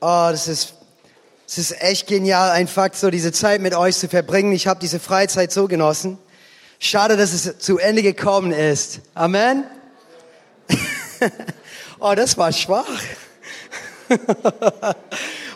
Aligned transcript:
Oh, 0.00 0.28
das 0.30 0.46
ist, 0.46 0.74
das 1.46 1.58
ist 1.58 1.82
echt 1.82 2.06
genial, 2.06 2.50
einfach 2.50 2.90
so 2.92 3.10
diese 3.10 3.32
Zeit 3.32 3.60
mit 3.60 3.74
euch 3.74 3.96
zu 3.96 4.08
verbringen. 4.08 4.52
Ich 4.52 4.68
habe 4.68 4.78
diese 4.78 5.00
Freizeit 5.00 5.50
so 5.50 5.66
genossen. 5.66 6.18
Schade, 6.78 7.16
dass 7.16 7.32
es 7.32 7.58
zu 7.58 7.78
Ende 7.78 8.02
gekommen 8.02 8.52
ist. 8.52 9.00
Amen. 9.14 9.64
oh, 11.98 12.14
das 12.14 12.38
war 12.38 12.52
schwach. 12.52 12.86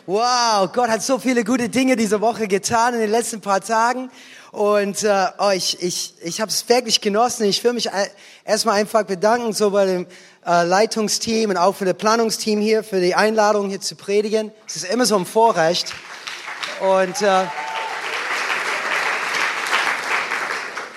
wow, 0.06 0.72
Gott 0.72 0.88
hat 0.88 1.04
so 1.04 1.20
viele 1.20 1.44
gute 1.44 1.68
Dinge 1.68 1.94
diese 1.94 2.20
Woche 2.20 2.48
getan 2.48 2.94
in 2.94 3.00
den 3.00 3.10
letzten 3.10 3.40
paar 3.40 3.60
Tagen. 3.60 4.10
Und 4.52 5.02
äh, 5.02 5.26
oh, 5.38 5.48
ich, 5.48 5.82
ich, 5.82 6.12
ich 6.20 6.38
habe 6.42 6.50
es 6.50 6.68
wirklich 6.68 7.00
genossen. 7.00 7.44
Ich 7.46 7.64
will 7.64 7.72
mich 7.72 7.88
erstmal 8.44 8.78
einfach 8.78 9.02
bedanken, 9.02 9.54
so 9.54 9.70
bei 9.70 9.86
dem 9.86 10.06
äh, 10.46 10.64
Leitungsteam 10.64 11.48
und 11.48 11.56
auch 11.56 11.74
für 11.74 11.86
das 11.86 11.94
Planungsteam 11.94 12.60
hier, 12.60 12.84
für 12.84 13.00
die 13.00 13.14
Einladung 13.14 13.70
hier 13.70 13.80
zu 13.80 13.96
predigen. 13.96 14.52
Es 14.66 14.76
ist 14.76 14.84
immer 14.84 15.06
so 15.06 15.16
ein 15.16 15.24
Vorrecht. 15.24 15.94
Und 16.80 17.22
äh, 17.22 17.46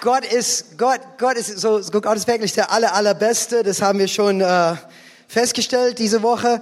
Gott 0.02 0.26
ist, 0.26 0.78
Gott, 0.78 1.00
Gott 1.18 1.38
ist 1.38 1.58
so, 1.58 1.80
Gott 1.92 2.18
ist 2.18 2.28
wirklich 2.28 2.52
der 2.52 2.74
aller, 2.74 2.94
allerbeste. 2.94 3.64
Das 3.64 3.82
haben 3.82 4.00
wir 4.00 4.10
schon 4.10 4.42
äh, 4.42 4.76
festgestellt 5.30 5.98
diese 6.00 6.22
Woche. 6.22 6.60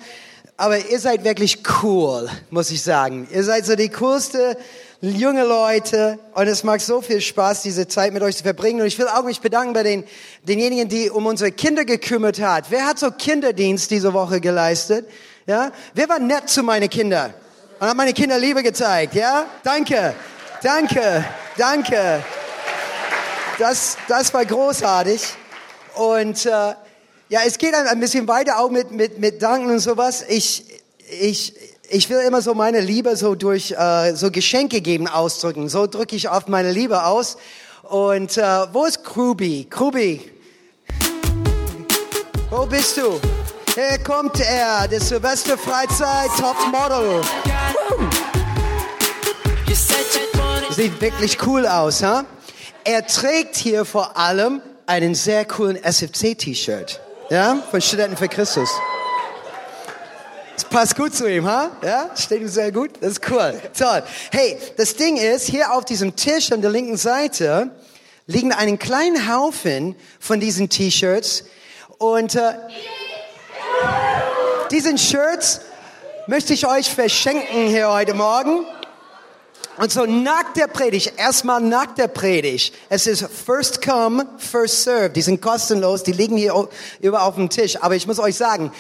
Aber 0.58 0.78
ihr 0.78 1.00
seid 1.00 1.24
wirklich 1.24 1.64
cool, 1.82 2.30
muss 2.52 2.70
ich 2.70 2.84
sagen. 2.84 3.28
Ihr 3.32 3.44
seid 3.44 3.66
so 3.66 3.76
die 3.76 3.90
coolste 3.90 4.56
junge 5.10 5.44
Leute 5.44 6.18
und 6.34 6.48
es 6.48 6.64
macht 6.64 6.82
so 6.82 7.02
viel 7.02 7.20
Spaß, 7.20 7.62
diese 7.62 7.88
Zeit 7.88 8.14
mit 8.14 8.24
euch 8.24 8.38
zu 8.38 8.44
verbringen. 8.44 8.80
Und 8.80 8.88
ich 8.88 8.98
will 8.98 9.08
auch 9.08 9.24
mich 9.24 9.42
bedanken 9.42 9.74
bei 9.74 9.84
den, 9.84 10.06
denjenigen, 10.44 10.88
die 10.88 11.10
um 11.10 11.26
unsere 11.26 11.52
Kinder 11.52 11.84
gekümmert 11.84 12.40
hat. 12.40 12.66
Wer 12.70 12.86
hat 12.86 13.00
so 13.00 13.12
Kinderdienst 13.12 13.92
diese 13.92 14.14
Woche 14.14 14.40
geleistet? 14.40 15.08
Ja? 15.46 15.72
Wer 15.94 16.08
war 16.08 16.20
nett 16.20 16.50
zu 16.50 16.64
meinen 16.64 16.90
Kindern? 16.90 17.34
Und 17.80 17.88
hat 17.88 17.98
meine 17.98 18.14
Kinder 18.14 18.40
Liebe 18.40 18.64
gezeigt? 18.64 19.14
Ja? 19.16 19.46
Danke. 19.64 20.16
Danke. 20.62 21.26
Danke. 21.58 22.24
Das, 23.60 23.98
das 24.08 24.34
war 24.34 24.46
großartig. 24.46 25.22
Und 25.96 26.46
äh, 26.46 26.50
ja, 26.50 27.42
es 27.46 27.58
geht 27.58 27.74
ein, 27.74 27.88
ein 27.88 28.00
bisschen 28.00 28.28
weiter 28.30 28.58
auch 28.58 28.70
mit, 28.70 28.92
mit, 28.92 29.20
mit 29.20 29.42
Danken 29.42 29.70
und 29.70 29.80
sowas. 29.80 30.24
Ich, 30.30 30.82
ich, 31.20 31.56
ich 31.94 32.10
will 32.10 32.20
immer 32.22 32.42
so 32.42 32.56
meine 32.56 32.80
Liebe 32.80 33.16
so 33.16 33.36
durch 33.36 33.72
äh, 33.72 34.16
so 34.16 34.32
Geschenke 34.32 34.82
geben 34.82 35.08
ausdrücken. 35.08 35.70
So 35.70 35.86
drücke 35.86 36.16
ich 36.16 36.30
oft 36.30 36.50
meine 36.50 36.72
Liebe 36.72 37.06
aus. 37.06 37.38
Und 37.84 38.36
äh, 38.38 38.42
wo 38.74 38.86
ist 38.86 39.04
Krubi? 39.04 39.68
Krubi, 39.70 40.22
wo 42.50 42.66
bist 42.66 42.98
du? 42.98 43.20
Hier 43.76 44.00
kommt 44.04 44.40
er, 44.40 44.88
der 44.88 45.02
Silvester 45.02 45.56
Freizeit 45.56 46.30
Top 46.40 46.56
Model. 46.72 47.22
Sieht 50.72 51.00
wirklich 51.00 51.38
cool 51.46 51.68
aus, 51.68 52.02
ha? 52.02 52.26
Er 52.84 53.06
trägt 53.06 53.56
hier 53.56 53.86
vor 53.86 54.18
allem 54.18 54.62
einen 54.88 55.14
sehr 55.14 55.46
coolen 55.46 55.78
SFC-T-Shirt, 55.82 57.00
ja, 57.30 57.58
von 57.70 57.82
Studenten 57.82 58.18
für 58.18 58.28
Christus. 58.28 58.70
Das 60.56 60.66
passt 60.66 60.96
gut 60.96 61.16
zu 61.16 61.28
ihm, 61.30 61.48
ha? 61.48 61.72
Ja? 61.84 62.12
Steht 62.16 62.42
ihm 62.42 62.48
sehr 62.48 62.72
gut. 62.72 62.92
Das 63.02 63.14
ist 63.14 63.30
cool. 63.30 63.60
Toll. 63.78 64.04
Hey, 64.32 64.58
das 64.78 64.96
Ding 64.96 65.18
ist, 65.18 65.48
hier 65.48 65.74
auf 65.74 65.84
diesem 65.84 66.16
Tisch 66.16 66.52
an 66.52 66.62
der 66.62 66.70
linken 66.70 66.98
Seite 66.98 67.72
liegen 68.28 68.52
einen 68.52 68.78
kleinen 68.78 69.34
Haufen 69.34 69.96
von 70.20 70.40
diesen 70.40 70.70
T-Shirts 70.70 71.44
und 71.98 72.36
äh, 72.36 72.54
diesen 74.72 74.98
Shirts 74.98 75.62
möchte 76.28 76.54
ich 76.54 76.68
euch 76.68 76.90
verschenken 76.90 77.68
hier 77.68 77.92
heute 77.92 78.14
Morgen. 78.14 78.66
Und 79.78 79.92
so 79.92 80.06
nach 80.06 80.54
der 80.54 80.68
Predigt, 80.68 81.14
erstmal 81.18 81.60
nach 81.60 81.96
der 81.96 82.08
Predigt, 82.08 82.76
es 82.90 83.08
ist 83.08 83.26
first 83.28 83.82
come, 83.82 84.28
first 84.38 84.84
serve. 84.84 85.10
Die 85.10 85.22
sind 85.24 85.42
kostenlos, 85.42 86.04
die 86.04 86.12
liegen 86.12 86.38
hier 86.38 86.70
über 87.02 87.24
auf 87.24 87.36
dem 87.36 87.50
Tisch. 87.50 87.82
Aber 87.82 87.96
ich 87.96 88.06
muss 88.06 88.20
euch 88.20 88.36
sagen, 88.36 88.72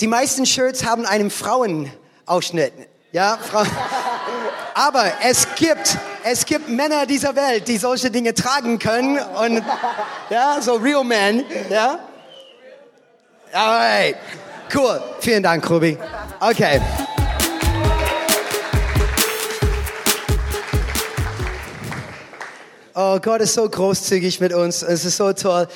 die 0.00 0.06
meisten 0.06 0.46
Shirts 0.46 0.84
haben 0.84 1.04
einen 1.04 1.30
Frauenausschnitt. 1.30 2.72
Ja, 3.12 3.38
Frau. 3.38 3.62
Aber 4.74 5.04
es 5.22 5.46
gibt, 5.56 5.98
es 6.24 6.46
gibt 6.46 6.68
Männer 6.68 7.04
dieser 7.04 7.36
Welt, 7.36 7.68
die 7.68 7.76
solche 7.76 8.10
Dinge 8.10 8.32
tragen 8.32 8.78
können 8.78 9.18
und, 9.18 9.62
ja, 10.30 10.62
so 10.62 10.74
real 10.76 11.04
men, 11.04 11.44
ja. 11.68 11.98
Alright. 13.52 14.16
Cool. 14.72 15.02
Vielen 15.18 15.42
Dank, 15.42 15.68
Ruby. 15.68 15.98
Okay. 16.38 16.80
Oh, 22.94 23.18
Gott 23.18 23.40
ist 23.40 23.54
so 23.54 23.68
großzügig 23.68 24.40
mit 24.40 24.52
uns. 24.52 24.82
Es 24.82 25.04
ist 25.04 25.16
so 25.16 25.32
toll. 25.32 25.66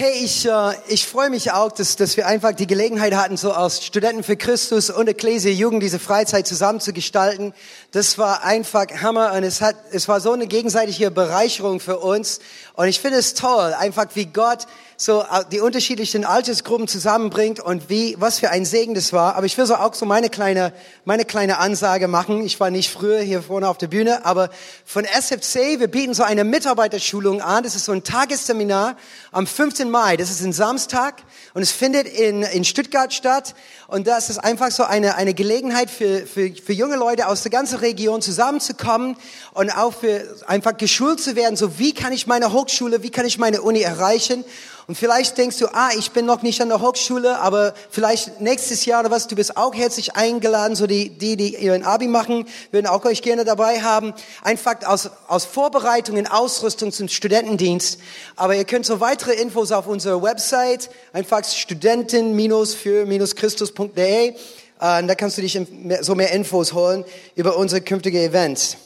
Hey, 0.00 0.24
ich, 0.24 0.46
äh, 0.46 0.74
ich 0.86 1.08
freue 1.08 1.28
mich 1.28 1.50
auch, 1.50 1.72
dass, 1.72 1.96
dass 1.96 2.16
wir 2.16 2.28
einfach 2.28 2.52
die 2.52 2.68
Gelegenheit 2.68 3.16
hatten, 3.16 3.36
so 3.36 3.50
als 3.50 3.84
Studenten 3.84 4.22
für 4.22 4.36
Christus 4.36 4.90
und 4.90 5.08
Ekklesia 5.08 5.50
Jugend 5.50 5.82
diese 5.82 5.98
Freizeit 5.98 6.46
zusammen 6.46 6.78
zu 6.78 6.92
gestalten. 6.92 7.52
Das 7.90 8.16
war 8.16 8.44
einfach 8.44 8.86
Hammer 9.02 9.32
und 9.32 9.42
es, 9.42 9.60
hat, 9.60 9.74
es 9.90 10.06
war 10.06 10.20
so 10.20 10.30
eine 10.30 10.46
gegenseitige 10.46 11.10
Bereicherung 11.10 11.80
für 11.80 11.98
uns. 11.98 12.38
Und 12.74 12.86
ich 12.86 13.00
finde 13.00 13.18
es 13.18 13.34
toll, 13.34 13.74
einfach 13.76 14.06
wie 14.14 14.26
Gott 14.26 14.68
so 15.00 15.22
äh, 15.22 15.44
die 15.52 15.60
unterschiedlichen 15.60 16.24
Altersgruppen 16.24 16.88
zusammenbringt 16.88 17.60
und 17.60 17.88
wie, 17.88 18.16
was 18.18 18.40
für 18.40 18.50
ein 18.50 18.64
Segen 18.64 18.94
das 18.94 19.12
war. 19.12 19.36
Aber 19.36 19.46
ich 19.46 19.56
will 19.56 19.64
so 19.64 19.76
auch 19.76 19.94
so 19.94 20.04
meine 20.06 20.28
kleine, 20.28 20.72
meine 21.04 21.24
kleine 21.24 21.58
Ansage 21.58 22.08
machen. 22.08 22.44
Ich 22.44 22.58
war 22.58 22.70
nicht 22.70 22.90
früher 22.90 23.20
hier 23.20 23.42
vorne 23.42 23.68
auf 23.68 23.78
der 23.78 23.86
Bühne, 23.86 24.26
aber 24.26 24.50
von 24.84 25.04
SFC, 25.04 25.78
wir 25.78 25.86
bieten 25.86 26.14
so 26.14 26.24
eine 26.24 26.42
Mitarbeiterschulung 26.42 27.40
an. 27.40 27.62
Das 27.62 27.76
ist 27.76 27.84
so 27.84 27.92
ein 27.92 28.02
Tagesseminar 28.02 28.96
am 29.30 29.46
15. 29.46 29.88
Mai. 29.88 30.16
Das 30.16 30.30
ist 30.30 30.42
ein 30.42 30.52
Samstag 30.52 31.22
und 31.54 31.62
es 31.62 31.70
findet 31.70 32.08
in, 32.08 32.42
in 32.42 32.64
Stuttgart 32.64 33.14
statt. 33.14 33.54
Und 33.86 34.08
das 34.08 34.30
ist 34.30 34.38
einfach 34.38 34.72
so 34.72 34.82
eine, 34.82 35.14
eine 35.14 35.32
Gelegenheit 35.32 35.90
für, 35.90 36.26
für, 36.26 36.52
für 36.52 36.72
junge 36.72 36.96
Leute 36.96 37.28
aus 37.28 37.42
der 37.42 37.52
ganzen 37.52 37.78
Region 37.78 38.20
zusammenzukommen 38.20 39.16
und 39.54 39.70
auch 39.70 39.94
für 39.94 40.24
einfach 40.48 40.76
geschult 40.76 41.20
zu 41.20 41.36
werden. 41.36 41.54
So, 41.54 41.78
wie 41.78 41.94
kann 41.94 42.12
ich 42.12 42.26
meine 42.26 42.52
Hochschule, 42.52 43.04
wie 43.04 43.10
kann 43.10 43.26
ich 43.26 43.38
meine 43.38 43.62
Uni 43.62 43.80
erreichen? 43.80 44.44
Und 44.88 44.96
vielleicht 44.96 45.36
denkst 45.36 45.58
du, 45.58 45.66
ah, 45.74 45.90
ich 45.98 46.12
bin 46.12 46.24
noch 46.24 46.40
nicht 46.40 46.62
an 46.62 46.70
der 46.70 46.80
Hochschule, 46.80 47.40
aber 47.40 47.74
vielleicht 47.90 48.40
nächstes 48.40 48.86
Jahr 48.86 49.00
oder 49.00 49.10
was, 49.10 49.26
du 49.26 49.36
bist 49.36 49.58
auch 49.58 49.74
herzlich 49.74 50.16
eingeladen, 50.16 50.76
so 50.76 50.86
die, 50.86 51.10
die, 51.10 51.36
die 51.36 51.56
ihren 51.56 51.82
Abi 51.82 52.08
machen, 52.08 52.46
würden 52.70 52.86
auch 52.86 53.04
euch 53.04 53.20
gerne 53.20 53.44
dabei 53.44 53.82
haben. 53.82 54.14
Einfach 54.42 54.76
aus, 54.86 55.10
aus 55.26 55.44
Vorbereitung 55.44 56.26
Ausrüstung 56.26 56.90
zum 56.90 57.08
Studentendienst. 57.08 58.00
Aber 58.34 58.56
ihr 58.56 58.64
könnt 58.64 58.86
so 58.86 59.00
weitere 59.00 59.34
Infos 59.34 59.72
auf 59.72 59.86
unserer 59.86 60.22
Website, 60.22 60.88
einfach 61.12 61.44
studenten-für-christus.de. 61.44 64.28
Äh, 64.28 64.34
da 64.78 65.14
kannst 65.14 65.36
du 65.36 65.42
dich 65.42 65.60
so 66.00 66.14
mehr 66.14 66.32
Infos 66.32 66.72
holen 66.72 67.04
über 67.34 67.58
unsere 67.58 67.82
künftige 67.82 68.22
Events. 68.22 68.78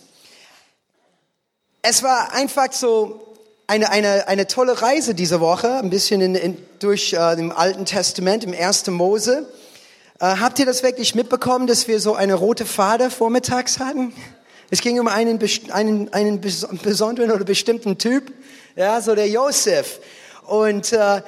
Es 1.81 2.03
war 2.03 2.33
einfach 2.33 2.73
so 2.73 3.32
eine, 3.67 3.91
eine, 3.91 4.29
eine 4.29 4.47
tolle 4.47 4.83
Reise 4.83 5.15
diese 5.15 5.41
Woche, 5.41 5.75
ein 5.77 5.91
bisschen 5.91 6.21
in, 6.21 6.35
in, 6.35 6.57
durch 6.79 7.13
äh, 7.13 7.35
im 7.35 7.53
Alten 7.53 7.85
Testament, 7.85 8.45
im 8.45 8.53
1. 8.53 8.89
Mose. 8.89 9.49
Äh, 10.21 10.37
habt 10.37 10.59
ihr 10.59 10.67
das 10.67 10.83
wirklich 10.83 11.15
mitbekommen, 11.15 11.67
dass 11.67 11.89
wir 11.89 12.01
so 12.01 12.15
eine 12.15 12.35
rote 12.35 12.67
Fade 12.67 13.11
vormittags 13.11 13.79
hatten? 13.79 14.13
Es 14.71 14.81
ging 14.81 14.99
um 14.99 15.09
einen, 15.09 15.39
einen, 15.71 16.13
einen 16.13 16.41
besonderen 16.41 17.31
oder 17.31 17.45
bestimmten 17.45 17.99
Typ, 17.99 18.33
ja, 18.75 19.01
so 19.01 19.15
der 19.15 19.29
Josef. 19.29 20.01
Und 20.47 20.93
äh, 20.93 21.23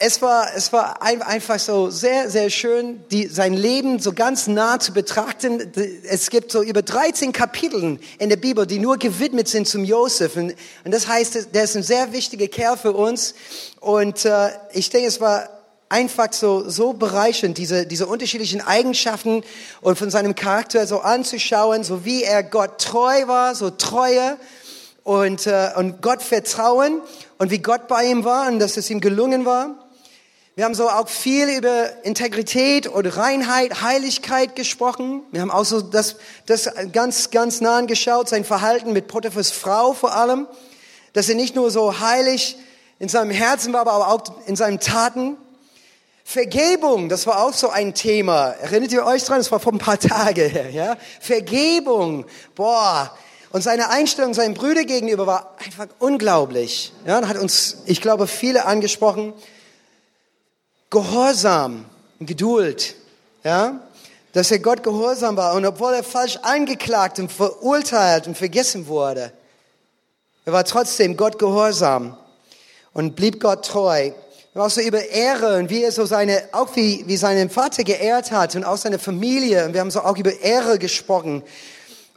es 0.00 0.22
war, 0.22 0.54
es 0.54 0.72
war 0.72 1.02
einfach 1.02 1.58
so 1.58 1.90
sehr, 1.90 2.30
sehr 2.30 2.50
schön, 2.50 3.02
die, 3.10 3.26
sein 3.26 3.54
Leben 3.54 3.98
so 3.98 4.12
ganz 4.12 4.46
nah 4.46 4.78
zu 4.78 4.92
betrachten. 4.92 5.72
Es 6.08 6.30
gibt 6.30 6.52
so 6.52 6.62
über 6.62 6.82
13 6.82 7.32
Kapitel 7.32 7.98
in 8.18 8.28
der 8.28 8.36
Bibel, 8.36 8.64
die 8.66 8.78
nur 8.78 8.96
gewidmet 8.98 9.48
sind 9.48 9.66
zum 9.66 9.84
Josef. 9.84 10.36
Und, 10.36 10.54
und 10.84 10.94
das 10.94 11.08
heißt, 11.08 11.48
der 11.52 11.64
ist 11.64 11.76
ein 11.76 11.82
sehr 11.82 12.12
wichtiger 12.12 12.46
Kerl 12.46 12.76
für 12.76 12.92
uns. 12.92 13.34
Und 13.80 14.24
äh, 14.24 14.50
ich 14.72 14.90
denke, 14.90 15.08
es 15.08 15.20
war 15.20 15.48
einfach 15.88 16.32
so, 16.32 16.68
so 16.68 16.92
bereichernd, 16.92 17.58
diese, 17.58 17.84
diese 17.84 18.06
unterschiedlichen 18.06 18.60
Eigenschaften 18.60 19.42
und 19.80 19.98
von 19.98 20.10
seinem 20.10 20.36
Charakter 20.36 20.86
so 20.86 21.00
anzuschauen, 21.00 21.82
so 21.82 22.04
wie 22.04 22.22
er 22.22 22.44
Gott 22.44 22.78
treu 22.80 23.26
war, 23.26 23.56
so 23.56 23.70
Treue 23.70 24.36
und, 25.02 25.46
äh, 25.48 25.70
und 25.76 26.02
Gott 26.02 26.22
vertrauen 26.22 27.00
und 27.38 27.50
wie 27.50 27.58
Gott 27.58 27.88
bei 27.88 28.04
ihm 28.04 28.24
war 28.24 28.46
und 28.48 28.60
dass 28.60 28.76
es 28.76 28.90
ihm 28.90 29.00
gelungen 29.00 29.44
war. 29.44 29.87
Wir 30.58 30.64
haben 30.64 30.74
so 30.74 30.88
auch 30.88 31.08
viel 31.08 31.48
über 31.50 31.88
Integrität 32.02 32.88
und 32.88 33.06
Reinheit, 33.06 33.80
Heiligkeit 33.80 34.56
gesprochen. 34.56 35.22
Wir 35.30 35.40
haben 35.40 35.52
auch 35.52 35.64
so 35.64 35.80
das, 35.80 36.16
das 36.46 36.68
ganz, 36.90 37.30
ganz 37.30 37.60
nah 37.60 37.76
angeschaut, 37.76 38.28
sein 38.28 38.44
Verhalten 38.44 38.92
mit 38.92 39.06
Potiphas 39.06 39.52
Frau 39.52 39.92
vor 39.92 40.16
allem, 40.16 40.48
dass 41.12 41.28
er 41.28 41.36
nicht 41.36 41.54
nur 41.54 41.70
so 41.70 42.00
heilig 42.00 42.56
in 42.98 43.08
seinem 43.08 43.30
Herzen 43.30 43.72
war, 43.72 43.82
aber 43.82 44.08
auch 44.08 44.24
in 44.48 44.56
seinen 44.56 44.80
Taten. 44.80 45.36
Vergebung, 46.24 47.08
das 47.08 47.28
war 47.28 47.44
auch 47.44 47.52
so 47.52 47.68
ein 47.68 47.94
Thema. 47.94 48.48
Erinnert 48.60 48.90
ihr 48.90 49.06
euch 49.06 49.22
dran? 49.22 49.38
Das 49.38 49.52
war 49.52 49.60
vor 49.60 49.72
ein 49.72 49.78
paar 49.78 50.00
Tagen 50.00 50.50
her, 50.50 50.70
ja? 50.70 50.96
Vergebung, 51.20 52.26
boah. 52.56 53.16
Und 53.52 53.62
seine 53.62 53.90
Einstellung 53.90 54.34
seinen 54.34 54.54
Brüdern 54.54 54.86
gegenüber 54.86 55.24
war 55.24 55.54
einfach 55.64 55.86
unglaublich. 56.00 56.92
Ja, 57.06 57.24
hat 57.28 57.38
uns, 57.38 57.76
ich 57.86 58.00
glaube, 58.00 58.26
viele 58.26 58.66
angesprochen. 58.66 59.34
Gehorsam, 60.90 61.84
Geduld, 62.20 62.94
ja? 63.44 63.80
Dass 64.32 64.50
er 64.50 64.58
Gott 64.58 64.82
gehorsam 64.82 65.36
war. 65.36 65.54
Und 65.54 65.64
obwohl 65.64 65.94
er 65.94 66.04
falsch 66.04 66.36
angeklagt 66.42 67.18
und 67.18 67.32
verurteilt 67.32 68.26
und 68.26 68.36
vergessen 68.36 68.86
wurde, 68.86 69.32
er 70.44 70.52
war 70.52 70.64
trotzdem 70.64 71.16
Gott 71.16 71.38
gehorsam 71.38 72.16
und 72.92 73.16
blieb 73.16 73.40
Gott 73.40 73.64
treu 73.64 74.12
auch 74.60 74.70
so 74.70 74.80
über 74.80 75.04
Ehre 75.04 75.58
und 75.58 75.70
wie 75.70 75.82
er 75.82 75.92
so 75.92 76.04
seine, 76.04 76.42
auch 76.52 76.74
wie, 76.74 77.04
wie 77.06 77.16
seinen 77.16 77.50
Vater 77.50 77.84
geehrt 77.84 78.30
hat 78.30 78.56
und 78.56 78.64
auch 78.64 78.76
seine 78.76 78.98
Familie. 78.98 79.64
Und 79.64 79.72
wir 79.72 79.80
haben 79.80 79.90
so 79.90 80.00
auch 80.00 80.16
über 80.16 80.40
Ehre 80.40 80.78
gesprochen. 80.78 81.42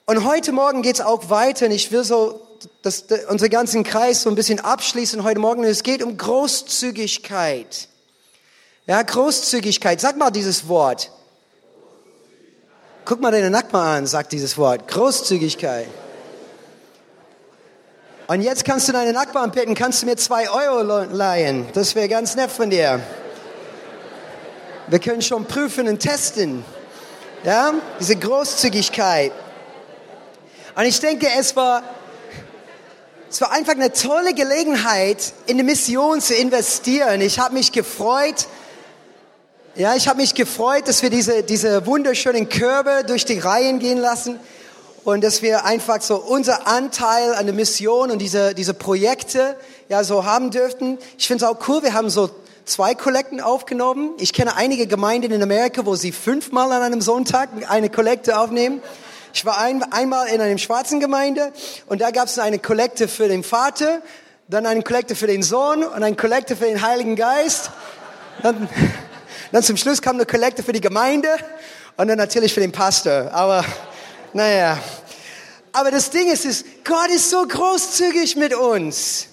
Und 0.05 0.25
heute 0.25 0.51
Morgen 0.51 0.81
geht's 0.81 1.01
auch 1.01 1.29
weiter 1.29 1.67
und 1.67 1.71
ich 1.71 1.91
will 1.91 2.03
so 2.03 2.41
das, 2.81 3.07
das, 3.07 3.25
unseren 3.25 3.49
ganzen 3.49 3.83
Kreis 3.83 4.23
so 4.23 4.29
ein 4.29 4.35
bisschen 4.35 4.59
abschließen 4.59 5.23
heute 5.23 5.39
Morgen. 5.39 5.63
Es 5.63 5.83
geht 5.83 6.03
um 6.03 6.17
Großzügigkeit. 6.17 7.87
Ja, 8.91 9.03
Großzügigkeit. 9.03 10.01
Sag 10.01 10.17
mal 10.17 10.31
dieses 10.31 10.67
Wort. 10.67 11.11
Guck 13.05 13.21
mal 13.21 13.31
deine 13.31 13.49
Nachbarn 13.49 13.99
an, 13.99 14.05
sagt 14.05 14.33
dieses 14.33 14.57
Wort. 14.57 14.85
Großzügigkeit. 14.89 15.87
Und 18.27 18.41
jetzt 18.41 18.65
kannst 18.65 18.89
du 18.89 18.91
deine 18.91 19.13
Nachbarn 19.13 19.51
bitten, 19.51 19.75
kannst 19.75 20.01
du 20.01 20.07
mir 20.07 20.17
zwei 20.17 20.49
Euro 20.49 21.03
leihen? 21.09 21.67
Das 21.71 21.95
wäre 21.95 22.09
ganz 22.09 22.35
nett 22.35 22.51
von 22.51 22.69
dir. 22.69 22.99
Wir 24.87 24.99
können 24.99 25.21
schon 25.21 25.45
prüfen 25.45 25.87
und 25.87 25.99
testen. 25.99 26.65
Ja, 27.45 27.73
diese 27.97 28.17
Großzügigkeit. 28.17 29.31
Und 30.75 30.83
ich 30.83 30.99
denke, 30.99 31.29
es 31.39 31.55
war, 31.55 31.81
es 33.29 33.39
war 33.39 33.53
einfach 33.53 33.71
eine 33.71 33.93
tolle 33.93 34.33
Gelegenheit, 34.33 35.31
in 35.45 35.55
die 35.55 35.63
Mission 35.63 36.19
zu 36.19 36.35
investieren. 36.35 37.21
Ich 37.21 37.39
habe 37.39 37.53
mich 37.53 37.71
gefreut, 37.71 38.47
ja, 39.75 39.95
ich 39.95 40.09
habe 40.09 40.19
mich 40.19 40.35
gefreut, 40.35 40.87
dass 40.87 41.01
wir 41.01 41.09
diese, 41.09 41.43
diese 41.43 41.85
wunderschönen 41.85 42.49
Körbe 42.49 43.03
durch 43.07 43.23
die 43.23 43.39
Reihen 43.39 43.79
gehen 43.79 43.99
lassen 43.99 44.37
und 45.05 45.23
dass 45.23 45.41
wir 45.41 45.63
einfach 45.63 46.01
so 46.01 46.17
unser 46.17 46.67
Anteil 46.67 47.33
an 47.35 47.45
der 47.45 47.55
Mission 47.55 48.11
und 48.11 48.19
diese, 48.19 48.53
diese 48.53 48.73
Projekte 48.73 49.55
ja 49.87 50.03
so 50.03 50.25
haben 50.25 50.51
dürften. 50.51 50.97
Ich 51.17 51.27
finde 51.27 51.45
es 51.45 51.49
auch 51.49 51.67
cool, 51.69 51.83
wir 51.83 51.93
haben 51.93 52.09
so 52.09 52.29
zwei 52.65 52.95
Kollekten 52.95 53.39
aufgenommen. 53.39 54.11
Ich 54.19 54.33
kenne 54.33 54.57
einige 54.57 54.87
Gemeinden 54.87 55.31
in 55.31 55.41
Amerika, 55.41 55.85
wo 55.85 55.95
sie 55.95 56.11
fünfmal 56.11 56.69
an 56.73 56.81
einem 56.81 57.01
Sonntag 57.01 57.49
eine 57.69 57.89
Kollekte 57.89 58.37
aufnehmen. 58.37 58.81
Ich 59.33 59.45
war 59.45 59.57
ein, 59.57 59.83
einmal 59.93 60.27
in 60.27 60.41
einem 60.41 60.57
schwarzen 60.57 60.99
Gemeinde 60.99 61.53
und 61.87 62.01
da 62.01 62.11
gab 62.11 62.27
es 62.27 62.37
eine 62.39 62.59
Kollekte 62.59 63.07
für 63.07 63.29
den 63.29 63.43
Vater, 63.45 64.01
dann 64.49 64.65
eine 64.65 64.81
Kollekte 64.81 65.15
für 65.15 65.27
den 65.27 65.43
Sohn 65.43 65.85
und 65.85 66.03
eine 66.03 66.17
Kollekte 66.17 66.57
für 66.57 66.65
den 66.65 66.81
Heiligen 66.81 67.15
Geist. 67.15 67.71
Dann, 68.43 68.67
dann 69.51 69.63
zum 69.63 69.77
Schluss 69.77 70.01
kam 70.01 70.15
eine 70.15 70.25
Kollekte 70.25 70.63
für 70.63 70.73
die 70.73 70.81
Gemeinde 70.81 71.29
und 71.97 72.07
dann 72.07 72.17
natürlich 72.17 72.53
für 72.53 72.61
den 72.61 72.71
Pastor. 72.71 73.31
Aber 73.33 73.65
naja, 74.33 74.77
aber 75.73 75.91
das 75.91 76.09
Ding 76.09 76.29
ist, 76.29 76.45
ist, 76.45 76.65
Gott 76.83 77.09
ist 77.09 77.29
so 77.29 77.45
großzügig 77.47 78.35
mit 78.35 78.53
uns. 78.53 79.27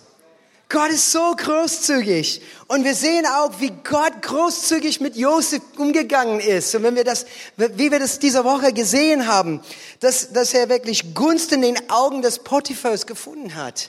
Gott 0.69 0.91
ist 0.91 1.11
so 1.11 1.35
großzügig. 1.35 2.43
Und 2.67 2.85
wir 2.85 2.95
sehen 2.95 3.25
auch, 3.27 3.53
wie 3.59 3.71
Gott 3.71 4.21
großzügig 4.21 5.01
mit 5.01 5.17
Josef 5.17 5.63
umgegangen 5.79 6.41
ist. 6.41 6.75
Und 6.75 6.83
wenn 6.83 6.95
wir 6.95 7.05
das, 7.05 7.25
wie 7.57 7.91
wir 7.91 7.99
das 7.99 8.19
diese 8.19 8.45
Woche 8.45 8.75
gesehen 8.75 9.27
haben, 9.27 9.63
dass, 10.01 10.33
dass 10.33 10.53
er 10.53 10.69
wirklich 10.69 11.15
Gunst 11.15 11.53
in 11.53 11.63
den 11.63 11.91
Augen 11.91 12.21
des 12.21 12.41
Potiphars 12.41 13.07
gefunden 13.07 13.55
hat. 13.55 13.89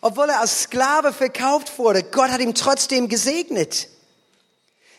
Obwohl 0.00 0.28
er 0.28 0.40
als 0.40 0.62
Sklave 0.62 1.12
verkauft 1.12 1.76
wurde, 1.78 2.04
Gott 2.04 2.30
hat 2.30 2.40
ihm 2.40 2.54
trotzdem 2.54 3.08
gesegnet. 3.08 3.88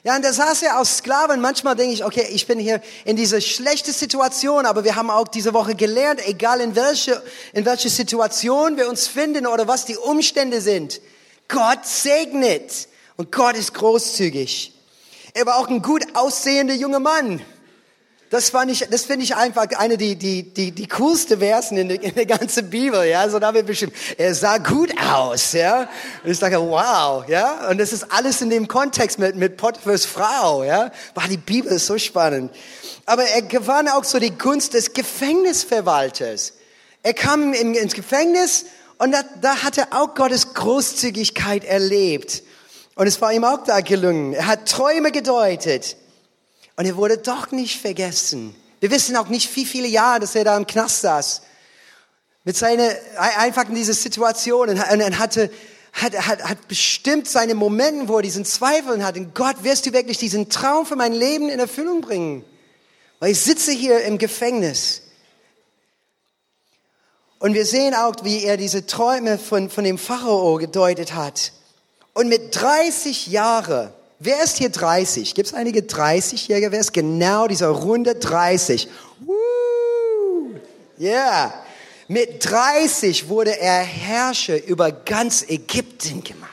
Ja, 0.03 0.15
und 0.15 0.23
da 0.23 0.31
saß 0.31 0.61
er 0.61 0.77
als 0.77 0.97
Sklave 0.97 1.33
und 1.33 1.41
manchmal 1.41 1.75
denke 1.75 1.93
ich, 1.93 2.05
okay, 2.05 2.25
ich 2.31 2.47
bin 2.47 2.57
hier 2.57 2.81
in 3.03 3.17
dieser 3.17 3.41
schlechten 3.41 3.91
Situation, 3.91 4.65
aber 4.65 4.85
wir 4.85 4.95
haben 4.95 5.09
auch 5.09 5.27
diese 5.27 5.53
Woche 5.53 5.75
gelernt, 5.75 6.25
egal 6.25 6.61
in 6.61 6.75
welche, 6.75 7.21
in 7.51 7.65
welche 7.65 7.89
Situation 7.89 8.77
wir 8.77 8.87
uns 8.87 9.07
finden 9.07 9.45
oder 9.45 9.67
was 9.67 9.85
die 9.85 9.97
Umstände 9.97 10.61
sind, 10.61 11.01
Gott 11.49 11.85
segnet 11.85 12.87
und 13.17 13.31
Gott 13.33 13.57
ist 13.57 13.73
großzügig. 13.73 14.71
Er 15.33 15.45
war 15.45 15.57
auch 15.57 15.67
ein 15.67 15.81
gut 15.81 16.05
aussehender 16.13 16.75
junger 16.75 16.99
Mann. 16.99 17.41
Das 18.29 18.51
fand 18.51 18.69
ich, 18.69 18.87
das 18.91 19.05
finde 19.05 19.23
ich 19.23 19.35
einfach 19.35 19.65
eine 19.77 19.97
die 19.97 20.15
die 20.15 20.43
die 20.43 20.71
die 20.71 20.87
coolste 20.87 21.39
Versen 21.39 21.77
in 21.77 21.89
der, 21.89 22.01
in 22.03 22.13
der 22.13 22.27
ganzen 22.27 22.69
Bibel, 22.69 23.03
ja. 23.03 23.27
So 23.27 23.39
da 23.39 23.53
wird 23.55 23.65
bestimmt, 23.65 23.93
er 24.17 24.35
sah 24.35 24.59
gut 24.59 24.93
aus, 25.01 25.53
ja. 25.53 25.89
Und 26.23 26.29
ich 26.29 26.37
sage, 26.37 26.59
wow, 26.59 27.27
ja. 27.27 27.69
Und 27.69 27.79
das 27.79 27.91
ist 27.91 28.11
alles 28.11 28.41
in 28.41 28.51
dem 28.51 28.67
Kontext 28.67 29.17
mit 29.17 29.35
mit 29.35 29.57
Potiphar's 29.57 30.05
Frau, 30.05 30.63
ja. 30.63 30.91
War 31.15 31.27
die 31.27 31.37
Bibel 31.37 31.71
ist 31.71 31.87
so 31.87 31.97
spannend. 31.97 32.51
Aber 33.07 33.23
er 33.23 33.41
gewann 33.41 33.87
auch 33.87 34.03
so 34.03 34.19
die 34.19 34.37
Gunst 34.37 34.75
des 34.75 34.93
Gefängnisverwalters. 34.93 36.53
Er 37.01 37.15
kam 37.15 37.53
in, 37.53 37.73
ins 37.73 37.93
Gefängnis 37.93 38.65
und 38.99 39.11
da, 39.11 39.23
da 39.41 39.63
hat 39.63 39.79
er 39.79 39.87
auch 39.91 40.13
Gottes 40.13 40.53
Großzügigkeit 40.53 41.63
erlebt. 41.63 42.43
Und 42.93 43.07
es 43.07 43.19
war 43.21 43.33
ihm 43.33 43.45
auch 43.45 43.63
da 43.63 43.79
gelungen. 43.79 44.33
Er 44.33 44.45
hat 44.45 44.67
Träume 44.67 45.11
gedeutet. 45.11 45.95
Und 46.79 46.85
er 46.85 46.95
wurde 46.95 47.17
doch 47.17 47.51
nicht 47.51 47.81
vergessen. 47.81 48.55
Wir 48.79 48.89
wissen 48.89 49.17
auch 49.17 49.27
nicht, 49.27 49.53
wie 49.57 49.65
viele 49.65 49.89
Jahre, 49.89 50.21
dass 50.21 50.33
er 50.33 50.45
da 50.45 50.55
im 50.55 50.65
Knast 50.65 51.01
saß. 51.01 51.41
Mit 52.45 52.55
seiner, 52.55 52.89
einfach 53.17 53.67
in 53.67 53.75
dieser 53.75 53.91
Situation. 53.91 54.69
Und 54.69 54.77
er 54.77 55.19
hatte, 55.19 55.51
hat, 55.91 56.13
hat, 56.25 56.41
hat 56.41 56.67
bestimmt 56.69 57.27
seine 57.27 57.53
Momente, 57.53 58.07
wo 58.07 58.15
er 58.15 58.21
diesen 58.21 58.45
Zweifel 58.45 59.03
hat. 59.03 59.17
Und 59.17 59.35
Gott, 59.35 59.61
wirst 59.65 59.87
du 59.87 59.91
wirklich 59.91 60.19
diesen 60.19 60.47
Traum 60.47 60.85
für 60.85 60.95
mein 60.95 61.11
Leben 61.11 61.49
in 61.49 61.59
Erfüllung 61.59 61.99
bringen? 61.99 62.45
Weil 63.19 63.31
ich 63.31 63.41
sitze 63.41 63.73
hier 63.73 64.01
im 64.03 64.17
Gefängnis. 64.17 65.01
Und 67.39 67.55
wir 67.55 67.65
sehen 67.65 67.93
auch, 67.93 68.15
wie 68.23 68.45
er 68.45 68.55
diese 68.55 68.85
Träume 68.85 69.37
von, 69.37 69.69
von 69.69 69.83
dem 69.83 69.97
Pharao 69.97 70.55
gedeutet 70.55 71.13
hat. 71.13 71.51
Und 72.13 72.29
mit 72.29 72.55
30 72.55 73.27
Jahren 73.27 73.91
Wer 74.21 74.43
ist 74.43 74.57
hier 74.57 74.69
30? 74.69 75.33
Gibt 75.33 75.47
es 75.47 75.53
einige 75.53 75.79
30-Jährige? 75.79 76.73
Wer 76.73 76.81
ist 76.81 76.91
genau 76.91 77.47
dieser 77.47 77.69
Runde 77.69 78.15
30? 78.15 78.89
Woo! 79.21 80.55
Yeah. 80.99 81.53
Mit 82.09 82.43
30 82.43 83.29
wurde 83.29 83.57
er 83.57 83.81
Herrscher 83.81 84.61
über 84.65 84.91
ganz 84.91 85.45
Ägypten 85.47 86.21
gemacht. 86.21 86.49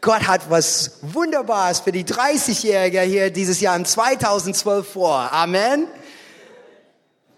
Gott 0.00 0.28
hat 0.28 0.48
was 0.48 0.98
Wunderbares 1.02 1.80
für 1.80 1.90
die 1.90 2.04
30-Jährige 2.04 3.00
hier 3.00 3.30
dieses 3.30 3.60
Jahr 3.60 3.74
im 3.74 3.84
2012 3.84 4.88
vor. 4.88 5.32
Amen. 5.32 5.88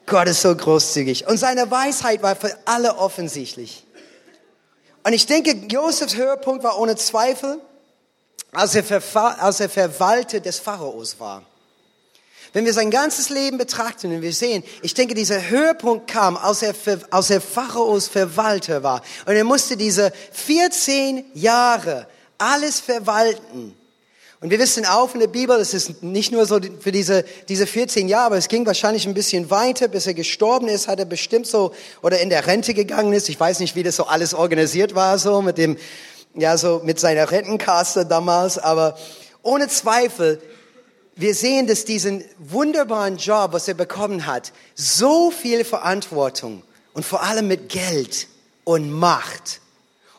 Gott 0.04 0.28
ist 0.28 0.42
so 0.42 0.54
großzügig. 0.54 1.26
Und 1.26 1.38
seine 1.38 1.70
Weisheit 1.70 2.22
war 2.22 2.36
für 2.36 2.54
alle 2.66 2.98
offensichtlich. 2.98 3.86
Und 5.04 5.14
ich 5.14 5.24
denke, 5.24 5.52
Josefs 5.70 6.16
Höhepunkt 6.16 6.62
war 6.64 6.78
ohne 6.78 6.96
Zweifel, 6.96 7.62
als 8.52 8.74
er, 8.74 8.84
als 9.42 9.60
er 9.60 9.68
Verwalter 9.68 10.40
des 10.40 10.58
Pharaos 10.58 11.18
war. 11.18 11.42
Wenn 12.52 12.64
wir 12.64 12.72
sein 12.72 12.90
ganzes 12.90 13.28
Leben 13.28 13.58
betrachten 13.58 14.10
und 14.12 14.22
wir 14.22 14.32
sehen, 14.32 14.64
ich 14.82 14.94
denke, 14.94 15.14
dieser 15.14 15.50
Höhepunkt 15.50 16.10
kam, 16.10 16.36
als 16.36 16.62
er, 16.62 16.74
als 17.10 17.30
er 17.30 17.40
Pharaos 17.40 18.08
Verwalter 18.08 18.82
war. 18.82 19.02
Und 19.26 19.34
er 19.34 19.44
musste 19.44 19.76
diese 19.76 20.12
14 20.32 21.24
Jahre 21.34 22.06
alles 22.38 22.80
verwalten. 22.80 23.74
Und 24.40 24.50
wir 24.50 24.58
wissen 24.60 24.86
auch 24.86 25.12
in 25.14 25.20
der 25.20 25.26
Bibel, 25.26 25.58
es 25.58 25.74
ist 25.74 26.02
nicht 26.02 26.30
nur 26.30 26.46
so 26.46 26.60
für 26.80 26.92
diese, 26.92 27.24
diese 27.48 27.66
14 27.66 28.08
Jahre, 28.08 28.26
aber 28.26 28.36
es 28.36 28.46
ging 28.46 28.64
wahrscheinlich 28.64 29.04
ein 29.06 29.14
bisschen 29.14 29.50
weiter, 29.50 29.88
bis 29.88 30.06
er 30.06 30.14
gestorben 30.14 30.68
ist, 30.68 30.86
hat 30.86 31.00
er 31.00 31.06
bestimmt 31.06 31.48
so, 31.48 31.74
oder 32.02 32.20
in 32.20 32.30
der 32.30 32.46
Rente 32.46 32.72
gegangen 32.72 33.12
ist. 33.12 33.28
Ich 33.28 33.38
weiß 33.38 33.58
nicht, 33.58 33.74
wie 33.74 33.82
das 33.82 33.96
so 33.96 34.06
alles 34.06 34.34
organisiert 34.34 34.94
war, 34.94 35.18
so 35.18 35.42
mit 35.42 35.58
dem, 35.58 35.76
ja, 36.34 36.56
so 36.56 36.80
mit 36.84 37.00
seiner 37.00 37.30
Rentenkasse 37.30 38.06
damals, 38.06 38.58
aber 38.58 38.96
ohne 39.42 39.68
Zweifel, 39.68 40.40
wir 41.16 41.34
sehen, 41.34 41.66
dass 41.66 41.84
diesen 41.84 42.24
wunderbaren 42.38 43.16
Job, 43.16 43.52
was 43.52 43.66
er 43.66 43.74
bekommen 43.74 44.26
hat, 44.26 44.52
so 44.74 45.30
viel 45.30 45.64
Verantwortung 45.64 46.62
und 46.94 47.04
vor 47.04 47.22
allem 47.22 47.48
mit 47.48 47.68
Geld 47.68 48.28
und 48.64 48.90
Macht 48.92 49.60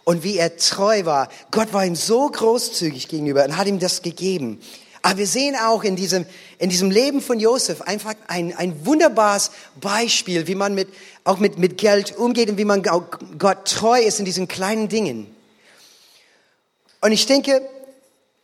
und 0.03 0.23
wie 0.23 0.37
er 0.37 0.57
treu 0.57 1.05
war. 1.05 1.29
Gott 1.51 1.71
war 1.71 1.85
ihm 1.85 1.95
so 1.95 2.27
großzügig 2.27 3.07
gegenüber 3.07 3.45
und 3.45 3.55
hat 3.57 3.67
ihm 3.67 3.79
das 3.79 4.01
gegeben. 4.01 4.59
Aber 5.01 5.19
wir 5.19 5.27
sehen 5.27 5.55
auch 5.55 5.83
in 5.83 5.95
diesem, 5.95 6.25
in 6.57 6.69
diesem 6.69 6.91
Leben 6.91 7.21
von 7.21 7.39
Josef 7.39 7.81
einfach 7.81 8.15
ein, 8.27 8.53
ein 8.57 8.85
wunderbares 8.85 9.51
Beispiel, 9.79 10.47
wie 10.47 10.55
man 10.55 10.75
mit, 10.75 10.89
auch 11.23 11.37
mit, 11.37 11.57
mit 11.57 11.77
Geld 11.77 12.17
umgeht 12.17 12.49
und 12.49 12.57
wie 12.57 12.65
man 12.65 12.83
Gott 12.83 13.65
treu 13.65 14.01
ist 14.01 14.19
in 14.19 14.25
diesen 14.25 14.47
kleinen 14.47 14.89
Dingen. 14.89 15.33
Und 17.01 17.11
ich 17.11 17.25
denke, 17.25 17.61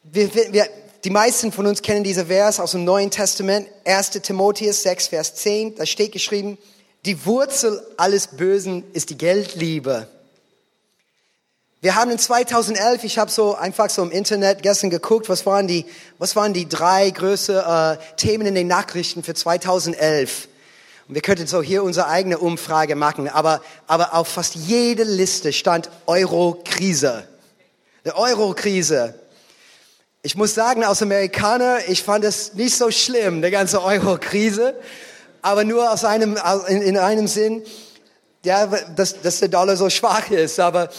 wir, 0.04 0.34
wir, 0.34 0.70
die 1.04 1.10
meisten 1.10 1.52
von 1.52 1.68
uns 1.68 1.82
kennen 1.82 2.04
diese 2.04 2.28
Vers 2.28 2.60
aus 2.60 2.72
dem 2.72 2.86
Neuen 2.86 3.12
Testament, 3.12 3.68
1. 3.86 4.12
Timotheus 4.22 4.84
6, 4.84 5.08
Vers 5.08 5.36
10. 5.36 5.76
Da 5.76 5.86
steht 5.86 6.14
geschrieben, 6.14 6.58
die 7.06 7.26
Wurzel 7.26 7.86
alles 7.98 8.28
Bösen 8.28 8.84
ist 8.94 9.10
die 9.10 9.18
Geldliebe. 9.18 10.08
Wir 11.82 11.94
haben 11.94 12.10
in 12.10 12.18
2011, 12.18 13.04
ich 13.04 13.20
habe 13.20 13.30
so 13.30 13.54
einfach 13.54 13.92
so 13.92 14.02
im 14.02 14.10
Internet 14.10 14.64
gestern 14.64 14.90
geguckt, 14.90 15.30
was 15.30 15.46
waren 15.46 15.68
die, 15.68 15.86
was 16.18 16.36
waren 16.36 16.54
die 16.54 16.68
drei 16.68 17.12
größten 17.12 17.58
äh, 17.58 17.98
Themen 18.18 18.48
in 18.48 18.56
den 18.56 18.66
Nachrichten 18.66 19.22
für 19.22 19.36
2011. 19.36 20.48
Und 21.08 21.14
wir 21.14 21.22
könnten 21.22 21.46
so 21.46 21.62
hier 21.62 21.84
unsere 21.84 22.08
eigene 22.08 22.40
Umfrage 22.40 22.96
machen, 22.96 23.28
aber, 23.28 23.62
aber 23.86 24.16
auf 24.16 24.30
fast 24.30 24.56
jede 24.56 25.04
Liste 25.04 25.54
stand 25.54 25.92
Euro-Krise. 26.08 27.28
Die 28.06 28.14
Euro-Krise. 28.14 29.16
Ich 30.22 30.36
muss 30.36 30.54
sagen, 30.54 30.84
als 30.84 31.02
Amerikaner, 31.02 31.80
ich 31.88 32.04
fand 32.04 32.24
es 32.24 32.54
nicht 32.54 32.78
so 32.78 32.92
schlimm, 32.92 33.42
die 33.42 33.50
ganze 33.50 33.84
Euro-Krise, 33.84 34.76
aber 35.42 35.64
nur 35.64 35.92
aus 35.92 36.06
einem, 36.06 36.38
in, 36.68 36.84
in 36.84 36.98
einem 37.00 37.28
Sinn, 37.28 37.64
ja, 38.44 38.68
dass, 38.68 39.20
dass 39.22 39.40
der 39.40 39.48
Dollar 39.48 39.76
so 39.76 39.90
schwach 39.90 40.30
ist, 40.30 40.60
aber 40.60 40.90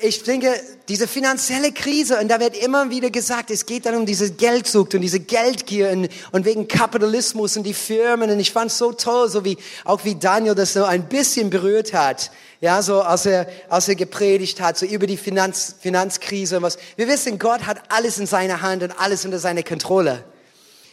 ich 0.00 0.22
denke, 0.22 0.58
diese 0.88 1.06
finanzielle 1.06 1.70
Krise, 1.70 2.18
und 2.18 2.28
da 2.28 2.40
wird 2.40 2.56
immer 2.56 2.88
wieder 2.88 3.10
gesagt, 3.10 3.50
es 3.50 3.66
geht 3.66 3.84
dann 3.84 3.94
um 3.94 4.06
diese 4.06 4.32
Geldsucht 4.32 4.94
und 4.94 5.02
diese 5.02 5.20
Geldgier 5.20 5.90
und, 5.90 6.08
und 6.32 6.44
wegen 6.46 6.66
Kapitalismus 6.66 7.58
und 7.58 7.64
die 7.64 7.74
Firmen. 7.74 8.30
Und 8.30 8.40
ich 8.40 8.52
fand 8.52 8.70
es 8.70 8.78
so 8.78 8.92
toll, 8.92 9.28
so 9.28 9.44
wie, 9.44 9.56
auch 9.84 10.04
wie 10.04 10.16
Daniel 10.16 10.54
das 10.54 10.72
so 10.72 10.84
ein 10.84 11.08
bisschen 11.08 11.50
berührt 11.50 11.92
hat. 11.92 12.30
Ja, 12.60 12.82
so 12.82 13.02
als 13.02 13.26
er, 13.26 13.46
als 13.68 13.88
er 13.88 13.94
gepredigt 13.94 14.60
hat, 14.60 14.78
so 14.78 14.86
über 14.86 15.06
die 15.06 15.16
Finanz, 15.16 15.74
Finanzkrise 15.80 16.56
und 16.56 16.62
was. 16.62 16.78
Wir 16.96 17.08
wissen, 17.08 17.38
Gott 17.38 17.66
hat 17.66 17.82
alles 17.88 18.18
in 18.18 18.26
seiner 18.26 18.62
Hand 18.62 18.82
und 18.82 18.92
alles 18.92 19.24
unter 19.24 19.38
seiner 19.38 19.62
Kontrolle. 19.62 20.24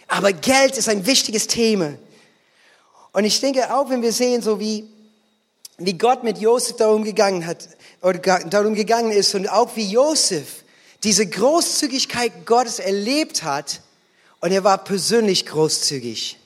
Aber 0.08 0.34
Geld 0.34 0.78
ist 0.78 0.90
ein 0.90 1.06
wichtiges 1.06 1.48
Thema. 1.48 1.94
Und 3.14 3.26
ich 3.26 3.40
denke 3.40 3.74
auch, 3.74 3.90
wenn 3.90 4.02
wir 4.02 4.12
sehen, 4.12 4.42
so 4.42 4.60
wie, 4.60 4.88
wie 5.78 5.98
Gott 5.98 6.24
mit 6.24 6.40
Josef 6.40 6.78
darum 6.78 7.04
gegangen 7.04 7.46
hat, 7.46 7.70
oder 8.02 8.20
darum 8.20 8.74
gegangen 8.76 9.12
ist 9.12 9.36
und 9.36 9.48
auch 9.48 9.76
wie 9.76 9.86
Josef 9.86 10.64
diese 11.04 11.26
Großzügigkeit 11.28 12.46
Gottes 12.46 12.80
erlebt 12.80 13.44
hat 13.44 13.82
und 14.40 14.52
er 14.52 14.64
war 14.64 14.84
persönlich 14.84 15.46
großzügig. 15.46 16.38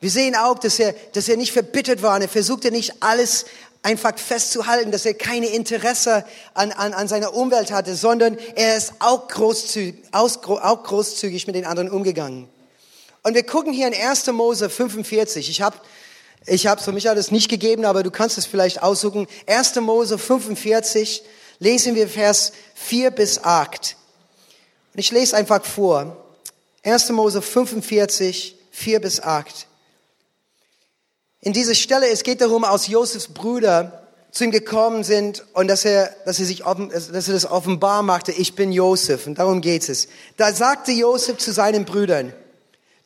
Wir 0.00 0.10
sehen 0.10 0.36
auch, 0.36 0.58
dass 0.58 0.78
er, 0.78 0.94
dass 1.12 1.28
er 1.28 1.36
nicht 1.36 1.52
verbittert 1.52 2.02
war 2.02 2.16
und 2.16 2.22
er 2.22 2.28
versuchte 2.28 2.70
nicht 2.70 3.02
alles 3.02 3.46
einfach 3.84 4.18
festzuhalten, 4.18 4.90
dass 4.90 5.04
er 5.04 5.14
keine 5.14 5.46
Interesse 5.46 6.24
an, 6.54 6.72
an, 6.72 6.94
an 6.94 7.06
seiner 7.06 7.34
Umwelt 7.34 7.70
hatte, 7.70 7.94
sondern 7.94 8.38
er 8.56 8.76
ist 8.76 8.94
auch 8.98 9.28
großzügig, 9.28 10.02
auch 10.12 10.82
großzügig 10.82 11.46
mit 11.46 11.54
den 11.54 11.66
anderen 11.66 11.90
umgegangen. 11.90 12.48
Und 13.22 13.34
wir 13.34 13.44
gucken 13.44 13.72
hier 13.72 13.86
in 13.86 13.94
1. 13.94 14.26
Mose 14.28 14.68
45. 14.68 15.48
Ich 15.48 15.62
habe 15.62 15.76
ich 16.46 16.66
habe 16.66 16.78
es 16.78 16.84
für 16.84 16.92
mich 16.92 17.08
alles 17.08 17.30
nicht 17.30 17.48
gegeben, 17.48 17.86
aber 17.86 18.02
du 18.02 18.10
kannst 18.10 18.36
es 18.36 18.44
vielleicht 18.44 18.82
aussuchen. 18.82 19.26
1. 19.46 19.76
Mose 19.76 20.18
45 20.18 21.22
lesen 21.58 21.94
wir 21.94 22.06
Vers 22.06 22.52
4 22.74 23.10
bis 23.10 23.42
8. 23.42 23.96
Und 24.92 25.00
ich 25.00 25.10
lese 25.10 25.36
einfach 25.36 25.64
vor. 25.64 26.16
1. 26.82 27.10
Mose 27.10 27.40
45, 27.40 28.56
4 28.70 29.00
bis 29.00 29.20
8. 29.20 29.66
In 31.44 31.52
dieser 31.52 31.74
Stelle, 31.74 32.08
es 32.08 32.22
geht 32.22 32.40
darum, 32.40 32.64
aus 32.64 32.86
Josefs 32.86 33.28
Brüder 33.28 34.08
zu 34.30 34.44
ihm 34.44 34.50
gekommen 34.50 35.04
sind 35.04 35.44
und 35.52 35.68
dass 35.68 35.84
er, 35.84 36.08
dass 36.24 36.40
er 36.40 36.46
sich 36.46 36.64
offen, 36.64 36.88
dass 36.88 37.28
er 37.28 37.34
das 37.34 37.44
offenbar 37.44 38.02
machte, 38.02 38.32
ich 38.32 38.54
bin 38.54 38.72
Josef. 38.72 39.26
Und 39.26 39.38
darum 39.38 39.60
geht 39.60 39.86
es. 39.90 40.08
Da 40.38 40.54
sagte 40.54 40.90
Josef 40.92 41.36
zu 41.36 41.52
seinen 41.52 41.84
Brüdern, 41.84 42.32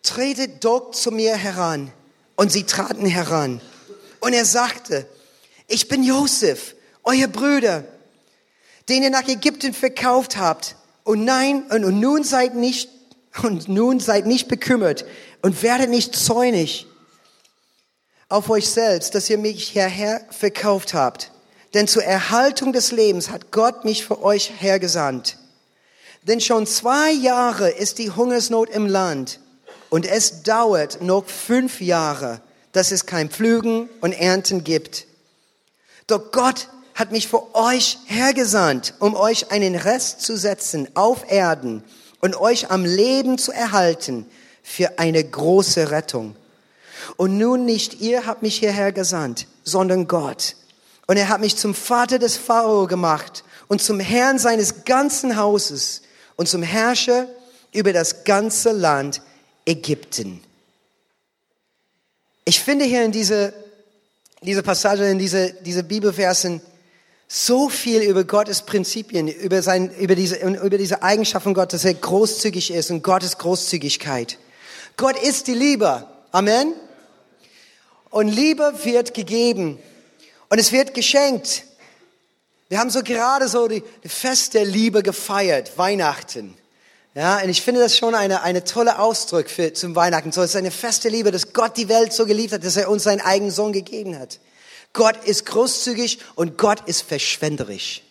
tretet 0.05 0.65
doch 0.65 0.93
zu 0.93 1.11
mir 1.11 1.37
heran. 1.37 1.91
Und 2.37 2.53
sie 2.53 2.63
traten 2.63 3.07
heran. 3.07 3.61
Und 4.21 4.35
er 4.35 4.45
sagte, 4.45 5.09
ich 5.67 5.89
bin 5.89 6.05
Josef, 6.05 6.77
euer 7.03 7.27
Brüder, 7.27 7.83
den 8.89 9.03
ihr 9.03 9.11
nach 9.11 9.27
Ägypten 9.27 9.75
verkauft 9.75 10.37
habt. 10.37 10.77
Und 11.03 11.25
nein, 11.25 11.65
und 11.71 11.99
nun 11.99 12.23
seid 12.23 12.55
nicht, 12.55 12.89
und 13.43 13.69
nun 13.69 13.99
seid 13.99 14.27
nicht 14.27 14.47
bekümmert 14.47 15.05
und 15.43 15.61
werdet 15.65 15.91
nicht 15.91 16.15
zäunig 16.15 16.87
auf 18.29 18.51
euch 18.51 18.69
selbst, 18.69 19.15
dass 19.15 19.31
ihr 19.31 19.39
mich 19.39 19.69
hierher 19.69 20.21
verkauft 20.31 20.95
habt. 20.95 21.31
Denn 21.75 21.87
zur 21.87 22.05
Erhaltung 22.05 22.73
des 22.73 22.93
Lebens 22.93 23.31
hat 23.31 23.51
Gott 23.51 23.85
mich 23.85 24.05
für 24.05 24.23
euch 24.23 24.53
hergesandt. 24.59 25.39
Denn 26.23 26.41
schon 26.41 26.67
zwei 26.67 27.11
Jahre 27.11 27.71
ist 27.71 27.99
die 27.99 28.11
Hungersnot 28.11 28.71
im 28.71 28.87
Land 28.87 29.41
und 29.91 30.07
es 30.07 30.43
dauert 30.43 31.01
noch 31.03 31.27
fünf 31.27 31.81
Jahre, 31.81 32.41
dass 32.73 32.93
es 32.93 33.07
kein 33.07 33.31
Pflügen 33.31 33.89
und 34.01 34.13
Ernten 34.13 34.65
gibt. 34.65 35.07
Doch 36.07 36.33
Gott 36.33 36.69
hat 36.95 37.13
mich 37.13 37.29
für 37.29 37.55
euch 37.55 37.99
hergesandt, 38.07 38.95
um 38.99 39.15
euch 39.15 39.53
einen 39.53 39.75
Rest 39.77 40.21
zu 40.21 40.37
setzen 40.37 40.89
auf 40.95 41.31
Erden 41.31 41.85
und 42.21 42.37
euch 42.37 42.71
am 42.71 42.85
Leben 42.85 43.39
zu 43.39 43.53
erhalten 43.53 44.27
für 44.63 44.99
eine 44.99 45.23
große 45.23 45.91
Rettung. 45.91 46.35
Und 47.17 47.39
nun 47.39 47.65
nicht 47.65 48.01
ihr 48.01 48.27
habt 48.27 48.43
mich 48.43 48.59
hierher 48.59 48.93
gesandt, 48.93 49.47
sondern 49.65 50.07
Gott. 50.07 50.57
Und 51.07 51.17
er 51.17 51.29
hat 51.29 51.41
mich 51.41 51.57
zum 51.57 51.75
Vater 51.75 52.19
des 52.19 52.37
Pharao 52.37 52.87
gemacht 52.87 53.45
und 53.67 53.81
zum 53.81 53.99
Herrn 53.99 54.39
seines 54.39 54.85
ganzen 54.85 55.37
Hauses 55.37 56.03
und 56.37 56.49
zum 56.49 56.63
Herrscher 56.63 57.27
über 57.73 57.93
das 57.93 58.25
ganze 58.25 58.73
Land 58.73 59.23
Ägypten. 59.65 60.41
Ich 62.45 62.61
finde 62.61 62.85
hier 62.87 63.05
in 63.05 63.13
diese, 63.13 63.53
diese 64.43 64.63
Passage, 64.63 65.05
in 65.05 65.19
diese, 65.19 65.53
diese 65.65 65.83
Bibelversen 65.83 66.63
so 67.29 67.69
viel 67.69 68.01
über 68.01 68.25
Gottes 68.25 68.63
Prinzipien, 68.63 69.29
über, 69.29 69.61
sein, 69.61 69.95
über, 69.97 70.15
diese, 70.15 70.37
über 70.37 70.79
diese 70.79 71.03
Eigenschaft 71.03 71.45
von 71.45 71.53
Gott, 71.53 71.75
dass 71.75 71.85
er 71.85 71.93
großzügig 71.93 72.71
ist 72.71 72.91
und 72.91 73.03
Gottes 73.03 73.37
Großzügigkeit. 73.37 74.39
Gott 74.97 75.23
ist 75.23 75.47
die 75.47 75.55
Liebe. 75.55 76.07
Amen. 76.33 76.73
Und 78.11 78.29
Liebe 78.29 78.73
wird 78.85 79.15
gegeben. 79.15 79.79
Und 80.49 80.59
es 80.59 80.73
wird 80.73 80.95
geschenkt. 80.95 81.65
Wir 82.69 82.79
haben 82.79 82.91
so 82.91 83.03
gerade 83.03 83.49
so 83.49 83.69
die, 83.69 83.83
Fest 84.05 84.55
der 84.55 84.65
Liebe 84.65 85.03
gefeiert, 85.03 85.77
Weihnachten. 85.77 86.57
Ja, 87.15 87.39
und 87.39 87.49
ich 87.49 87.63
finde 87.63 87.81
das 87.81 87.97
schon 87.97 88.15
eine, 88.15 88.43
eine 88.43 88.65
tolle 88.65 88.99
Ausdruck 88.99 89.49
für, 89.51 89.73
zum 89.73 89.97
Weihnachten. 89.97 90.33
So, 90.33 90.43
es 90.43 90.51
ist 90.51 90.57
eine 90.57 90.71
feste 90.71 91.09
Liebe, 91.09 91.31
dass 91.33 91.53
Gott 91.53 91.77
die 91.77 91.89
Welt 91.89 92.13
so 92.13 92.27
geliebt 92.27 92.53
hat, 92.53 92.65
dass 92.65 92.77
er 92.77 92.91
uns 92.91 93.03
seinen 93.03 93.21
eigenen 93.21 93.51
Sohn 93.51 93.73
gegeben 93.73 94.19
hat. 94.19 94.39
Gott 94.93 95.17
ist 95.25 95.47
großzügig 95.47 96.19
und 96.35 96.59
Gott 96.59 96.87
ist 96.87 97.03
verschwenderisch. 97.03 98.03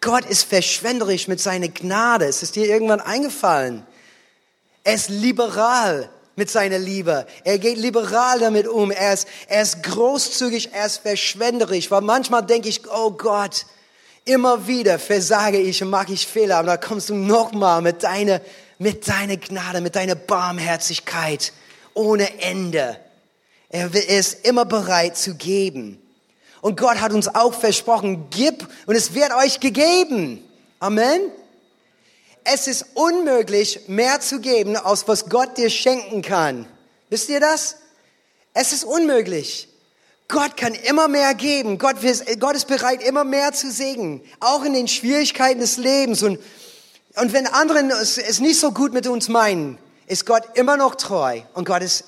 Gott 0.00 0.24
ist 0.24 0.44
verschwenderisch 0.44 1.28
mit 1.28 1.40
seiner 1.40 1.68
Gnade. 1.68 2.24
Es 2.24 2.42
ist 2.42 2.56
dir 2.56 2.66
irgendwann 2.66 3.00
eingefallen. 3.00 3.86
Er 4.82 4.94
ist 4.94 5.10
liberal 5.10 6.08
mit 6.36 6.50
seiner 6.50 6.78
Liebe. 6.78 7.26
Er 7.44 7.58
geht 7.58 7.78
liberal 7.78 8.38
damit 8.38 8.66
um. 8.68 8.90
Er 8.90 9.14
ist, 9.14 9.28
er 9.48 9.62
ist 9.62 9.82
großzügig, 9.82 10.70
er 10.72 10.86
ist 10.86 10.98
verschwenderisch. 10.98 11.90
Weil 11.90 12.02
manchmal 12.02 12.44
denke 12.44 12.68
ich, 12.68 12.82
oh 12.90 13.10
Gott, 13.10 13.66
Immer 14.24 14.66
wieder 14.66 14.98
versage 14.98 15.58
ich 15.58 15.82
und 15.82 15.90
mache 15.90 16.12
ich 16.12 16.26
Fehler, 16.26 16.60
und 16.60 16.66
da 16.66 16.76
kommst 16.76 17.08
du 17.08 17.14
nochmal 17.14 17.80
mit 17.80 18.02
deiner, 18.02 18.40
mit 18.78 19.08
deiner 19.08 19.36
Gnade, 19.36 19.80
mit 19.80 19.96
deiner 19.96 20.14
Barmherzigkeit 20.14 21.52
ohne 21.94 22.40
Ende. 22.40 22.96
Er 23.70 23.94
ist 23.94 24.46
immer 24.46 24.64
bereit 24.66 25.16
zu 25.16 25.34
geben. 25.36 26.00
Und 26.60 26.78
Gott 26.78 27.00
hat 27.00 27.12
uns 27.12 27.34
auch 27.34 27.54
versprochen, 27.54 28.26
gib 28.30 28.68
und 28.86 28.94
es 28.94 29.14
wird 29.14 29.32
euch 29.32 29.60
gegeben. 29.60 30.44
Amen. 30.78 31.20
Es 32.52 32.66
ist 32.66 32.84
unmöglich, 32.94 33.82
mehr 33.86 34.20
zu 34.20 34.40
geben, 34.40 34.76
als 34.76 35.06
was 35.06 35.28
Gott 35.28 35.56
dir 35.56 35.70
schenken 35.70 36.20
kann. 36.20 36.66
Wisst 37.08 37.28
ihr 37.28 37.38
das? 37.38 37.76
Es 38.54 38.72
ist 38.72 38.82
unmöglich. 38.82 39.68
Gott 40.26 40.56
kann 40.56 40.74
immer 40.74 41.06
mehr 41.06 41.34
geben. 41.34 41.78
Gott, 41.78 41.98
Gott 42.40 42.56
ist 42.56 42.66
bereit, 42.66 43.04
immer 43.04 43.22
mehr 43.22 43.52
zu 43.52 43.70
segnen. 43.70 44.20
Auch 44.40 44.64
in 44.64 44.72
den 44.72 44.88
Schwierigkeiten 44.88 45.60
des 45.60 45.76
Lebens. 45.76 46.24
Und, 46.24 46.40
und 47.14 47.32
wenn 47.32 47.46
andere 47.46 47.84
es, 48.00 48.18
es 48.18 48.40
nicht 48.40 48.58
so 48.58 48.72
gut 48.72 48.92
mit 48.92 49.06
uns 49.06 49.28
meinen, 49.28 49.78
ist 50.08 50.26
Gott 50.26 50.42
immer 50.54 50.76
noch 50.76 50.96
treu. 50.96 51.42
Und 51.54 51.66
Gott 51.66 51.82
ist 51.82 52.02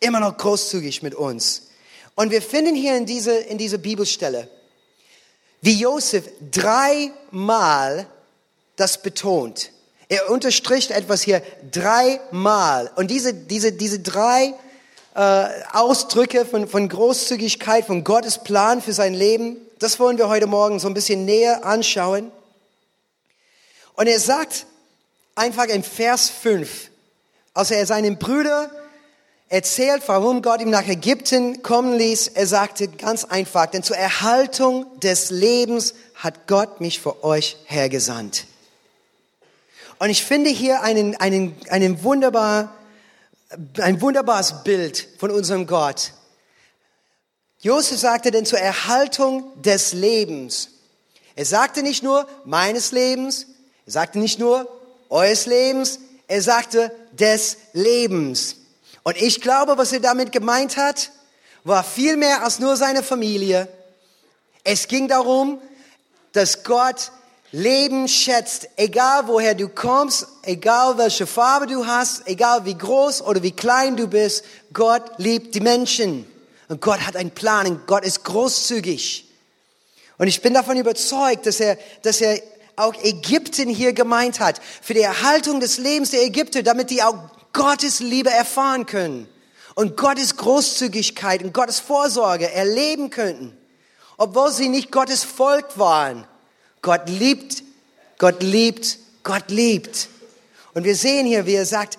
immer 0.00 0.18
noch 0.18 0.36
großzügig 0.36 1.04
mit 1.04 1.14
uns. 1.14 1.68
Und 2.16 2.32
wir 2.32 2.42
finden 2.42 2.74
hier 2.74 2.96
in 2.96 3.06
diese, 3.06 3.36
in 3.36 3.56
diese 3.56 3.78
Bibelstelle, 3.78 4.48
wie 5.60 5.78
Josef 5.78 6.24
dreimal 6.50 8.08
das 8.74 9.00
betont. 9.00 9.70
Er 10.08 10.30
unterstricht 10.30 10.90
etwas 10.90 11.22
hier 11.22 11.42
dreimal. 11.70 12.90
Und 12.96 13.10
diese, 13.10 13.34
diese, 13.34 13.72
diese 13.72 13.98
drei 13.98 14.54
äh, 15.16 15.48
Ausdrücke 15.72 16.44
von, 16.44 16.68
von 16.68 16.88
Großzügigkeit, 16.88 17.86
von 17.86 18.04
Gottes 18.04 18.38
Plan 18.38 18.82
für 18.82 18.92
sein 18.92 19.14
Leben. 19.14 19.56
Das 19.78 19.98
wollen 19.98 20.18
wir 20.18 20.28
heute 20.28 20.46
Morgen 20.46 20.78
so 20.78 20.88
ein 20.88 20.94
bisschen 20.94 21.24
näher 21.24 21.64
anschauen. 21.64 22.30
Und 23.94 24.06
er 24.06 24.20
sagt 24.20 24.66
einfach 25.34 25.64
in 25.64 25.82
Vers 25.82 26.28
5, 26.30 26.90
als 27.54 27.70
er 27.70 27.86
seinen 27.86 28.18
Brüder 28.18 28.70
erzählt, 29.48 30.02
warum 30.06 30.42
Gott 30.42 30.60
ihn 30.60 30.70
nach 30.70 30.86
Ägypten 30.86 31.62
kommen 31.62 31.96
ließ. 31.96 32.28
Er 32.28 32.46
sagte 32.46 32.88
ganz 32.88 33.24
einfach, 33.24 33.66
denn 33.66 33.82
zur 33.82 33.96
Erhaltung 33.96 34.86
des 35.00 35.30
Lebens 35.30 35.94
hat 36.14 36.46
Gott 36.46 36.80
mich 36.80 37.00
für 37.00 37.24
euch 37.24 37.56
hergesandt. 37.64 38.44
Und 39.98 40.10
ich 40.10 40.24
finde 40.24 40.50
hier 40.50 40.82
einen, 40.82 41.16
einen, 41.16 41.56
einen 41.70 42.02
wunderbar, 42.02 42.74
ein 43.78 44.00
wunderbares 44.00 44.62
Bild 44.64 45.08
von 45.18 45.30
unserem 45.30 45.66
Gott. 45.66 46.12
Josef 47.60 47.98
sagte 47.98 48.30
denn 48.30 48.44
zur 48.44 48.58
Erhaltung 48.58 49.62
des 49.62 49.92
Lebens. 49.92 50.68
Er 51.34 51.44
sagte 51.44 51.82
nicht 51.82 52.02
nur 52.02 52.26
meines 52.44 52.92
Lebens, 52.92 53.46
er 53.86 53.92
sagte 53.92 54.18
nicht 54.18 54.38
nur 54.38 54.68
eures 55.08 55.46
Lebens, 55.46 55.98
er 56.28 56.42
sagte 56.42 56.92
des 57.12 57.56
Lebens. 57.72 58.56
Und 59.02 59.16
ich 59.16 59.40
glaube, 59.40 59.78
was 59.78 59.92
er 59.92 60.00
damit 60.00 60.32
gemeint 60.32 60.76
hat, 60.76 61.10
war 61.64 61.84
viel 61.84 62.16
mehr 62.16 62.42
als 62.44 62.58
nur 62.58 62.76
seine 62.76 63.02
Familie. 63.02 63.68
Es 64.64 64.88
ging 64.88 65.08
darum, 65.08 65.60
dass 66.32 66.64
Gott 66.64 67.12
Leben 67.52 68.08
schätzt, 68.08 68.68
egal 68.76 69.28
woher 69.28 69.54
du 69.54 69.68
kommst, 69.68 70.26
egal 70.42 70.98
welche 70.98 71.26
Farbe 71.26 71.66
du 71.66 71.86
hast, 71.86 72.26
egal 72.26 72.64
wie 72.64 72.76
groß 72.76 73.22
oder 73.22 73.42
wie 73.42 73.52
klein 73.52 73.96
du 73.96 74.08
bist, 74.08 74.44
Gott 74.72 75.02
liebt 75.18 75.54
die 75.54 75.60
Menschen. 75.60 76.26
Und 76.68 76.80
Gott 76.80 77.00
hat 77.06 77.16
einen 77.16 77.30
Plan 77.30 77.66
und 77.66 77.86
Gott 77.86 78.04
ist 78.04 78.24
großzügig. 78.24 79.26
Und 80.18 80.26
ich 80.26 80.42
bin 80.42 80.54
davon 80.54 80.76
überzeugt, 80.76 81.46
dass 81.46 81.60
er, 81.60 81.78
dass 82.02 82.20
er 82.20 82.40
auch 82.74 82.94
Ägypten 83.02 83.68
hier 83.68 83.92
gemeint 83.92 84.40
hat, 84.40 84.60
für 84.82 84.94
die 84.94 85.00
Erhaltung 85.00 85.60
des 85.60 85.78
Lebens 85.78 86.10
der 86.10 86.24
Ägypter, 86.24 86.62
damit 86.62 86.90
die 86.90 87.02
auch 87.02 87.16
Gottes 87.52 88.00
Liebe 88.00 88.30
erfahren 88.30 88.86
können 88.86 89.28
und 89.74 89.96
Gottes 89.96 90.36
Großzügigkeit 90.36 91.42
und 91.42 91.54
Gottes 91.54 91.80
Vorsorge 91.80 92.50
erleben 92.50 93.10
könnten, 93.10 93.56
obwohl 94.16 94.50
sie 94.50 94.68
nicht 94.68 94.90
Gottes 94.90 95.22
Volk 95.22 95.78
waren. 95.78 96.26
Gott 96.82 97.08
liebt, 97.08 97.62
Gott 98.18 98.42
liebt, 98.42 98.98
Gott 99.22 99.50
liebt. 99.50 100.08
Und 100.74 100.84
wir 100.84 100.94
sehen 100.94 101.26
hier, 101.26 101.46
wie 101.46 101.54
er 101.54 101.66
sagt, 101.66 101.98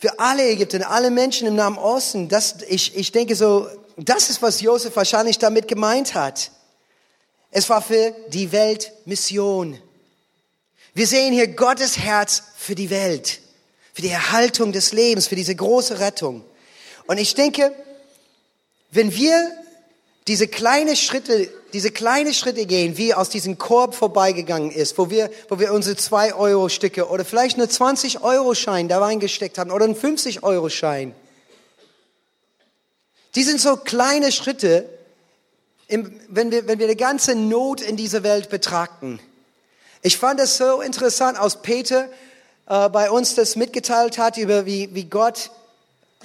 für 0.00 0.18
alle 0.18 0.48
Ägypter, 0.48 0.90
alle 0.90 1.10
Menschen 1.10 1.48
im 1.48 1.56
Nahen 1.56 1.78
Osten, 1.78 2.28
das, 2.28 2.56
ich, 2.68 2.96
ich 2.96 3.12
denke 3.12 3.34
so, 3.34 3.66
das 3.96 4.28
ist, 4.28 4.42
was 4.42 4.60
Josef 4.60 4.94
wahrscheinlich 4.96 5.38
damit 5.38 5.68
gemeint 5.68 6.14
hat. 6.14 6.50
Es 7.50 7.68
war 7.70 7.80
für 7.80 8.14
die 8.28 8.52
Weltmission. 8.52 9.80
Wir 10.92 11.06
sehen 11.06 11.32
hier 11.32 11.48
Gottes 11.48 11.98
Herz 11.98 12.42
für 12.56 12.74
die 12.74 12.90
Welt, 12.90 13.40
für 13.94 14.02
die 14.02 14.10
Erhaltung 14.10 14.72
des 14.72 14.92
Lebens, 14.92 15.26
für 15.26 15.36
diese 15.36 15.54
große 15.54 16.00
Rettung. 16.00 16.44
Und 17.06 17.18
ich 17.18 17.34
denke, 17.34 17.72
wenn 18.90 19.14
wir 19.14 19.50
diese 20.28 20.48
kleine 20.48 20.96
Schritte, 20.96 21.48
diese 21.76 21.90
kleine 21.90 22.32
Schritte 22.32 22.64
gehen, 22.64 22.96
wie 22.96 23.12
aus 23.12 23.28
diesem 23.28 23.58
Korb 23.58 23.94
vorbeigegangen 23.94 24.70
ist, 24.70 24.96
wo 24.96 25.10
wir, 25.10 25.28
wo 25.50 25.58
wir 25.58 25.74
unsere 25.74 25.94
zwei 25.94 26.32
Euro 26.32 26.70
Stücke 26.70 27.10
oder 27.10 27.22
vielleicht 27.22 27.58
eine 27.58 27.68
20 27.68 28.22
Euro 28.22 28.54
Schein 28.54 28.88
da 28.88 28.98
reingesteckt 28.98 29.58
haben 29.58 29.70
oder 29.70 29.84
einen 29.84 29.94
50 29.94 30.42
Euro 30.42 30.70
Schein. 30.70 31.14
Die 33.34 33.42
sind 33.42 33.60
so 33.60 33.76
kleine 33.76 34.32
Schritte, 34.32 34.88
wenn 35.88 36.50
wir, 36.50 36.66
wenn 36.66 36.78
wir 36.78 36.88
die 36.88 36.96
ganze 36.96 37.34
Not 37.34 37.82
in 37.82 37.98
dieser 37.98 38.22
Welt 38.22 38.48
betrachten. 38.48 39.20
Ich 40.00 40.16
fand 40.16 40.40
es 40.40 40.56
so 40.56 40.80
interessant, 40.80 41.38
als 41.38 41.60
Peter 41.60 42.08
äh, 42.70 42.88
bei 42.88 43.10
uns 43.10 43.34
das 43.34 43.54
mitgeteilt 43.54 44.16
hat, 44.16 44.38
über 44.38 44.64
wie, 44.64 44.94
wie 44.94 45.04
Gott 45.04 45.50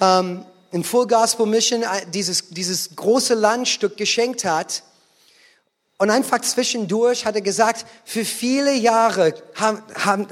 ähm, 0.00 0.46
in 0.70 0.82
Full 0.82 1.08
Gospel 1.08 1.44
Mission 1.44 1.82
äh, 1.82 2.06
dieses, 2.08 2.48
dieses 2.48 2.96
große 2.96 3.34
Landstück 3.34 3.98
geschenkt 3.98 4.46
hat. 4.46 4.82
Und 6.02 6.10
einfach 6.10 6.40
zwischendurch 6.40 7.26
hat 7.26 7.36
er 7.36 7.42
gesagt, 7.42 7.86
für 8.04 8.24
viele 8.24 8.74
Jahre 8.74 9.34
haben, 9.54 9.80
haben, 9.94 10.26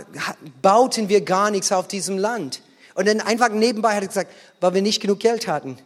bauten 0.61 1.09
wir 1.09 1.21
gar 1.21 1.53
nichts 1.53 1.71
auf 1.71 1.87
diesem 1.87 2.19
Land. 2.19 2.61
Und 2.95 3.07
dann 3.07 3.21
einfach 3.21 3.51
nebenbei 3.51 3.95
hat 3.95 4.03
er 4.03 4.09
gesagt, 4.09 4.33
weil 4.59 4.75
wir 4.75 4.83
nicht 4.83 5.01
genug 5.01 5.21
Geld 5.21 5.47
hatten. 5.47 5.79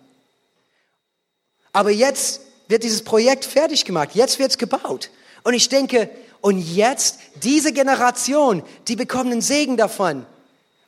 Aber 1.75 1.91
jetzt 1.91 2.41
wird 2.67 2.83
dieses 2.83 3.05
Projekt 3.05 3.45
fertig 3.45 3.85
gemacht. 3.85 4.15
Jetzt 4.15 4.39
wird 4.39 4.53
es 4.53 4.57
gebaut. 4.57 5.11
Und 5.43 5.53
ich 5.53 5.69
denke, 5.69 6.09
und 6.41 6.61
jetzt, 6.61 7.19
diese 7.43 7.71
Generation, 7.75 8.63
die 8.89 8.97
bekommen 8.97 9.33
einen 9.33 9.43
Segen 9.43 9.77
davon. 9.77 10.25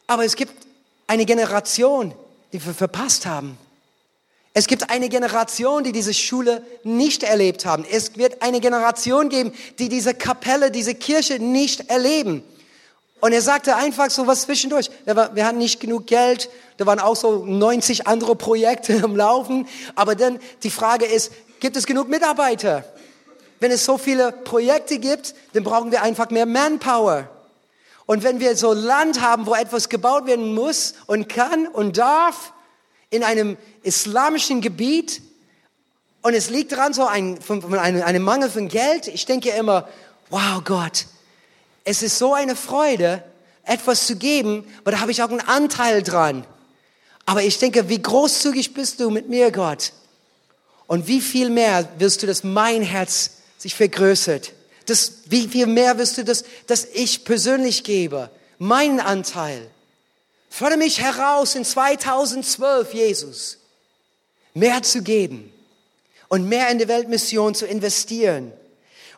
Aber 0.06 0.24
es 0.24 0.36
gibt 0.36 0.54
eine 1.06 1.26
Generation, 1.26 2.14
die 2.54 2.64
wir 2.64 2.72
verpasst 2.72 3.26
haben. 3.26 3.58
Es 4.58 4.68
gibt 4.68 4.88
eine 4.88 5.10
Generation, 5.10 5.84
die 5.84 5.92
diese 5.92 6.14
Schule 6.14 6.64
nicht 6.82 7.22
erlebt 7.22 7.66
haben. 7.66 7.84
Es 7.90 8.16
wird 8.16 8.40
eine 8.40 8.60
Generation 8.60 9.28
geben, 9.28 9.52
die 9.78 9.90
diese 9.90 10.14
Kapelle, 10.14 10.70
diese 10.70 10.94
Kirche 10.94 11.38
nicht 11.38 11.90
erleben. 11.90 12.42
Und 13.20 13.32
er 13.32 13.42
sagte 13.42 13.76
einfach 13.76 14.08
so 14.08 14.26
was 14.26 14.42
zwischendurch. 14.42 14.90
Wir 15.04 15.44
hatten 15.44 15.58
nicht 15.58 15.78
genug 15.80 16.06
Geld. 16.06 16.48
Da 16.78 16.86
waren 16.86 17.00
auch 17.00 17.16
so 17.16 17.44
90 17.44 18.06
andere 18.06 18.34
Projekte 18.34 18.92
im 19.04 19.14
Laufen. 19.14 19.68
Aber 19.94 20.14
dann 20.14 20.38
die 20.62 20.70
Frage 20.70 21.04
ist, 21.04 21.32
gibt 21.60 21.76
es 21.76 21.84
genug 21.84 22.08
Mitarbeiter? 22.08 22.84
wenn 23.60 23.70
es 23.70 23.84
so 23.84 23.98
viele 23.98 24.32
Projekte 24.32 24.98
gibt, 24.98 25.34
dann 25.54 25.64
brauchen 25.64 25.90
wir 25.90 26.02
einfach 26.02 26.30
mehr 26.30 26.46
Manpower. 26.46 27.28
Und 28.04 28.22
wenn 28.22 28.38
wir 28.38 28.56
so 28.56 28.72
Land 28.72 29.20
haben, 29.20 29.46
wo 29.46 29.54
etwas 29.54 29.88
gebaut 29.88 30.26
werden 30.26 30.54
muss 30.54 30.94
und 31.06 31.28
kann 31.28 31.66
und 31.66 31.98
darf, 31.98 32.52
in 33.10 33.22
einem 33.22 33.56
islamischen 33.82 34.60
Gebiet, 34.60 35.22
und 36.22 36.34
es 36.34 36.50
liegt 36.50 36.72
daran 36.72 36.92
so 36.92 37.06
ein, 37.06 37.40
von, 37.40 37.62
einem, 37.78 38.22
Mangel 38.22 38.50
von 38.50 38.68
Geld, 38.68 39.06
ich 39.06 39.26
denke 39.26 39.50
immer, 39.50 39.88
wow 40.28 40.62
Gott, 40.64 41.06
es 41.84 42.02
ist 42.02 42.18
so 42.18 42.34
eine 42.34 42.56
Freude, 42.56 43.22
etwas 43.62 44.06
zu 44.06 44.16
geben, 44.16 44.66
aber 44.80 44.92
da 44.92 45.00
habe 45.00 45.12
ich 45.12 45.22
auch 45.22 45.30
einen 45.30 45.40
Anteil 45.40 46.02
dran. 46.02 46.44
Aber 47.26 47.42
ich 47.42 47.58
denke, 47.58 47.88
wie 47.88 48.00
großzügig 48.00 48.74
bist 48.74 49.00
du 49.00 49.10
mit 49.10 49.28
mir, 49.28 49.50
Gott? 49.50 49.92
Und 50.86 51.08
wie 51.08 51.20
viel 51.20 51.50
mehr 51.50 51.88
wirst 51.98 52.22
du 52.22 52.26
das 52.26 52.44
mein 52.44 52.82
Herz 52.82 53.38
sich 53.58 53.74
vergrößert. 53.74 54.52
Das, 54.86 55.12
wie 55.26 55.48
viel 55.48 55.66
mehr 55.66 55.98
wirst 55.98 56.18
du 56.18 56.24
das, 56.24 56.44
dass 56.66 56.84
ich 56.84 57.24
persönlich 57.24 57.82
gebe? 57.82 58.30
Meinen 58.58 59.00
Anteil. 59.00 59.68
Fordere 60.56 60.78
mich 60.78 61.00
heraus 61.02 61.54
in 61.54 61.66
2012, 61.66 62.94
Jesus, 62.94 63.58
mehr 64.54 64.82
zu 64.82 65.02
geben 65.02 65.52
und 66.28 66.48
mehr 66.48 66.70
in 66.70 66.78
die 66.78 66.88
Weltmission 66.88 67.54
zu 67.54 67.66
investieren. 67.66 68.52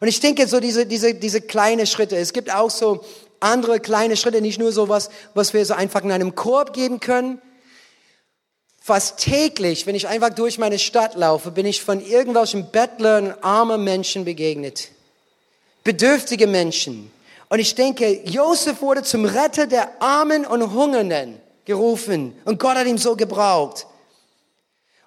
Und 0.01 0.09
ich 0.09 0.19
denke, 0.19 0.49
so 0.49 0.59
diese, 0.59 0.85
diese, 0.85 1.15
diese 1.15 1.41
kleine 1.41 1.87
Schritte. 1.87 2.17
Es 2.17 2.33
gibt 2.33 2.53
auch 2.53 2.71
so 2.71 3.05
andere 3.39 3.79
kleine 3.79 4.17
Schritte, 4.17 4.41
nicht 4.41 4.59
nur 4.59 4.73
so 4.73 4.89
was, 4.89 5.11
was 5.35 5.55
wir 5.55 5.65
so 5.65 5.75
einfach 5.75 6.03
in 6.03 6.11
einem 6.11 6.35
Korb 6.35 6.73
geben 6.73 6.99
können, 6.99 7.41
Fast 8.81 9.19
täglich, 9.19 9.87
wenn 9.87 9.95
ich 9.95 10.09
einfach 10.09 10.31
durch 10.31 10.57
meine 10.57 10.79
Stadt 10.79 11.15
laufe, 11.15 11.51
bin 11.51 11.67
ich 11.67 11.83
von 11.83 12.01
irgendwelchen 12.01 12.71
Bettlern, 12.71 13.35
armen 13.43 13.85
Menschen 13.85 14.25
begegnet. 14.25 14.89
Bedürftige 15.85 16.47
Menschen. 16.47 17.11
Und 17.49 17.59
ich 17.59 17.75
denke, 17.75 18.23
Josef 18.25 18.83
wurde 18.83 19.03
zum 19.03 19.25
Retter 19.25 19.67
der 19.67 20.03
Armen 20.03 20.45
und 20.45 20.73
Hungernden 20.73 21.41
gerufen. 21.65 22.35
Und 22.45 22.59
Gott 22.59 22.77
hat 22.77 22.87
ihn 22.87 22.99
so 22.99 23.17
gebraucht. 23.17 23.87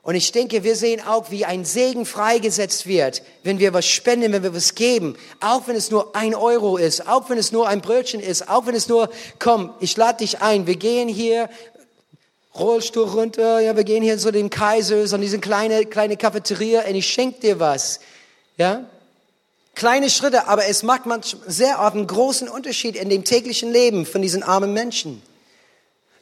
Und 0.04 0.16
ich 0.16 0.32
denke, 0.32 0.64
wir 0.64 0.76
sehen 0.76 1.00
auch, 1.06 1.30
wie 1.30 1.46
ein 1.46 1.64
Segen 1.64 2.08
freigesetzt 2.08 2.88
wird, 2.88 3.22
wenn 3.44 3.60
wir 3.60 3.72
was 3.72 3.86
spenden, 3.86 4.34
wenn 4.34 4.42
wir 4.42 4.56
was 4.56 4.74
geben. 4.74 5.16
Auch 5.42 5.68
wenn 5.68 5.76
es 5.76 5.92
nur 5.92 6.16
ein 6.16 6.34
Euro 6.34 6.78
ist, 6.78 7.08
auch 7.08 7.30
wenn 7.30 7.38
es 7.38 7.52
nur 7.52 7.68
ein 7.68 7.82
Brötchen 7.82 8.20
ist, 8.20 8.50
auch 8.50 8.66
wenn 8.66 8.74
es 8.74 8.88
nur, 8.88 9.12
komm, 9.38 9.72
ich 9.80 9.96
lade 9.98 10.20
dich 10.20 10.42
ein, 10.42 10.66
wir 10.66 10.76
gehen 10.76 11.08
hier 11.08 11.50
Rollstuhl 12.56 13.08
runter, 13.08 13.60
ja, 13.60 13.76
wir 13.76 13.84
gehen 13.84 14.02
hier 14.02 14.18
zu 14.18 14.32
den 14.32 14.50
Kaisers 14.50 15.14
und 15.14 15.22
diese 15.22 15.40
kleine, 15.40 15.86
kleine 15.86 16.18
Cafeteria 16.18 16.82
und 16.82 16.96
ich 16.96 17.08
schenke 17.08 17.40
dir 17.40 17.60
was. 17.60 18.00
Ja? 18.58 18.90
Kleine 19.76 20.10
Schritte, 20.10 20.48
aber 20.48 20.66
es 20.66 20.84
macht 20.84 21.06
manchmal 21.06 21.50
sehr 21.50 21.80
oft 21.80 21.96
einen 21.96 22.08
großen 22.08 22.50
Unterschied 22.50 22.96
in 22.96 23.10
dem 23.10 23.24
täglichen 23.24 23.72
Leben 23.72 24.06
von 24.06 24.22
diesen 24.22 24.44
armen 24.44 24.74
Menschen. 24.74 25.22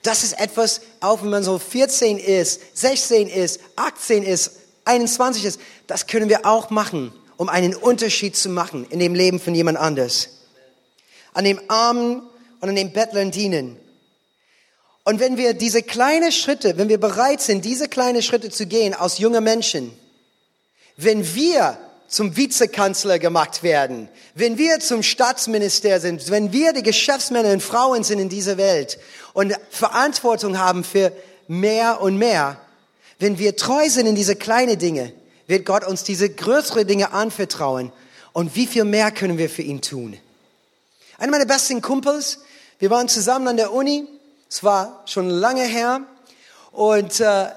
Das 0.02 0.24
ist 0.24 0.40
etwas, 0.40 0.82
auch 1.02 1.24
wenn 1.24 1.30
man 1.30 1.44
so 1.44 1.60
14 1.60 2.20
ist, 2.20 2.62
16 2.78 3.28
ist, 3.28 3.60
18 3.76 4.24
ist, 4.24 4.52
21 4.86 5.46
ist, 5.46 5.60
das 5.88 6.08
können 6.08 6.30
wir 6.30 6.46
auch 6.46 6.70
machen, 6.70 7.12
um 7.38 7.50
einen 7.50 7.76
Unterschied 7.76 8.36
zu 8.36 8.50
machen 8.50 8.86
in 8.90 9.00
dem 9.00 9.14
Leben 9.14 9.40
von 9.40 9.54
jemand 9.54 9.78
anders. 9.78 10.30
An 11.34 11.44
dem 11.44 11.60
Armen 11.68 12.22
und 12.62 12.70
an 12.70 12.76
dem 12.76 12.94
Bettlern 12.94 13.32
dienen. 13.32 13.78
Und 15.04 15.20
wenn 15.20 15.38
wir 15.38 15.54
diese 15.54 15.82
kleinen 15.82 16.32
Schritte, 16.32 16.78
wenn 16.78 16.90
wir 16.90 17.00
bereit 17.00 17.42
sind, 17.42 17.66
diese 17.66 17.88
kleinen 17.90 18.22
Schritte 18.22 18.50
zu 18.50 18.68
gehen 18.68 18.94
als 18.94 19.18
junge 19.18 19.42
Menschen, 19.42 19.92
wenn 20.98 21.36
wir 21.36 21.78
zum 22.10 22.36
Vizekanzler 22.36 23.20
gemacht 23.20 23.64
werden, 23.64 24.10
wenn 24.34 24.58
wir 24.58 24.80
zum 24.80 25.04
Staatsminister 25.04 26.00
sind, 26.00 26.30
wenn 26.30 26.52
wir 26.52 26.74
die 26.74 26.84
Geschäftsmänner 26.84 27.52
und 27.54 27.64
Frauen 27.64 28.04
sind 28.04 28.20
in 28.20 28.30
dieser 28.30 28.58
Welt 28.58 29.00
und 29.34 29.54
Verantwortung 29.70 30.58
haben 30.58 30.84
für 30.84 31.12
mehr 31.48 32.02
und 32.02 32.18
mehr, 32.18 32.60
wenn 33.20 33.38
wir 33.38 33.56
treu 33.56 33.88
sind 33.90 34.08
in 34.08 34.16
diese 34.16 34.36
kleinen 34.36 34.80
Dinge, 34.80 35.14
wird 35.48 35.66
Gott 35.66 35.86
uns 35.86 36.04
diese 36.04 36.30
größeren 36.30 36.88
Dinge 36.88 37.12
anvertrauen. 37.12 37.92
Und 38.34 38.56
wie 38.56 38.68
viel 38.68 38.86
mehr 38.86 39.12
können 39.12 39.38
wir 39.38 39.50
für 39.50 39.64
ihn 39.64 39.82
tun? 39.82 40.18
Einer 41.18 41.32
meiner 41.32 41.46
besten 41.46 41.82
Kumpels, 41.82 42.40
wir 42.80 42.90
waren 42.90 43.10
zusammen 43.10 43.50
an 43.50 43.58
der 43.58 43.74
Uni, 43.74 44.08
es 44.50 44.64
war 44.64 45.04
schon 45.06 45.30
lange 45.30 45.64
her, 45.64 46.02
und 46.72 47.20
äh, 47.20 47.48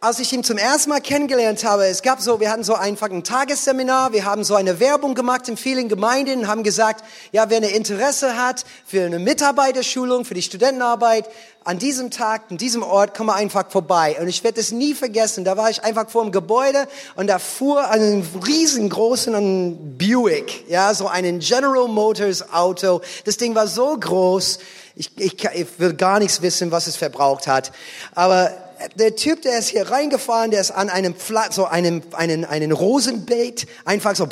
als 0.00 0.18
ich 0.18 0.32
ihn 0.32 0.44
zum 0.44 0.58
ersten 0.58 0.90
Mal 0.90 1.00
kennengelernt 1.00 1.64
habe, 1.64 1.86
es 1.86 2.02
gab 2.02 2.20
so, 2.20 2.40
wir 2.40 2.50
hatten 2.50 2.64
so 2.64 2.74
einfach 2.74 3.10
ein 3.10 3.24
Tagesseminar, 3.24 4.12
wir 4.12 4.24
haben 4.24 4.44
so 4.44 4.54
eine 4.54 4.80
Werbung 4.80 5.14
gemacht 5.14 5.48
in 5.48 5.56
vielen 5.56 5.88
Gemeinden, 5.88 6.48
haben 6.48 6.62
gesagt, 6.62 7.04
ja, 7.32 7.50
wer 7.50 7.58
eine 7.58 7.70
Interesse 7.70 8.36
hat 8.36 8.64
für 8.86 9.04
eine 9.04 9.18
Mitarbeiterschulung, 9.18 10.24
für 10.24 10.34
die 10.34 10.42
Studentenarbeit, 10.42 11.28
an 11.64 11.78
diesem 11.78 12.12
Tag, 12.12 12.42
an 12.50 12.58
diesem 12.58 12.84
Ort, 12.84 13.16
komm 13.16 13.28
einfach 13.28 13.70
vorbei. 13.70 14.16
Und 14.20 14.28
ich 14.28 14.44
werde 14.44 14.60
es 14.60 14.70
nie 14.70 14.94
vergessen, 14.94 15.44
da 15.44 15.56
war 15.56 15.68
ich 15.68 15.82
einfach 15.82 16.08
vor 16.08 16.22
dem 16.22 16.30
Gebäude 16.30 16.86
und 17.16 17.26
da 17.26 17.40
fuhr 17.40 17.90
ein 17.90 18.24
riesengroßen 18.46 19.98
Buick, 19.98 20.68
ja, 20.68 20.94
so 20.94 21.08
einen 21.08 21.40
General 21.40 21.88
Motors 21.88 22.52
Auto. 22.52 23.00
Das 23.24 23.36
Ding 23.36 23.54
war 23.54 23.66
so 23.66 23.96
groß, 23.98 24.58
ich, 24.94 25.10
ich, 25.18 25.44
ich 25.44 25.66
will 25.78 25.94
gar 25.94 26.20
nichts 26.20 26.40
wissen, 26.40 26.70
was 26.70 26.86
es 26.86 26.96
verbraucht 26.96 27.46
hat. 27.48 27.72
Aber 28.14 28.65
der 28.96 29.16
Typ, 29.16 29.42
der 29.42 29.58
ist 29.58 29.68
hier 29.68 29.90
reingefahren, 29.90 30.50
der 30.50 30.60
ist 30.60 30.70
an 30.70 30.88
einem 30.88 31.14
Flat, 31.14 31.52
so 31.52 31.64
einem, 31.66 32.02
einen, 32.12 32.44
einen 32.44 32.72
Rosenbeet 32.72 33.66
einfach 33.84 34.14
so 34.16 34.28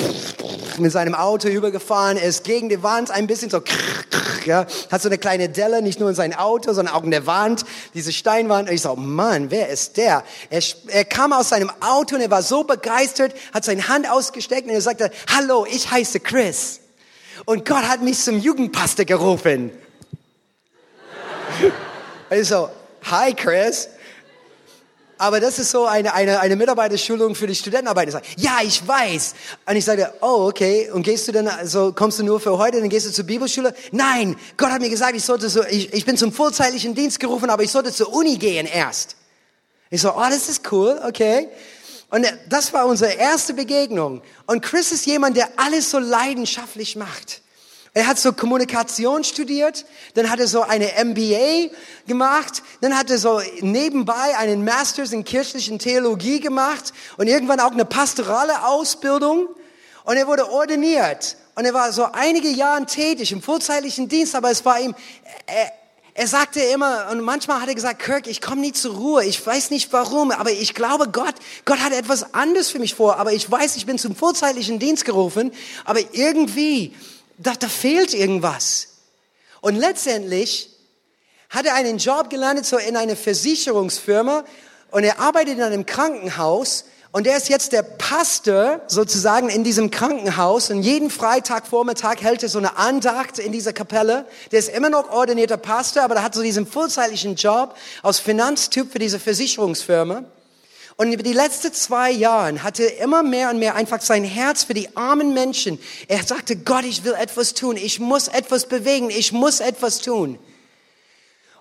mit 0.77 0.91
seinem 0.91 1.15
Auto 1.15 1.47
übergefahren, 1.47 2.17
er 2.17 2.27
ist 2.27 2.43
gegen 2.43 2.69
die 2.69 2.83
Wand 2.83 3.11
ein 3.11 3.27
bisschen 3.27 3.49
so, 3.49 3.61
ja, 4.45 4.67
hat 4.91 5.01
so 5.01 5.09
eine 5.09 5.17
kleine 5.17 5.49
Delle, 5.49 5.81
nicht 5.81 5.99
nur 5.99 6.09
in 6.09 6.15
sein 6.15 6.35
Auto, 6.35 6.73
sondern 6.73 6.93
auch 6.93 7.03
in 7.03 7.11
der 7.11 7.25
Wand, 7.25 7.65
diese 7.93 8.11
Steinwand. 8.11 8.69
Und 8.69 8.75
ich 8.75 8.81
so, 8.81 8.95
Mann, 8.95 9.51
wer 9.51 9.69
ist 9.69 9.97
der? 9.97 10.23
Er, 10.49 10.61
er 10.87 11.05
kam 11.05 11.33
aus 11.33 11.49
seinem 11.49 11.71
Auto 11.79 12.15
und 12.15 12.21
er 12.21 12.31
war 12.31 12.43
so 12.43 12.63
begeistert, 12.63 13.33
hat 13.53 13.65
seine 13.65 13.87
Hand 13.87 14.09
ausgesteckt 14.09 14.67
und 14.67 14.73
er 14.73 14.81
sagte, 14.81 15.11
hallo, 15.35 15.65
ich 15.69 15.89
heiße 15.89 16.19
Chris. 16.19 16.81
Und 17.45 17.65
Gott 17.65 17.83
hat 17.83 18.01
mich 18.01 18.19
zum 18.19 18.39
Jugendpastor 18.39 19.05
gerufen. 19.05 19.71
Also, 22.27 22.71
hi 23.03 23.35
Chris. 23.35 23.87
Aber 25.17 25.39
das 25.39 25.59
ist 25.59 25.71
so 25.71 25.85
eine, 25.85 26.13
eine, 26.13 26.39
eine 26.41 26.55
Mitarbeiterschulung 26.55 27.35
für 27.35 27.47
die 27.47 27.55
Studentenarbeit. 27.55 28.09
Ich 28.09 28.13
sage, 28.13 28.25
ja, 28.37 28.57
ich 28.63 28.85
weiß. 28.85 29.33
Und 29.65 29.75
ich 29.75 29.85
sage, 29.85 30.13
oh, 30.21 30.47
okay. 30.49 30.89
Und 30.91 31.03
gehst 31.03 31.27
du 31.27 31.31
dann, 31.31 31.47
also 31.47 31.93
kommst 31.93 32.19
du 32.19 32.23
nur 32.23 32.39
für 32.39 32.57
heute, 32.57 32.79
dann 32.79 32.89
gehst 32.89 33.07
du 33.07 33.11
zur 33.11 33.25
Bibelschule? 33.25 33.73
Nein, 33.91 34.35
Gott 34.57 34.71
hat 34.71 34.81
mir 34.81 34.89
gesagt, 34.89 35.15
ich 35.15 35.23
sollte 35.23 35.49
so, 35.49 35.63
ich, 35.63 35.93
ich 35.93 36.05
bin 36.05 36.17
zum 36.17 36.33
vollzeitlichen 36.33 36.95
Dienst 36.95 37.19
gerufen, 37.19 37.49
aber 37.49 37.63
ich 37.63 37.71
sollte 37.71 37.93
zur 37.93 38.13
Uni 38.13 38.37
gehen 38.37 38.67
erst. 38.67 39.15
Ich 39.89 40.01
so, 40.01 40.13
oh, 40.13 40.29
das 40.29 40.49
ist 40.49 40.69
cool, 40.71 40.99
okay. 41.07 41.47
Und 42.09 42.25
das 42.49 42.73
war 42.73 42.85
unsere 42.85 43.13
erste 43.13 43.53
Begegnung. 43.53 44.21
Und 44.47 44.61
Chris 44.61 44.91
ist 44.91 45.05
jemand, 45.05 45.37
der 45.37 45.47
alles 45.57 45.91
so 45.91 45.99
leidenschaftlich 45.99 46.95
macht. 46.95 47.41
Er 47.97 48.07
hat 48.07 48.19
so 48.19 48.33
Kommunikation 48.33 49.23
studiert, 49.23 49.85
dann 50.15 50.29
hat 50.29 50.41
er 50.41 50.49
so 50.49 50.63
eine 50.63 50.91
MBA 51.01 51.73
gemacht, 52.05 52.61
dann 52.81 52.97
hat 52.97 53.09
er 53.09 53.17
so 53.17 53.41
nebenbei 53.61 54.37
einen 54.37 54.65
Masters 54.65 55.13
in 55.13 55.23
kirchlichen 55.23 55.79
Theologie 55.79 56.41
gemacht 56.41 56.91
und 57.15 57.27
irgendwann 57.27 57.61
auch 57.61 57.71
eine 57.71 57.85
pastorale 57.85 58.65
Ausbildung. 58.65 59.47
Und 60.03 60.17
er 60.17 60.27
wurde 60.27 60.51
ordiniert. 60.51 61.37
Und 61.55 61.63
er 61.63 61.73
war 61.73 61.93
so 61.93 62.03
einige 62.11 62.49
Jahre 62.49 62.85
tätig 62.85 63.31
im 63.31 63.41
vollzeitlichen 63.41 64.09
Dienst, 64.09 64.35
aber 64.35 64.51
es 64.51 64.65
war 64.65 64.77
ihm, 64.77 64.93
er, 65.45 65.71
er 66.15 66.27
sagte 66.27 66.59
immer, 66.59 67.07
und 67.11 67.21
manchmal 67.21 67.61
hat 67.61 67.69
er 67.69 67.75
gesagt, 67.75 67.99
Kirk, 68.01 68.27
ich 68.27 68.41
komme 68.41 68.59
nie 68.59 68.73
zur 68.73 68.95
Ruhe, 68.95 69.23
ich 69.23 69.45
weiß 69.45 69.69
nicht 69.69 69.93
warum, 69.93 70.31
aber 70.31 70.51
ich 70.51 70.73
glaube 70.73 71.07
Gott, 71.07 71.35
Gott 71.63 71.79
hat 71.79 71.93
etwas 71.93 72.33
anderes 72.33 72.71
für 72.71 72.79
mich 72.79 72.93
vor, 72.93 73.19
aber 73.19 73.31
ich 73.31 73.49
weiß, 73.49 73.77
ich 73.77 73.85
bin 73.85 73.97
zum 73.97 74.17
vollzeitlichen 74.17 74.79
Dienst 74.79 75.05
gerufen, 75.05 75.53
aber 75.85 76.01
irgendwie 76.11 76.93
da, 77.37 77.53
da 77.53 77.67
fehlt 77.67 78.13
irgendwas. 78.13 78.87
Und 79.61 79.75
letztendlich 79.75 80.69
hat 81.49 81.65
er 81.65 81.75
einen 81.75 81.97
Job 81.97 82.29
gelandet, 82.29 82.65
so 82.65 82.77
in 82.77 82.97
einer 82.97 83.15
Versicherungsfirma 83.15 84.43
und 84.91 85.03
er 85.03 85.19
arbeitet 85.19 85.57
in 85.57 85.63
einem 85.63 85.85
Krankenhaus 85.85 86.85
und 87.15 87.27
er 87.27 87.37
ist 87.37 87.47
jetzt 87.47 87.71
der 87.71 87.81
Pastor 87.81 88.81
sozusagen 88.87 89.47
in 89.47 89.63
diesem 89.63 89.89
Krankenhaus 89.89 90.69
und 90.69 90.83
jeden 90.83 91.09
Freitagvormittag 91.09 92.17
hält 92.19 92.43
er 92.43 92.49
so 92.49 92.59
eine 92.59 92.75
Andacht 92.77 93.39
in 93.39 93.53
dieser 93.53 93.71
Kapelle. 93.71 94.25
Der 94.51 94.59
ist 94.59 94.67
immer 94.67 94.89
noch 94.89 95.09
ordinierter 95.09 95.55
Pastor, 95.55 96.03
aber 96.03 96.15
der 96.15 96.23
hat 96.23 96.35
so 96.35 96.41
diesen 96.41 96.67
vollzeitlichen 96.67 97.35
Job 97.35 97.77
als 98.03 98.19
Finanztyp 98.19 98.91
für 98.91 98.99
diese 98.99 99.17
Versicherungsfirma. 99.17 100.25
Und 100.97 101.11
über 101.11 101.23
die 101.23 101.33
letzten 101.33 101.73
zwei 101.73 102.09
Jahre 102.09 102.63
hatte 102.63 102.83
er 102.83 103.03
immer 103.03 103.21
mehr 103.21 103.49
und 103.49 103.59
mehr 103.59 103.75
einfach 103.75 104.01
sein 104.01 104.23
Herz 104.23 104.63
für 104.63 104.73
die 104.73 104.95
armen 104.95 105.33
Menschen. 105.33 105.77
Er 106.07 106.23
sagte, 106.23 106.55
Gott, 106.55 106.85
ich 106.85 107.03
will 107.03 107.13
etwas 107.13 107.53
tun. 107.53 107.75
Ich 107.75 107.99
muss 107.99 108.29
etwas 108.29 108.67
bewegen. 108.67 109.09
Ich 109.09 109.33
muss 109.33 109.59
etwas 109.59 109.99
tun. 109.99 110.39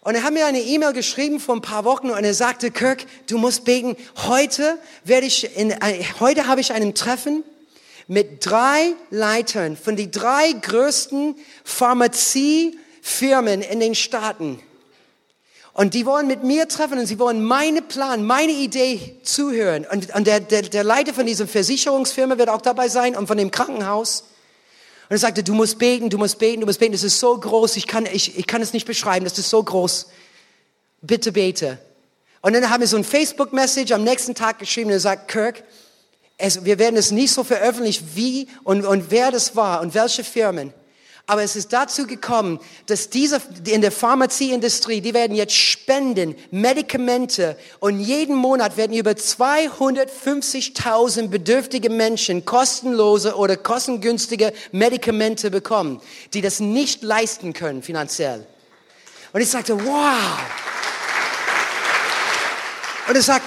Und 0.02 0.14
er 0.14 0.22
hat 0.22 0.34
mir 0.34 0.46
eine 0.46 0.60
E-Mail 0.60 0.92
geschrieben 0.92 1.40
vor 1.40 1.56
ein 1.56 1.62
paar 1.62 1.84
Wochen 1.84 2.10
und 2.10 2.22
er 2.22 2.34
sagte, 2.34 2.70
Kirk, 2.70 3.06
du 3.26 3.38
musst 3.38 3.64
beten. 3.64 3.96
Heute 4.26 4.78
werde 5.02 5.26
ich 5.26 5.56
in, 5.56 5.70
äh, 5.70 6.04
heute 6.20 6.46
habe 6.46 6.60
ich 6.60 6.72
einen 6.72 6.94
Treffen 6.94 7.42
mit 8.06 8.44
drei 8.44 8.92
Leitern 9.10 9.76
von 9.78 9.96
den 9.96 10.10
drei 10.10 10.52
größten 10.52 11.36
Pharmaziefirmen 11.64 13.62
in 13.62 13.80
den 13.80 13.94
Staaten. 13.94 14.60
Und 15.74 15.94
die 15.94 16.06
wollen 16.06 16.28
mit 16.28 16.44
mir 16.44 16.68
treffen 16.68 17.00
und 17.00 17.06
sie 17.06 17.18
wollen 17.18 17.42
meine 17.42 17.82
Plan, 17.82 18.24
meine 18.24 18.52
Idee 18.52 19.18
zuhören. 19.24 19.84
Und, 19.90 20.14
und 20.14 20.24
der, 20.24 20.38
der, 20.38 20.62
der 20.62 20.84
Leiter 20.84 21.12
von 21.12 21.26
dieser 21.26 21.48
Versicherungsfirma 21.48 22.38
wird 22.38 22.48
auch 22.48 22.62
dabei 22.62 22.88
sein 22.88 23.16
und 23.16 23.26
von 23.26 23.36
dem 23.36 23.50
Krankenhaus. 23.50 24.20
Und 25.08 25.16
er 25.16 25.18
sagte, 25.18 25.42
du 25.42 25.52
musst 25.52 25.80
beten, 25.80 26.10
du 26.10 26.16
musst 26.16 26.38
beten, 26.38 26.60
du 26.60 26.66
musst 26.66 26.78
beten. 26.78 26.92
Das 26.92 27.02
ist 27.02 27.18
so 27.18 27.36
groß, 27.36 27.76
ich 27.76 27.88
kann, 27.88 28.06
ich, 28.06 28.38
ich 28.38 28.46
kann 28.46 28.62
es 28.62 28.72
nicht 28.72 28.86
beschreiben, 28.86 29.24
das 29.24 29.36
ist 29.36 29.50
so 29.50 29.60
groß. 29.64 30.06
Bitte 31.02 31.32
bete. 31.32 31.78
Und 32.40 32.52
dann 32.52 32.70
haben 32.70 32.80
wir 32.80 32.86
so 32.86 32.96
ein 32.96 33.04
Facebook-Message 33.04 33.90
am 33.90 34.04
nächsten 34.04 34.36
Tag 34.36 34.60
geschrieben 34.60 34.90
und 34.90 34.94
er 34.94 35.00
sagt, 35.00 35.26
Kirk, 35.26 35.64
es, 36.38 36.64
wir 36.64 36.78
werden 36.78 36.96
es 36.96 37.10
nicht 37.10 37.32
so 37.32 37.42
veröffentlichen, 37.42 38.08
wie 38.14 38.46
und, 38.62 38.84
und 38.86 39.10
wer 39.10 39.32
das 39.32 39.56
war 39.56 39.80
und 39.80 39.94
welche 39.94 40.22
Firmen. 40.22 40.72
Aber 41.26 41.42
es 41.42 41.56
ist 41.56 41.72
dazu 41.72 42.06
gekommen, 42.06 42.60
dass 42.84 43.08
diese 43.08 43.40
in 43.66 43.80
der 43.80 43.92
Pharmazieindustrie, 43.92 45.00
die 45.00 45.14
werden 45.14 45.34
jetzt 45.34 45.54
spenden, 45.54 46.34
Medikamente 46.50 47.56
und 47.80 47.98
jeden 47.98 48.36
Monat 48.36 48.76
werden 48.76 48.94
über 48.94 49.12
250.000 49.12 51.28
bedürftige 51.28 51.88
Menschen 51.88 52.44
kostenlose 52.44 53.36
oder 53.36 53.56
kostengünstige 53.56 54.52
Medikamente 54.70 55.50
bekommen, 55.50 56.02
die 56.34 56.42
das 56.42 56.60
nicht 56.60 57.02
leisten 57.02 57.54
können 57.54 57.82
finanziell. 57.82 58.46
Und 59.32 59.40
ich 59.40 59.48
sagte, 59.48 59.82
wow. 59.82 60.38
Und 63.08 63.16
er 63.16 63.22
sagt, 63.22 63.46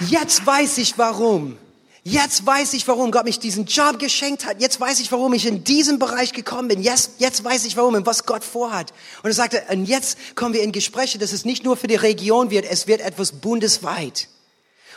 jetzt 0.00 0.44
weiß 0.44 0.78
ich 0.78 0.98
warum. 0.98 1.56
Jetzt 2.04 2.44
weiß 2.44 2.72
ich, 2.72 2.88
warum 2.88 3.12
Gott 3.12 3.24
mich 3.24 3.38
diesen 3.38 3.66
Job 3.66 4.00
geschenkt 4.00 4.44
hat. 4.44 4.60
Jetzt 4.60 4.80
weiß 4.80 4.98
ich, 4.98 5.12
warum 5.12 5.34
ich 5.34 5.46
in 5.46 5.62
diesem 5.62 6.00
Bereich 6.00 6.32
gekommen 6.32 6.66
bin. 6.66 6.82
Jetzt, 6.82 7.12
jetzt 7.18 7.44
weiß 7.44 7.64
ich, 7.64 7.76
warum 7.76 7.94
und 7.94 8.06
was 8.06 8.26
Gott 8.26 8.42
vorhat. 8.42 8.92
Und 9.22 9.30
er 9.30 9.34
sagte, 9.34 9.62
und 9.70 9.84
jetzt 9.84 10.18
kommen 10.34 10.52
wir 10.52 10.62
in 10.62 10.72
Gespräche, 10.72 11.18
dass 11.18 11.32
es 11.32 11.44
nicht 11.44 11.62
nur 11.62 11.76
für 11.76 11.86
die 11.86 11.94
Region 11.94 12.50
wird, 12.50 12.64
es 12.68 12.88
wird 12.88 13.02
etwas 13.02 13.30
bundesweit. 13.32 14.28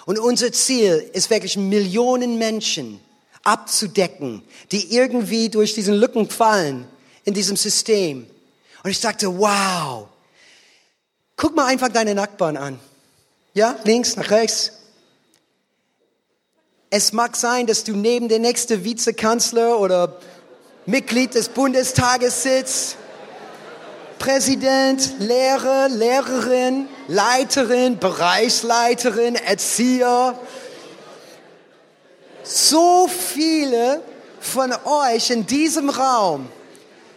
Und 0.08 0.18
unser 0.18 0.52
Ziel 0.52 1.10
ist 1.14 1.30
wirklich 1.30 1.58
Millionen 1.58 2.40
Menschen 2.40 3.00
abzudecken, 3.44 4.42
die 4.72 4.92
irgendwie 4.96 5.50
durch 5.50 5.76
diesen 5.76 5.94
Lücken 5.94 6.28
fallen 6.32 6.88
in 7.24 7.36
diesem 7.36 7.56
System. 7.56 8.26
Und 8.84 8.90
ich 8.90 9.00
sagte, 9.00 9.38
wow. 9.38 10.08
Guck 11.36 11.56
mal 11.56 11.66
einfach 11.66 11.90
deine 11.90 12.16
Nachbarn 12.16 12.58
an. 12.58 12.80
Ja, 13.54 13.78
links, 13.84 14.16
nach 14.16 14.32
rechts. 14.32 14.72
Es 16.90 17.14
mag 17.14 17.36
sein, 17.36 17.66
dass 17.68 17.84
du 17.84 17.94
neben 17.94 18.30
der 18.30 18.40
nächste 18.40 18.84
Vizekanzler 18.84 19.80
oder 19.80 20.20
Mitglied 20.86 21.34
des 21.34 21.50
Bundestages 21.50 22.44
sitzt. 22.44 22.98
Präsident, 24.20 25.16
Lehrer, 25.20 25.90
Lehrerin, 25.90 26.88
Leiterin, 27.08 28.00
Bereichsleiterin, 28.00 29.36
Erzieher. 29.36 30.40
So 32.44 33.08
viele 33.08 34.02
von 34.40 34.74
euch 34.86 35.32
in 35.32 35.46
diesem 35.48 35.90
Raum. 35.90 36.48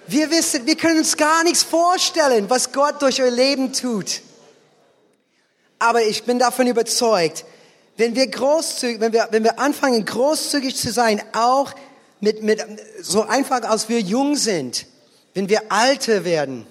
Wir 0.07 0.31
wissen, 0.31 0.66
wir 0.66 0.76
können 0.76 0.98
uns 0.98 1.16
gar 1.16 1.44
nichts 1.44 1.62
vorstellen, 1.62 2.48
was 2.48 2.72
Gott 2.72 3.02
durch 3.02 3.20
euer 3.22 3.31
Leben 3.31 3.74
tut. 3.74 4.22
Aber 5.78 6.02
ich 6.02 6.24
bin 6.24 6.38
davon 6.38 6.66
überzeugt, 6.66 7.44
wenn 7.98 8.14
wir 8.14 8.28
großzügig, 8.28 9.00
wenn 9.00 9.12
wir, 9.12 9.28
wenn 9.32 9.42
wir 9.42 9.58
anfangen, 9.58 10.04
großzügig 10.04 10.76
zu 10.76 10.92
sein, 10.92 11.20
auch 11.34 11.74
mit, 12.20 12.42
mit, 12.44 12.64
so 13.02 13.22
einfach 13.22 13.62
als 13.62 13.88
wir 13.88 14.00
jung 14.00 14.37
sind, 14.37 14.87
wenn 15.34 15.48
wir 15.48 15.70
alte 15.70 16.24
werden, 16.24 16.66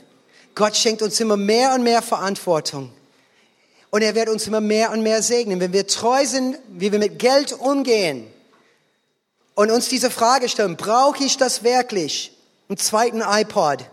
Gott 0.56 0.76
schenkt 0.78 1.02
uns 1.02 1.20
immer 1.20 1.36
mehr 1.36 1.74
und 1.74 1.84
mehr 1.84 2.02
Verantwortung. 2.02 2.92
Und 3.90 4.02
er 4.02 4.16
wird 4.16 4.30
uns 4.30 4.48
immer 4.48 4.62
mehr 4.62 4.92
und 4.92 5.04
mehr 5.04 5.22
segnen. 5.22 5.60
Wenn 5.60 5.74
wir 5.74 5.86
treu 5.86 6.26
sind, 6.26 6.58
wie 6.70 6.92
wir 6.92 7.00
mit 7.00 7.20
Geld 7.20 7.52
umgehen 7.52 8.26
und 9.54 9.70
uns 9.70 9.90
diese 9.90 10.10
Frage 10.10 10.48
stellen, 10.48 10.78
brauche 10.78 11.24
ich 11.24 11.38
das 11.38 11.64
wirklich? 11.64 12.32
Einen 12.70 12.78
zweiten 12.78 13.22
iPod. 13.22 13.86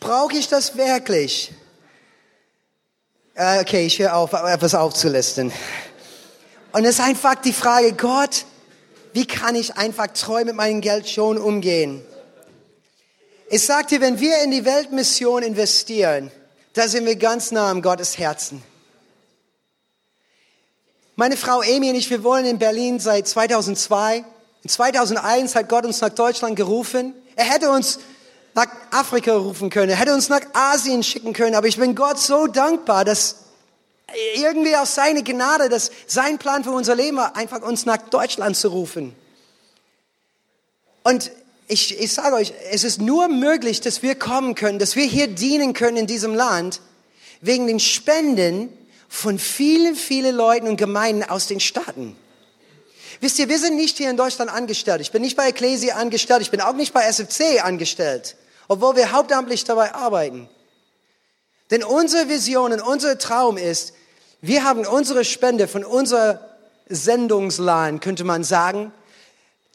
Brauche 0.00 0.36
ich 0.36 0.48
das 0.48 0.76
wirklich? 0.76 1.52
Äh, 3.34 3.60
okay, 3.60 3.86
ich 3.86 3.98
höre 3.98 4.16
auf, 4.16 4.32
etwas 4.32 4.74
aufzulisten. 4.74 5.52
Und 6.76 6.84
es 6.84 6.96
ist 6.96 7.00
einfach 7.00 7.36
die 7.36 7.54
Frage, 7.54 7.94
Gott, 7.94 8.44
wie 9.14 9.24
kann 9.24 9.54
ich 9.54 9.78
einfach 9.78 10.08
treu 10.08 10.44
mit 10.44 10.56
meinem 10.56 10.82
Geld 10.82 11.08
schon 11.08 11.38
umgehen? 11.38 12.04
Ich 13.48 13.64
sagte, 13.64 14.02
wenn 14.02 14.20
wir 14.20 14.42
in 14.42 14.50
die 14.50 14.66
Weltmission 14.66 15.42
investieren, 15.42 16.30
da 16.74 16.86
sind 16.86 17.06
wir 17.06 17.16
ganz 17.16 17.50
nah 17.50 17.70
am 17.70 17.80
Gottes 17.80 18.18
Herzen. 18.18 18.62
Meine 21.14 21.38
Frau 21.38 21.62
Amy 21.62 21.88
und 21.88 21.94
ich, 21.94 22.10
wir 22.10 22.22
wohnen 22.22 22.44
in 22.44 22.58
Berlin 22.58 23.00
seit 23.00 23.26
2002. 23.26 24.22
In 24.62 24.68
2001 24.68 25.54
hat 25.54 25.70
Gott 25.70 25.86
uns 25.86 26.02
nach 26.02 26.10
Deutschland 26.10 26.56
gerufen. 26.56 27.14
Er 27.36 27.46
hätte 27.46 27.70
uns 27.70 28.00
nach 28.52 28.68
Afrika 28.90 29.34
rufen 29.34 29.70
können, 29.70 29.92
er 29.92 29.96
hätte 29.96 30.12
uns 30.12 30.28
nach 30.28 30.42
Asien 30.52 31.02
schicken 31.02 31.32
können, 31.32 31.54
aber 31.54 31.68
ich 31.68 31.78
bin 31.78 31.94
Gott 31.94 32.18
so 32.18 32.46
dankbar, 32.46 33.06
dass 33.06 33.45
irgendwie 34.36 34.76
aus 34.76 34.94
seiner 34.94 35.22
Gnade, 35.22 35.68
dass 35.68 35.90
sein 36.06 36.38
Plan 36.38 36.64
für 36.64 36.70
unser 36.70 36.94
Leben 36.94 37.16
war, 37.16 37.36
einfach 37.36 37.62
uns 37.62 37.86
nach 37.86 37.98
Deutschland 37.98 38.56
zu 38.56 38.68
rufen. 38.68 39.14
Und 41.02 41.30
ich, 41.68 41.98
ich 41.98 42.12
sage 42.12 42.36
euch, 42.36 42.52
es 42.70 42.84
ist 42.84 43.00
nur 43.00 43.28
möglich, 43.28 43.80
dass 43.80 44.02
wir 44.02 44.14
kommen 44.14 44.54
können, 44.54 44.78
dass 44.78 44.96
wir 44.96 45.04
hier 45.04 45.28
dienen 45.28 45.72
können 45.72 45.96
in 45.96 46.06
diesem 46.06 46.34
Land, 46.34 46.80
wegen 47.40 47.66
den 47.66 47.80
Spenden 47.80 48.72
von 49.08 49.38
vielen, 49.38 49.94
vielen 49.94 50.34
Leuten 50.34 50.68
und 50.68 50.76
Gemeinden 50.76 51.22
aus 51.24 51.46
den 51.46 51.60
Staaten. 51.60 52.16
Wisst 53.20 53.38
ihr, 53.38 53.48
wir 53.48 53.58
sind 53.58 53.76
nicht 53.76 53.96
hier 53.96 54.10
in 54.10 54.16
Deutschland 54.16 54.50
angestellt. 54.50 55.00
Ich 55.00 55.12
bin 55.12 55.22
nicht 55.22 55.36
bei 55.36 55.48
Ecclesia 55.48 55.96
angestellt. 55.96 56.42
Ich 56.42 56.50
bin 56.50 56.60
auch 56.60 56.74
nicht 56.74 56.92
bei 56.92 57.02
SFC 57.02 57.64
angestellt, 57.64 58.36
obwohl 58.68 58.96
wir 58.96 59.12
hauptamtlich 59.12 59.64
dabei 59.64 59.94
arbeiten. 59.94 60.48
Denn 61.70 61.82
unsere 61.82 62.28
Vision 62.28 62.72
und 62.72 62.80
unser 62.80 63.18
Traum 63.18 63.56
ist, 63.56 63.94
wir 64.40 64.64
haben 64.64 64.86
unsere 64.86 65.24
Spende 65.24 65.68
von 65.68 65.84
unserer 65.84 66.40
Sendungsladen, 66.88 68.00
könnte 68.00 68.24
man 68.24 68.44
sagen, 68.44 68.92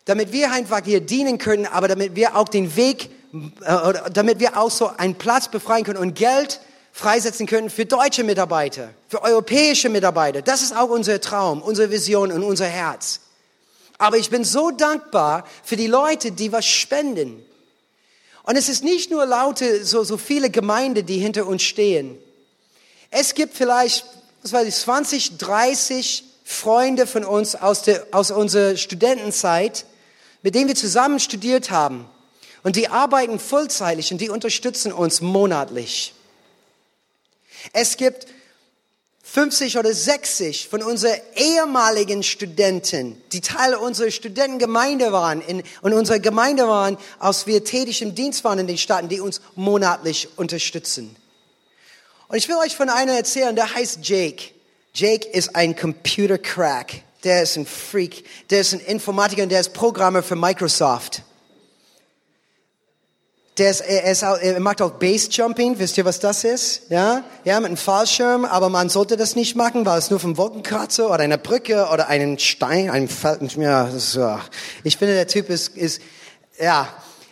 damit 0.06 0.32
wir 0.32 0.52
einfach 0.52 0.82
hier 0.84 1.02
dienen 1.02 1.38
können, 1.38 1.66
aber 1.66 1.88
damit 1.88 2.16
wir 2.16 2.36
auch 2.36 2.48
den 2.48 2.76
Weg, 2.76 3.10
äh, 3.62 3.94
damit 4.12 4.40
wir 4.40 4.58
auch 4.58 4.72
so 4.72 4.88
einen 4.88 5.16
Platz 5.16 5.48
befreien 5.50 5.84
können 5.84 6.00
und 6.00 6.16
Geld 6.16 6.60
freisetzen 6.92 7.48
können 7.48 7.70
für 7.70 7.86
deutsche 7.86 8.24
Mitarbeiter, 8.24 8.90
für 9.08 9.24
europäische 9.24 9.90
Mitarbeiter. 9.90 10.42
Das 10.42 10.62
ist 10.62 10.76
auch 10.76 10.90
unser 10.90 11.20
Traum, 11.22 11.62
unsere 11.62 11.92
Vision 11.92 12.32
und 12.32 12.44
unser 12.44 12.66
Herz. 12.66 13.22
Aber 13.98 14.18
ich 14.18 14.30
bin 14.30 14.44
so 14.44 14.72
dankbar 14.72 15.46
für 15.64 15.76
die 15.76 15.88
Leute, 15.88 16.32
die 16.32 16.52
was 16.52 16.66
spenden. 16.66 17.46
Und 18.44 18.58
es 18.58 18.68
ist 18.68 18.84
nicht 18.84 19.12
nur 19.12 19.26
laute, 19.26 19.86
so, 19.86 20.04
so 20.04 20.18
viele 20.18 20.50
Gemeinden, 20.50 21.06
die 21.06 21.20
hinter 21.20 21.46
uns 21.46 21.62
stehen. 21.62 22.18
Es 23.12 23.36
gibt 23.36 23.56
vielleicht, 23.56 24.06
was 24.42 24.54
weiß 24.54 24.68
ich, 24.68 24.76
20, 24.76 25.38
30 25.38 26.24
Freunde 26.44 27.08
von 27.08 27.24
uns 27.24 27.56
aus, 27.56 27.84
der, 27.84 28.08
aus 28.12 28.32
unserer 28.32 28.76
Studentenzeit, 28.76 29.86
mit 30.42 30.56
denen 30.56 30.68
wir 30.68 30.76
zusammen 30.76 31.20
studiert 31.20 31.72
haben. 31.72 32.10
Und 32.64 32.76
die 32.76 32.90
arbeiten 32.90 33.40
vollzeitig 33.40 34.12
und 34.12 34.20
die 34.20 34.30
unterstützen 34.30 34.92
uns 34.92 35.22
monatlich. 35.22 36.14
Es 37.74 37.98
gibt 37.98 38.28
50 39.24 39.78
oder 39.78 39.94
60 39.94 40.68
von 40.68 40.84
unseren 40.84 41.16
ehemaligen 41.36 42.22
Studenten, 42.22 43.22
die 43.32 43.42
Teil 43.42 43.76
unserer 43.76 44.12
Studentengemeinde 44.12 45.12
waren 45.12 45.42
in, 45.42 45.64
und 45.82 45.94
unserer 45.94 46.20
Gemeinde 46.20 46.68
waren, 46.68 46.98
als 47.20 47.48
wir 47.48 47.64
tätig 47.64 48.02
im 48.02 48.14
Dienst 48.14 48.44
waren 48.44 48.60
in 48.60 48.68
den 48.68 48.78
Staaten, 48.78 49.08
die 49.08 49.22
uns 49.22 49.42
monatlich 49.56 50.28
unterstützen. 50.36 51.16
Und 52.32 52.38
ich 52.38 52.48
will 52.48 52.56
euch 52.56 52.78
von 52.78 52.88
einer 52.88 53.12
erzählen, 53.12 53.54
der 53.54 53.76
heißt 53.76 54.00
Jake. 54.04 54.54
Jake 54.94 55.28
ist 55.28 55.54
ein 55.54 55.76
Computer 55.76 56.38
Crack. 56.38 57.04
Der 57.26 57.44
ist 57.44 57.58
ein 57.58 57.66
Freak. 57.66 58.24
Der 58.50 58.62
ist 58.62 58.72
ein 58.72 58.80
Informatiker 58.80 59.44
und 59.44 59.50
der 59.50 59.60
ist 59.60 59.74
Programmer 59.74 60.24
für 60.24 60.38
Microsoft. 60.38 61.24
Der 63.58 63.70
ist, 63.70 63.82
er, 63.82 64.10
ist 64.10 64.24
auch, 64.24 64.38
er 64.38 64.62
macht 64.62 64.82
auch 64.82 64.92
Base 64.92 65.28
Jumping. 65.30 65.78
Wisst 65.78 65.98
ihr, 65.98 66.06
was 66.06 66.22
das 66.22 66.46
ist? 66.46 66.84
Ja, 66.90 67.26
ja, 67.44 67.60
mit 67.60 67.68
einem 67.68 67.76
Fallschirm. 67.76 68.46
Aber 68.46 68.70
man 68.70 68.88
sollte 68.88 69.18
das 69.18 69.36
nicht 69.36 69.58
machen, 69.58 69.86
weil 69.86 70.00
es 70.00 70.10
nur 70.10 70.22
vom 70.22 70.38
Wolkenkratzer 70.38 71.08
oder 71.08 71.20
einer 71.20 71.38
Brücke 71.38 71.90
oder 71.92 72.08
einem 72.08 72.40
Stein, 72.40 72.90
einem 72.90 73.10
Felsen. 73.10 73.62
Ja, 73.62 73.92
so. 73.92 74.40
ich 74.86 74.96
finde, 74.96 75.16
der 75.16 75.28
Typ 75.28 75.50
ist, 75.50 75.76
ist 75.76 76.02
ja. 76.58 76.88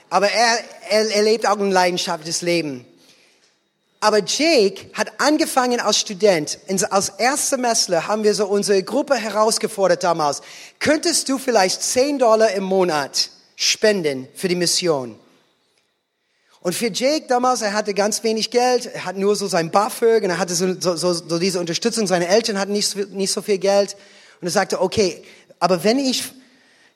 Aber 0.10 0.30
er, 0.30 0.60
er, 0.90 1.10
er 1.10 1.24
lebt 1.24 1.48
auch 1.48 1.58
ein 1.58 1.72
leidenschaftliches 1.72 2.42
Leben. 2.42 2.86
Aber 4.02 4.24
Jake 4.26 4.90
hat 4.94 5.20
angefangen 5.20 5.80
als 5.82 5.98
Student. 5.98 6.60
Als 6.90 7.10
Erstsemester 7.10 8.08
haben 8.08 8.24
wir 8.24 8.34
so 8.34 8.48
unsere 8.48 8.82
Gruppe 8.82 9.16
herausgefordert 9.16 10.04
damals. 10.04 10.42
Könntest 10.80 11.28
du 11.28 11.38
vielleicht 11.38 11.82
10 11.82 12.20
Dollar 12.20 12.52
im 12.52 12.64
Monat 12.64 13.30
spenden 13.56 14.30
für 14.34 14.48
die 14.48 14.56
Mission? 14.56 15.20
Und 16.62 16.76
für 16.76 16.90
Jake 16.92 17.28
damals, 17.28 17.62
er 17.62 17.74
hatte 17.74 17.94
ganz 17.94 18.24
wenig 18.24 18.52
Geld, 18.52 18.86
er 18.86 19.06
hat 19.06 19.18
nur 19.18 19.36
so 19.36 19.48
sein 19.48 19.72
BAföG 19.72 20.24
und 20.24 20.30
er 20.30 20.40
hatte 20.40 20.56
so, 20.56 20.80
so, 20.80 20.96
so, 20.96 21.14
so 21.14 21.40
diese 21.40 21.60
Unterstützung. 21.60 22.08
Seine 22.08 22.28
Eltern 22.28 22.60
hatten 22.60 22.74
nicht, 22.74 22.96
nicht 23.12 23.32
so 23.32 23.42
viel 23.42 23.58
Geld. 23.58 23.96
Und 24.42 24.48
er 24.48 24.52
sagte, 24.52 24.82
okay, 24.82 25.24
aber 25.60 25.84
wenn 25.84 26.00
ich 26.00 26.24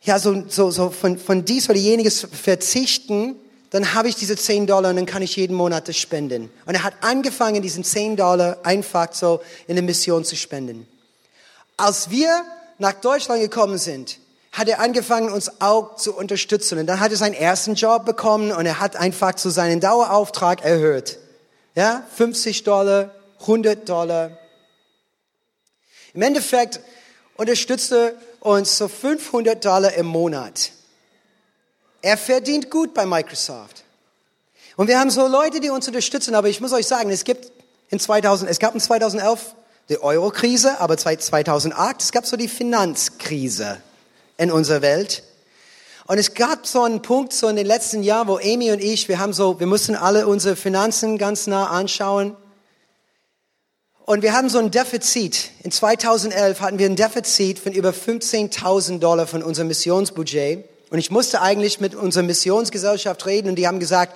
ja 0.02 0.20
so, 0.20 0.44
so, 0.48 0.72
so 0.72 0.90
von, 0.90 1.18
von 1.18 1.44
dies 1.44 1.70
oder 1.70 1.80
jeniges 1.80 2.28
verzichten, 2.30 3.36
dann 3.74 3.96
habe 3.96 4.08
ich 4.08 4.16
diese 4.16 4.36
10 4.36 4.68
Dollar 4.68 4.92
und 4.92 4.98
dann 4.98 5.08
kann 5.08 5.24
ich 5.24 5.36
jeden 5.36 5.56
Monat 5.56 5.88
das 5.88 5.98
spenden. 5.98 6.52
Und 6.68 6.76
er 6.76 6.84
hat 6.84 6.94
angefangen, 7.02 7.64
diesen 7.64 7.84
10 7.84 8.18
Dollar 8.18 8.60
einfach 8.62 9.12
so 9.14 9.42
in 9.66 9.76
der 9.76 9.84
Mission 9.84 10.24
zu 10.24 10.36
spenden. 10.36 10.88
Als 11.76 12.12
wir 12.12 12.46
nach 12.78 12.94
Deutschland 12.94 13.42
gekommen 13.42 13.80
sind, 13.80 14.20
hat 14.52 14.68
er 14.68 14.80
angefangen, 14.80 15.34
uns 15.34 15.60
auch 15.60 15.96
zu 15.96 16.16
unterstützen. 16.16 16.78
Und 16.78 16.86
dann 16.86 17.00
hat 17.00 17.10
er 17.10 17.18
seinen 17.18 17.34
ersten 17.34 17.74
Job 17.74 18.06
bekommen 18.06 18.52
und 18.52 18.68
er 18.68 18.80
hat 18.80 18.96
einfach 18.96 19.34
zu 19.34 19.50
seinen 19.50 19.80
Dauerauftrag 19.80 20.64
erhöht. 20.64 21.18
Ja, 21.74 22.06
50 22.16 22.64
Dollar, 22.64 23.10
100 23.42 23.90
Dollar. 23.90 24.38
Im 26.14 26.22
Endeffekt 26.22 26.80
unterstützte 27.38 28.16
uns 28.40 28.78
so 28.78 28.88
500 28.88 29.66
Dollar 29.66 29.94
im 29.94 30.06
Monat. 30.06 30.74
Er 32.04 32.18
verdient 32.18 32.70
gut 32.70 32.94
bei 32.94 33.06
Microsoft. 33.06 33.86
Und 34.76 34.90
wir 34.90 35.00
haben 35.00 35.10
so 35.10 35.26
Leute, 35.26 35.62
die 35.62 35.70
uns 35.70 35.88
unterstützen, 35.88 36.36
aber 36.36 36.50
ich 36.50 36.60
muss 36.60 36.74
euch 36.74 36.86
sagen, 36.86 37.10
es 37.10 37.24
gibt 37.24 37.50
in 37.90 37.98
2000, 37.98 38.52
es 38.52 38.60
gab 38.60 38.74
in 38.74 38.82
2011 38.82 39.56
die 39.88 40.04
Euro-Krise, 40.04 40.82
aber 40.82 40.98
2008, 40.98 42.02
es 42.02 42.12
gab 42.12 42.26
so 42.26 42.36
die 42.36 42.50
Finanzkrise 42.50 43.82
in 44.38 44.52
unserer 44.52 44.82
Welt. 44.82 45.24
Und 46.06 46.18
es 46.18 46.34
gab 46.34 46.68
so 46.68 46.84
einen 46.84 47.02
Punkt 47.02 47.32
so 47.32 47.48
in 47.48 47.56
den 47.56 47.66
letzten 47.66 48.04
Jahren, 48.04 48.28
wo 48.28 48.36
Amy 48.36 48.74
und 48.74 48.84
ich, 48.84 49.08
wir 49.08 49.20
haben 49.20 49.32
so, 49.32 49.62
wir 49.62 49.68
mussten 49.68 49.96
alle 49.96 50.28
unsere 50.28 50.58
Finanzen 50.58 51.18
ganz 51.18 51.48
nah 51.48 51.68
anschauen. 51.68 52.36
Und 54.06 54.24
wir 54.24 54.34
haben 54.34 54.50
so 54.50 54.60
ein 54.60 54.72
Defizit. 54.72 55.52
In 55.64 55.72
2011 55.72 56.60
hatten 56.60 56.80
wir 56.80 56.88
ein 56.88 56.98
Defizit 56.98 57.60
von 57.60 57.72
über 57.72 57.92
15.000 57.92 59.00
Dollar 59.00 59.26
von 59.26 59.42
unserem 59.42 59.70
Missionsbudget. 59.70 60.73
Und 60.94 61.00
ich 61.00 61.10
musste 61.10 61.42
eigentlich 61.42 61.80
mit 61.80 61.96
unserer 61.96 62.22
Missionsgesellschaft 62.22 63.26
reden 63.26 63.50
und 63.50 63.56
die 63.56 63.66
haben 63.66 63.80
gesagt, 63.80 64.16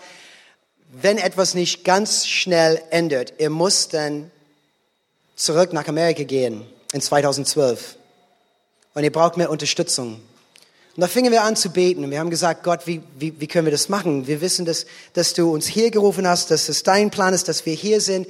wenn 0.91 1.17
etwas 1.17 1.55
nicht 1.55 1.83
ganz 1.83 2.27
schnell 2.27 2.79
ändert, 2.91 3.33
ihr 3.39 3.49
müsst 3.49 3.95
dann 3.95 4.29
zurück 5.35 5.73
nach 5.73 5.87
Amerika 5.87 6.21
gehen 6.21 6.67
in 6.93 7.01
2012 7.01 7.95
und 8.93 9.03
ihr 9.03 9.11
braucht 9.11 9.37
mehr 9.37 9.49
Unterstützung. 9.49 10.21
Und 10.95 11.01
da 11.01 11.07
fingen 11.07 11.31
wir 11.31 11.41
an 11.41 11.55
zu 11.55 11.71
beten 11.71 12.03
und 12.03 12.11
wir 12.11 12.19
haben 12.19 12.29
gesagt, 12.29 12.61
Gott, 12.61 12.85
wie, 12.85 13.01
wie, 13.17 13.41
wie 13.41 13.47
können 13.47 13.65
wir 13.65 13.71
das 13.71 13.89
machen? 13.89 14.27
Wir 14.27 14.39
wissen, 14.41 14.63
dass, 14.63 14.85
dass 15.13 15.33
du 15.33 15.51
uns 15.51 15.65
hier 15.65 15.89
gerufen 15.89 16.27
hast, 16.27 16.51
dass 16.51 16.69
es 16.69 16.83
dein 16.83 17.09
Plan 17.09 17.33
ist, 17.33 17.47
dass 17.47 17.65
wir 17.65 17.73
hier 17.73 18.01
sind. 18.01 18.27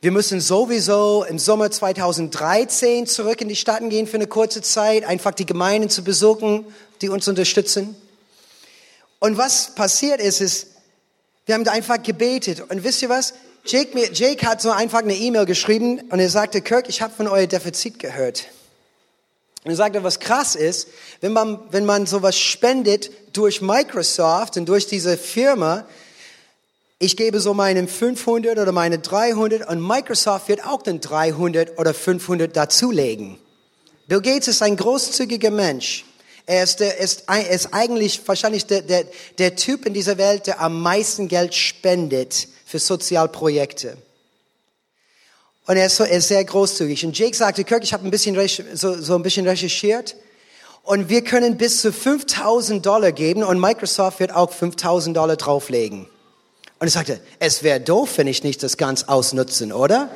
Wir 0.00 0.12
müssen 0.12 0.40
sowieso 0.40 1.24
im 1.24 1.40
Sommer 1.40 1.72
2013 1.72 3.08
zurück 3.08 3.40
in 3.40 3.48
die 3.48 3.56
Staaten 3.56 3.88
gehen 3.88 4.06
für 4.06 4.18
eine 4.18 4.28
kurze 4.28 4.62
Zeit, 4.62 5.04
einfach 5.04 5.32
die 5.32 5.46
Gemeinden 5.46 5.90
zu 5.90 6.04
besuchen, 6.04 6.64
die 7.02 7.08
uns 7.08 7.28
unterstützen. 7.28 7.94
Und 9.18 9.36
was 9.36 9.74
passiert 9.74 10.20
ist, 10.20 10.40
ist, 10.40 10.68
wir 11.46 11.54
haben 11.54 11.66
einfach 11.68 12.02
gebetet. 12.02 12.62
Und 12.70 12.84
wisst 12.84 13.02
ihr 13.02 13.08
was? 13.08 13.34
Jake, 13.64 14.10
Jake 14.12 14.46
hat 14.46 14.60
so 14.60 14.70
einfach 14.70 15.00
eine 15.00 15.14
E-Mail 15.14 15.46
geschrieben 15.46 16.00
und 16.10 16.18
er 16.18 16.28
sagte, 16.28 16.60
Kirk, 16.60 16.88
ich 16.88 17.02
habe 17.02 17.14
von 17.14 17.28
euer 17.28 17.46
Defizit 17.46 17.98
gehört. 17.98 18.46
Und 19.64 19.70
er 19.70 19.76
sagte, 19.76 20.02
was 20.02 20.18
krass 20.18 20.56
ist, 20.56 20.88
wenn 21.20 21.32
man, 21.32 21.60
wenn 21.70 21.84
man 21.84 22.06
sowas 22.06 22.36
spendet 22.36 23.10
durch 23.32 23.60
Microsoft 23.60 24.56
und 24.56 24.68
durch 24.68 24.88
diese 24.88 25.16
Firma, 25.16 25.86
ich 26.98 27.16
gebe 27.16 27.38
so 27.38 27.54
meinen 27.54 27.86
500 27.86 28.58
oder 28.58 28.72
meine 28.72 28.98
300 28.98 29.68
und 29.68 29.86
Microsoft 29.86 30.48
wird 30.48 30.66
auch 30.66 30.82
den 30.82 31.00
300 31.00 31.78
oder 31.78 31.94
500 31.94 32.56
dazulegen. 32.56 33.38
Bill 34.08 34.20
Gates 34.20 34.48
ist 34.48 34.62
ein 34.62 34.76
großzügiger 34.76 35.50
Mensch. 35.50 36.04
Er 36.46 36.64
ist, 36.64 36.80
der, 36.80 36.98
ist, 36.98 37.24
ist 37.50 37.72
eigentlich 37.72 38.20
wahrscheinlich 38.26 38.66
der, 38.66 38.82
der, 38.82 39.04
der 39.38 39.56
Typ 39.56 39.86
in 39.86 39.94
dieser 39.94 40.18
Welt, 40.18 40.46
der 40.46 40.60
am 40.60 40.80
meisten 40.80 41.28
Geld 41.28 41.54
spendet 41.54 42.48
für 42.66 42.78
Sozialprojekte. 42.78 43.96
Und 45.66 45.76
er 45.76 45.86
ist, 45.86 45.96
so, 45.96 46.04
er 46.04 46.18
ist 46.18 46.28
sehr 46.28 46.44
großzügig. 46.44 47.04
Und 47.06 47.16
Jake 47.16 47.36
sagte, 47.36 47.62
Kirk, 47.62 47.84
ich 47.84 47.92
habe 47.92 48.04
ein 48.04 48.10
bisschen 48.10 48.36
so, 48.74 49.00
so 49.00 49.14
ein 49.14 49.22
bisschen 49.22 49.46
recherchiert. 49.46 50.16
Und 50.82 51.08
wir 51.08 51.22
können 51.22 51.56
bis 51.56 51.80
zu 51.80 51.92
5000 51.92 52.84
Dollar 52.84 53.12
geben 53.12 53.44
und 53.44 53.60
Microsoft 53.60 54.18
wird 54.18 54.34
auch 54.34 54.50
5000 54.50 55.16
Dollar 55.16 55.36
drauflegen. 55.36 56.08
Und 56.80 56.88
ich 56.88 56.94
sagte, 56.94 57.20
es 57.38 57.62
wäre 57.62 57.80
doof, 57.80 58.18
wenn 58.18 58.26
ich 58.26 58.42
nicht 58.42 58.60
das 58.64 58.76
ganz 58.76 59.04
ausnutzen, 59.04 59.72
oder? 59.72 60.10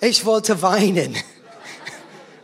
Ich 0.00 0.24
wollte 0.24 0.60
weinen. 0.60 1.16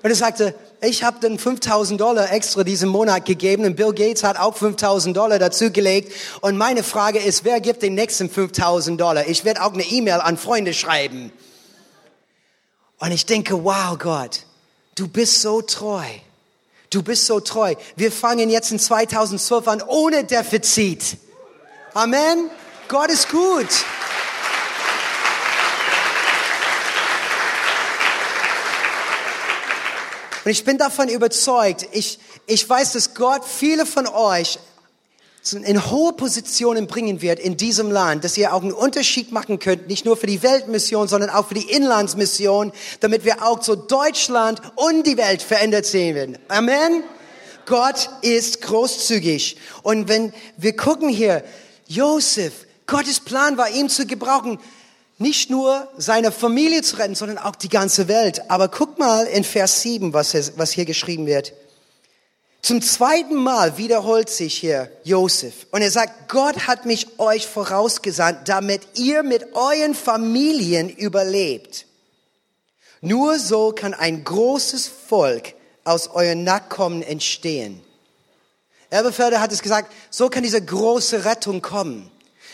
Und 0.03 0.11
er 0.11 0.17
sagte, 0.17 0.55
ich 0.81 1.05
habe 1.05 1.19
dann 1.21 1.39
5000 1.39 2.01
Dollar 2.01 2.33
extra 2.33 2.65
diesen 2.65 2.89
Monat 2.89 3.27
gegeben 3.27 3.67
und 3.67 3.77
Bill 3.77 3.93
Gates 3.93 4.25
hat 4.25 4.39
auch 4.39 4.57
5000 4.57 5.15
Dollar 5.15 5.39
dazugelegt. 5.39 6.13
Und 6.41 6.57
meine 6.57 6.83
Frage 6.83 7.19
ist, 7.19 7.45
wer 7.45 7.61
gibt 7.61 7.83
den 7.83 7.95
nächsten 7.95 8.31
5000 8.31 8.99
Dollar? 8.99 9.27
Ich 9.27 9.45
werde 9.45 9.63
auch 9.63 9.75
eine 9.75 9.83
E-Mail 9.83 10.21
an 10.21 10.39
Freunde 10.39 10.73
schreiben. 10.73 11.31
Und 12.99 13.13
ich 13.13 13.27
denke, 13.27 13.63
wow 13.65 13.99
Gott, 13.99 14.41
du 14.95 15.07
bist 15.07 15.43
so 15.43 15.61
treu. 15.61 16.05
Du 16.89 17.03
bist 17.03 17.27
so 17.27 17.41
treu. 17.41 17.75
Wir 17.97 18.11
fangen 18.11 18.51
jetzt 18.51 18.73
in 18.73 18.79
2012 18.79 19.69
an 19.69 19.83
ohne 19.83 20.25
Defizit. 20.25 21.19
Amen. 21.95 22.51
Gott 22.89 23.11
ist 23.11 23.29
gut. 23.31 23.69
Und 30.51 30.55
ich 30.55 30.65
bin 30.65 30.79
davon 30.79 31.09
überzeugt, 31.09 31.87
ich, 31.93 32.19
ich 32.49 32.69
weiß, 32.69 32.95
dass 32.95 33.15
Gott 33.15 33.45
viele 33.45 33.87
von 33.87 34.09
euch 34.09 34.59
in 35.53 35.89
hohe 35.93 36.13
Positionen 36.13 36.89
bringen 36.89 37.23
wird 37.23 37.39
in 37.39 37.57
diesem 37.57 37.93
Land, 37.93 38.25
dass 38.25 38.37
ihr 38.37 38.53
auch 38.53 38.63
einen 38.63 38.73
Unterschied 38.73 39.31
machen 39.31 39.61
könnt, 39.61 39.87
nicht 39.87 40.05
nur 40.05 40.17
für 40.17 40.27
die 40.27 40.43
Weltmission, 40.43 41.07
sondern 41.07 41.31
auch 41.31 41.47
für 41.47 41.55
die 41.55 41.71
Inlandsmission, 41.71 42.73
damit 42.99 43.25
wir 43.25 43.47
auch 43.47 43.63
so 43.63 43.77
Deutschland 43.77 44.61
und 44.75 45.07
die 45.07 45.17
Welt 45.17 45.41
verändert 45.41 45.87
sehen 45.87 46.17
werden. 46.17 46.37
Amen. 46.49 47.05
Gott 47.67 48.11
ist 48.23 48.61
großzügig. 48.61 49.57
Und 49.85 50.09
wenn 50.09 50.33
wir 50.57 50.75
gucken 50.75 51.11
hier, 51.11 51.45
Josef, 51.87 52.67
Gottes 52.89 53.21
Plan 53.21 53.57
war 53.57 53.71
ihm 53.71 53.89
zu 53.89 54.05
gebrauchen, 54.05 54.59
nicht 55.21 55.51
nur 55.51 55.87
seine 55.99 56.33
Familie 56.33 56.83
zu 56.83 56.97
retten, 56.97 57.15
sondern 57.15 57.39
auch 57.39 57.55
die 57.55 57.69
ganze 57.69 58.09
Welt. 58.09 58.51
Aber 58.51 58.69
guck 58.69 58.99
mal 58.99 59.27
in 59.27 59.45
Vers 59.45 59.83
7, 59.83 60.15
was, 60.15 60.33
hier 60.73 60.85
geschrieben 60.87 61.27
wird. 61.27 61.53
Zum 62.63 62.83
zweiten 62.83 63.37
Mal 63.37 63.77
wiederholt 63.79 64.31
sich 64.31 64.55
hier 64.55 64.91
Josef 65.05 65.67
und 65.71 65.83
er 65.83 65.91
sagt, 65.91 66.29
Gott 66.29 66.67
hat 66.67 66.85
mich 66.85 67.19
euch 67.19 67.47
vorausgesandt, 67.47 68.49
damit 68.49 68.83
ihr 68.95 69.23
mit 69.23 69.55
euren 69.55 69.95
Familien 69.95 70.91
überlebt. 70.91 71.87
Nur 73.01 73.39
so 73.39 73.73
kann 73.73 73.95
ein 73.95 74.25
großes 74.25 74.91
Volk 75.09 75.55
aus 75.85 76.09
euren 76.09 76.45
Nachkommen 76.45 77.03
entstehen. 77.03 77.83
Elberfelder 78.91 79.41
hat 79.41 79.53
es 79.53 79.63
gesagt, 79.63 79.93
so 80.11 80.29
kann 80.29 80.43
diese 80.43 80.63
große 80.63 81.25
Rettung 81.25 81.63
kommen. 81.63 82.11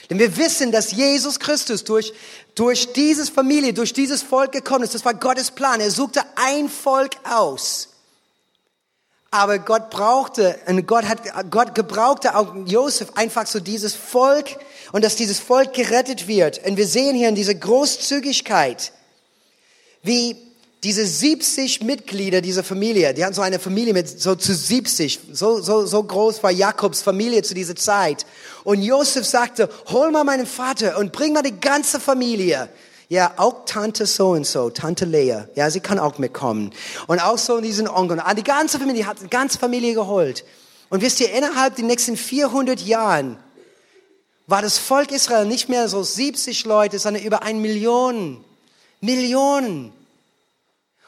Denn 0.08 0.18
wir 0.18 0.36
wissen, 0.36 0.70
dass 0.70 0.92
Jesus 0.92 1.40
Christus 1.40 1.84
durch, 1.84 2.12
durch 2.54 2.92
dieses 2.92 3.28
Familie, 3.28 3.74
durch 3.74 3.92
dieses 3.92 4.22
Volk 4.22 4.52
gekommen 4.52 4.84
ist. 4.84 4.94
Das 4.94 5.04
war 5.04 5.14
Gottes 5.14 5.50
Plan. 5.50 5.80
Er 5.80 5.90
suchte 5.90 6.22
ein 6.36 6.68
Volk 6.68 7.16
aus. 7.24 7.88
Aber 9.32 9.58
Gott 9.58 9.90
brauchte, 9.90 10.58
und 10.66 10.86
Gott 10.86 11.04
hat, 11.04 11.50
Gott 11.50 11.74
gebrauchte 11.74 12.36
auch 12.36 12.54
Josef 12.66 13.08
einfach 13.16 13.46
so 13.46 13.58
dieses 13.58 13.94
Volk 13.94 14.56
und 14.92 15.04
dass 15.04 15.16
dieses 15.16 15.40
Volk 15.40 15.74
gerettet 15.74 16.28
wird. 16.28 16.64
Und 16.64 16.76
wir 16.76 16.86
sehen 16.86 17.16
hier 17.16 17.28
in 17.28 17.34
dieser 17.34 17.54
Großzügigkeit, 17.54 18.92
wie 20.02 20.45
diese 20.86 21.04
70 21.04 21.82
Mitglieder 21.82 22.40
dieser 22.40 22.62
Familie, 22.62 23.12
die 23.12 23.24
hatten 23.24 23.34
so 23.34 23.42
eine 23.42 23.58
Familie 23.58 23.92
mit 23.92 24.08
so 24.08 24.36
zu 24.36 24.54
70, 24.54 25.18
so, 25.32 25.60
so, 25.60 25.84
so 25.84 26.00
groß 26.00 26.44
war 26.44 26.52
Jakobs 26.52 27.02
Familie 27.02 27.42
zu 27.42 27.54
dieser 27.54 27.74
Zeit. 27.74 28.24
Und 28.62 28.82
Josef 28.82 29.26
sagte, 29.26 29.68
hol 29.88 30.12
mal 30.12 30.22
meinen 30.22 30.46
Vater 30.46 30.96
und 30.98 31.10
bring 31.10 31.32
mal 31.32 31.42
die 31.42 31.58
ganze 31.58 31.98
Familie. 31.98 32.68
Ja, 33.08 33.32
auch 33.36 33.64
Tante 33.64 34.06
so 34.06 34.28
und 34.28 34.46
so, 34.46 34.70
Tante 34.70 35.06
Lea. 35.06 35.46
Ja, 35.56 35.70
sie 35.70 35.80
kann 35.80 35.98
auch 35.98 36.18
mitkommen. 36.18 36.72
Und 37.08 37.18
auch 37.18 37.38
so 37.38 37.60
diesen 37.60 37.88
Onkel. 37.88 38.20
Und 38.20 38.38
die 38.38 38.44
ganze 38.44 38.78
Familie 38.78 39.08
hat 39.08 39.20
die 39.20 39.28
ganze 39.28 39.58
Familie 39.58 39.94
geholt. 39.94 40.44
Und 40.88 41.02
wisst 41.02 41.18
ihr, 41.18 41.32
innerhalb 41.32 41.74
der 41.74 41.84
nächsten 41.84 42.16
400 42.16 42.80
Jahren 42.80 43.38
war 44.46 44.62
das 44.62 44.78
Volk 44.78 45.10
Israel 45.10 45.46
nicht 45.46 45.68
mehr 45.68 45.88
so 45.88 46.04
70 46.04 46.64
Leute, 46.64 47.00
sondern 47.00 47.24
über 47.24 47.42
ein 47.42 47.60
Million. 47.60 48.44
Millionen. 49.00 49.92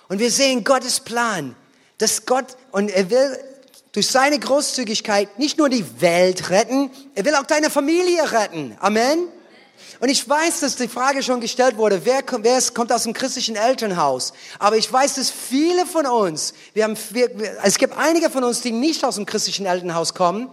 Und 0.08 0.18
wir 0.18 0.30
sehen 0.30 0.64
Gottes 0.64 1.00
Plan, 1.00 1.54
dass 1.98 2.24
Gott, 2.24 2.56
und 2.72 2.90
er 2.90 3.10
will 3.10 3.38
durch 3.92 4.08
seine 4.08 4.38
Großzügigkeit 4.38 5.38
nicht 5.38 5.58
nur 5.58 5.68
die 5.68 5.84
Welt 6.00 6.50
retten, 6.50 6.90
er 7.14 7.24
will 7.24 7.34
auch 7.34 7.46
deine 7.46 7.70
Familie 7.70 8.30
retten. 8.32 8.76
Amen. 8.80 9.28
Und 10.00 10.08
ich 10.08 10.28
weiß, 10.28 10.60
dass 10.60 10.76
die 10.76 10.88
Frage 10.88 11.22
schon 11.22 11.40
gestellt 11.40 11.76
wurde, 11.76 12.02
wer, 12.04 12.22
wer 12.42 12.62
kommt 12.72 12.92
aus 12.92 13.02
dem 13.02 13.12
christlichen 13.12 13.56
Elternhaus? 13.56 14.32
Aber 14.58 14.76
ich 14.76 14.92
weiß, 14.92 15.14
dass 15.14 15.30
viele 15.30 15.86
von 15.86 16.06
uns, 16.06 16.54
wir 16.74 16.84
haben, 16.84 16.96
wir, 17.10 17.30
es 17.64 17.78
gibt 17.78 17.96
einige 17.96 18.30
von 18.30 18.44
uns, 18.44 18.60
die 18.60 18.70
nicht 18.70 19.04
aus 19.04 19.16
dem 19.16 19.26
christlichen 19.26 19.66
Elternhaus 19.66 20.14
kommen. 20.14 20.48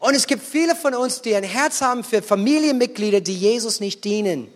Und 0.00 0.14
es 0.14 0.26
gibt 0.26 0.42
viele 0.42 0.74
von 0.74 0.94
uns, 0.94 1.20
die 1.20 1.34
ein 1.34 1.44
Herz 1.44 1.80
haben 1.80 2.04
für 2.04 2.22
Familienmitglieder, 2.22 3.20
die 3.20 3.36
Jesus 3.36 3.80
nicht 3.80 4.04
dienen, 4.04 4.48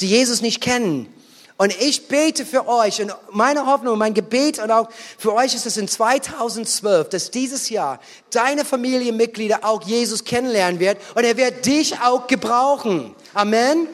die 0.00 0.08
Jesus 0.08 0.42
nicht 0.42 0.60
kennen. 0.60 1.12
Und 1.60 1.76
ich 1.80 2.06
bete 2.06 2.46
für 2.46 2.68
euch 2.68 3.02
und 3.02 3.12
meine 3.32 3.66
Hoffnung, 3.66 3.98
mein 3.98 4.14
Gebet 4.14 4.60
und 4.60 4.70
auch 4.70 4.88
für 5.18 5.34
euch 5.34 5.56
ist 5.56 5.66
es 5.66 5.76
in 5.76 5.88
2012, 5.88 7.08
dass 7.08 7.32
dieses 7.32 7.68
Jahr 7.68 7.98
deine 8.30 8.64
Familienmitglieder 8.64 9.64
auch 9.64 9.82
Jesus 9.82 10.24
kennenlernen 10.24 10.78
wird 10.78 10.98
und 11.16 11.24
er 11.24 11.36
wird 11.36 11.66
dich 11.66 12.00
auch 12.00 12.28
gebrauchen. 12.28 13.12
Amen. 13.34 13.88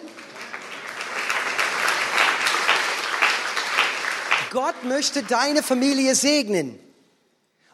Gott 4.51 4.85
möchte 4.85 5.23
deine 5.23 5.63
Familie 5.63 6.15
segnen. 6.15 6.79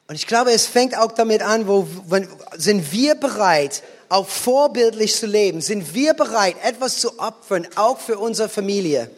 Und 0.07 0.15
ich 0.15 0.29
glaube, 0.29 0.53
es 0.53 0.69
fängt 0.69 0.97
auch 0.97 1.11
damit 1.11 1.43
an, 1.43 1.67
wo, 1.67 1.89
wenn, 2.07 2.29
sind 2.57 2.93
wir 2.93 3.17
bereit, 3.17 3.83
auch 4.09 4.29
vorbildlich 4.29 5.17
zu 5.17 5.27
leben? 5.27 5.61
Sind 5.61 5.95
wir 5.95 6.15
bereit, 6.15 6.55
etwas 6.63 6.99
zu 6.99 7.19
opfern, 7.19 7.67
auch 7.75 7.99
für 7.99 8.21
unsere 8.21 8.49
Familie? 8.49 9.11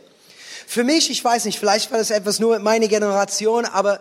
Für 0.72 0.84
mich, 0.84 1.10
ich 1.10 1.22
weiß 1.22 1.44
nicht, 1.44 1.58
vielleicht 1.58 1.90
war 1.90 1.98
das 1.98 2.10
etwas 2.10 2.38
nur 2.38 2.58
meine 2.58 2.88
Generation, 2.88 3.66
aber 3.66 4.00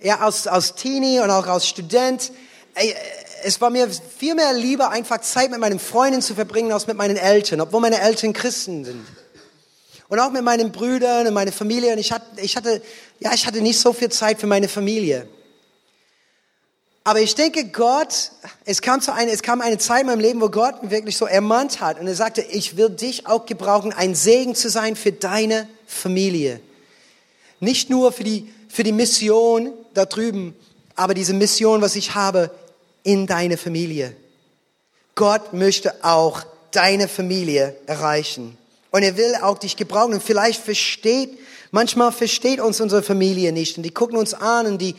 ja, 0.00 0.20
als, 0.20 0.46
als 0.46 0.76
Teenie 0.76 1.18
und 1.18 1.30
auch 1.30 1.48
als 1.48 1.66
Student, 1.66 2.30
ey, 2.76 2.94
es 3.42 3.60
war 3.60 3.70
mir 3.70 3.88
viel 3.90 4.36
mehr 4.36 4.52
lieber, 4.52 4.90
einfach 4.90 5.20
Zeit 5.20 5.50
mit 5.50 5.58
meinen 5.58 5.80
Freunden 5.80 6.22
zu 6.22 6.36
verbringen, 6.36 6.70
als 6.70 6.86
mit 6.86 6.96
meinen 6.96 7.16
Eltern, 7.16 7.60
obwohl 7.60 7.80
meine 7.80 8.00
Eltern 8.00 8.32
Christen 8.32 8.84
sind. 8.84 9.04
Und 10.06 10.20
auch 10.20 10.30
mit 10.30 10.44
meinen 10.44 10.70
Brüdern 10.70 11.26
und 11.26 11.34
meiner 11.34 11.50
Familie. 11.50 11.94
Und 11.94 11.98
ich 11.98 12.12
hatte, 12.12 12.40
ich 12.40 12.54
hatte, 12.54 12.80
ja, 13.18 13.32
ich 13.34 13.44
hatte 13.44 13.60
nicht 13.60 13.80
so 13.80 13.92
viel 13.92 14.10
Zeit 14.10 14.38
für 14.38 14.46
meine 14.46 14.68
Familie. 14.68 15.26
Aber 17.02 17.20
ich 17.20 17.34
denke, 17.34 17.64
Gott, 17.64 18.30
es 18.64 18.80
kam, 18.80 19.00
zu 19.00 19.12
eine, 19.12 19.32
es 19.32 19.42
kam 19.42 19.60
eine 19.60 19.78
Zeit 19.78 20.02
in 20.02 20.06
meinem 20.06 20.20
Leben, 20.20 20.40
wo 20.40 20.50
Gott 20.50 20.84
mich 20.84 20.92
wirklich 20.92 21.16
so 21.16 21.26
ermahnt 21.26 21.80
hat. 21.80 21.98
Und 21.98 22.06
er 22.06 22.14
sagte, 22.14 22.42
ich 22.42 22.76
will 22.76 22.90
dich 22.90 23.26
auch 23.26 23.44
gebrauchen, 23.44 23.92
ein 23.92 24.14
Segen 24.14 24.54
zu 24.54 24.70
sein 24.70 24.94
für 24.94 25.10
deine 25.10 25.66
Familie. 25.92 26.60
Nicht 27.60 27.90
nur 27.90 28.12
für 28.12 28.24
die, 28.24 28.52
für 28.68 28.82
die 28.82 28.92
Mission 28.92 29.72
da 29.94 30.04
drüben, 30.04 30.54
aber 30.96 31.14
diese 31.14 31.34
Mission, 31.34 31.80
was 31.80 31.96
ich 31.96 32.14
habe, 32.14 32.50
in 33.02 33.26
deine 33.26 33.56
Familie. 33.56 34.14
Gott 35.14 35.52
möchte 35.52 36.04
auch 36.04 36.42
deine 36.70 37.08
Familie 37.08 37.76
erreichen. 37.86 38.56
Und 38.90 39.02
er 39.02 39.16
will 39.16 39.34
auch 39.42 39.58
dich 39.58 39.76
gebrauchen. 39.76 40.14
Und 40.14 40.22
vielleicht 40.22 40.62
versteht, 40.62 41.38
manchmal 41.70 42.12
versteht 42.12 42.60
uns 42.60 42.80
unsere 42.80 43.02
Familie 43.02 43.52
nicht. 43.52 43.76
Und 43.76 43.82
die 43.82 43.90
gucken 43.90 44.16
uns 44.16 44.34
an 44.34 44.66
und 44.66 44.78
die, 44.78 44.94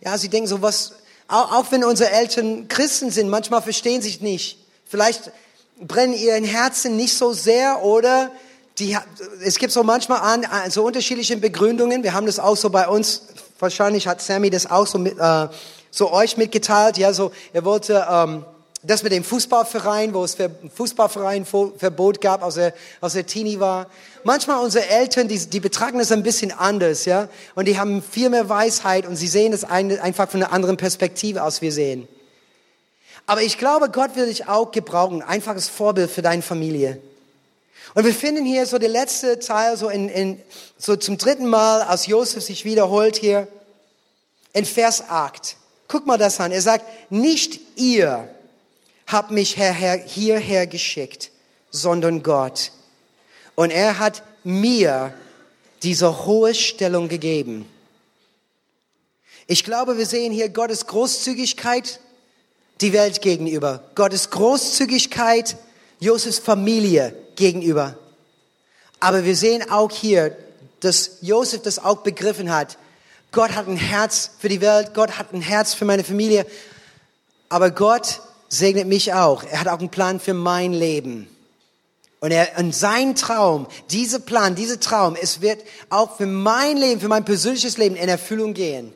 ja, 0.00 0.16
sie 0.18 0.28
denken 0.28 0.48
so, 0.48 0.62
was, 0.62 0.94
auch, 1.28 1.52
auch 1.52 1.72
wenn 1.72 1.84
unsere 1.84 2.10
Eltern 2.10 2.68
Christen 2.68 3.10
sind, 3.10 3.28
manchmal 3.28 3.62
verstehen 3.62 4.02
sie 4.02 4.08
sich 4.08 4.20
nicht. 4.20 4.58
Vielleicht 4.84 5.32
brennen 5.80 6.14
ihren 6.14 6.44
Herzen 6.44 6.96
nicht 6.96 7.14
so 7.14 7.32
sehr 7.32 7.82
oder 7.82 8.30
die, 8.78 8.96
es 9.42 9.58
gibt 9.58 9.72
so 9.72 9.82
manchmal 9.82 10.20
an, 10.20 10.70
so 10.70 10.84
unterschiedliche 10.84 11.36
Begründungen. 11.36 12.02
Wir 12.02 12.12
haben 12.12 12.26
das 12.26 12.38
auch 12.38 12.56
so 12.56 12.70
bei 12.70 12.86
uns, 12.88 13.22
wahrscheinlich 13.58 14.06
hat 14.06 14.20
Sammy 14.20 14.50
das 14.50 14.70
auch 14.70 14.86
so, 14.86 14.98
mit, 14.98 15.18
äh, 15.18 15.48
so 15.90 16.12
euch 16.12 16.36
mitgeteilt. 16.36 16.98
Ja, 16.98 17.12
so, 17.12 17.32
er 17.52 17.64
wollte 17.64 18.06
ähm, 18.10 18.44
das 18.82 19.02
mit 19.02 19.12
dem 19.12 19.24
Fußballverein, 19.24 20.12
wo 20.12 20.24
es 20.24 20.38
ein 20.38 20.70
Fußballverein-Verbot 20.74 22.20
gab, 22.20 22.42
als 22.42 22.58
er, 22.58 22.74
als 23.00 23.14
er 23.14 23.26
Teenie 23.26 23.58
war. 23.58 23.86
Manchmal 24.24 24.62
unsere 24.62 24.86
Eltern, 24.88 25.26
die, 25.28 25.38
die 25.38 25.60
betrachten 25.60 25.98
das 25.98 26.12
ein 26.12 26.22
bisschen 26.22 26.52
anders, 26.52 27.04
ja, 27.06 27.28
und 27.54 27.66
die 27.66 27.78
haben 27.78 28.02
viel 28.02 28.28
mehr 28.28 28.48
Weisheit 28.48 29.06
und 29.06 29.16
sie 29.16 29.28
sehen 29.28 29.52
es 29.52 29.64
einfach 29.64 30.28
von 30.28 30.42
einer 30.42 30.52
anderen 30.52 30.76
Perspektive, 30.76 31.42
als 31.42 31.62
wir 31.62 31.72
sehen. 31.72 32.06
Aber 33.24 33.42
ich 33.42 33.58
glaube, 33.58 33.90
Gott 33.90 34.14
will 34.14 34.26
dich 34.26 34.48
auch 34.48 34.70
gebrauchen, 34.70 35.22
einfaches 35.22 35.68
Vorbild 35.68 36.10
für 36.10 36.22
deine 36.22 36.42
Familie. 36.42 37.00
Und 37.96 38.04
wir 38.04 38.12
finden 38.12 38.44
hier 38.44 38.66
so 38.66 38.76
der 38.76 38.90
letzte 38.90 39.38
Teil, 39.38 39.74
so, 39.78 39.88
in, 39.88 40.10
in, 40.10 40.42
so 40.76 40.96
zum 40.96 41.16
dritten 41.16 41.46
Mal, 41.46 41.80
als 41.80 42.06
Josef 42.06 42.44
sich 42.44 42.66
wiederholt 42.66 43.16
hier, 43.16 43.48
in 44.52 44.66
Vers 44.66 45.04
8. 45.08 45.56
Guck 45.88 46.06
mal 46.06 46.18
das 46.18 46.38
an. 46.38 46.52
Er 46.52 46.60
sagt, 46.60 46.84
nicht 47.10 47.58
ihr 47.76 48.28
habt 49.06 49.30
mich 49.30 49.56
hierher 49.56 50.66
geschickt, 50.66 51.30
sondern 51.70 52.22
Gott. 52.22 52.70
Und 53.54 53.70
er 53.70 53.98
hat 53.98 54.22
mir 54.44 55.14
diese 55.82 56.26
hohe 56.26 56.54
Stellung 56.54 57.08
gegeben. 57.08 57.66
Ich 59.46 59.64
glaube, 59.64 59.96
wir 59.96 60.04
sehen 60.04 60.34
hier 60.34 60.50
Gottes 60.50 60.86
Großzügigkeit 60.86 62.00
die 62.82 62.92
Welt 62.92 63.22
gegenüber, 63.22 63.84
Gottes 63.94 64.28
Großzügigkeit 64.28 65.56
Josefs 65.98 66.38
Familie 66.38 67.16
gegenüber. 67.36 67.96
Aber 69.00 69.24
wir 69.24 69.36
sehen 69.36 69.70
auch 69.70 69.92
hier, 69.92 70.36
dass 70.80 71.18
Josef 71.20 71.62
das 71.62 71.78
auch 71.78 71.98
begriffen 71.98 72.52
hat. 72.52 72.78
Gott 73.32 73.54
hat 73.54 73.68
ein 73.68 73.76
Herz 73.76 74.30
für 74.38 74.48
die 74.48 74.60
Welt, 74.60 74.94
Gott 74.94 75.18
hat 75.18 75.32
ein 75.32 75.42
Herz 75.42 75.74
für 75.74 75.84
meine 75.84 76.04
Familie, 76.04 76.46
aber 77.48 77.70
Gott 77.70 78.20
segnet 78.48 78.86
mich 78.86 79.12
auch. 79.12 79.42
Er 79.44 79.60
hat 79.60 79.68
auch 79.68 79.78
einen 79.78 79.90
Plan 79.90 80.20
für 80.20 80.34
mein 80.34 80.72
Leben. 80.72 81.28
Und, 82.20 82.30
er, 82.30 82.58
und 82.58 82.74
sein 82.74 83.14
Traum, 83.14 83.66
dieser 83.90 84.18
Plan, 84.18 84.54
dieser 84.54 84.80
Traum, 84.80 85.16
es 85.20 85.42
wird 85.42 85.62
auch 85.90 86.16
für 86.16 86.26
mein 86.26 86.76
Leben, 86.76 87.00
für 87.00 87.08
mein 87.08 87.24
persönliches 87.24 87.76
Leben 87.76 87.94
in 87.94 88.08
Erfüllung 88.08 88.54
gehen. 88.54 88.92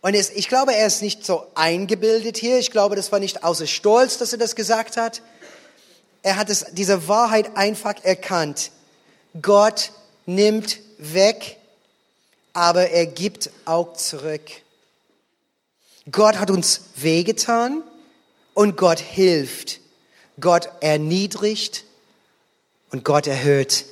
Und 0.00 0.14
es, 0.14 0.30
ich 0.30 0.48
glaube, 0.48 0.74
er 0.74 0.86
ist 0.86 1.02
nicht 1.02 1.24
so 1.24 1.46
eingebildet 1.54 2.36
hier. 2.36 2.58
Ich 2.58 2.70
glaube, 2.72 2.96
das 2.96 3.12
war 3.12 3.20
nicht 3.20 3.44
außer 3.44 3.66
Stolz, 3.66 4.18
dass 4.18 4.32
er 4.32 4.38
das 4.38 4.56
gesagt 4.56 4.96
hat. 4.96 5.22
Er 6.22 6.36
hat 6.36 6.50
es, 6.50 6.66
diese 6.72 7.08
Wahrheit 7.08 7.56
einfach 7.56 7.94
erkannt. 8.02 8.70
Gott 9.40 9.92
nimmt 10.26 10.78
weg, 10.98 11.58
aber 12.52 12.90
er 12.90 13.06
gibt 13.06 13.50
auch 13.64 13.94
zurück. 13.94 14.42
Gott 16.10 16.38
hat 16.38 16.50
uns 16.50 16.82
wehgetan 16.96 17.82
und 18.54 18.76
Gott 18.76 18.98
hilft. 18.98 19.80
Gott 20.40 20.68
erniedrigt 20.80 21.84
und 22.90 23.04
Gott 23.04 23.26
erhöht. 23.26 23.84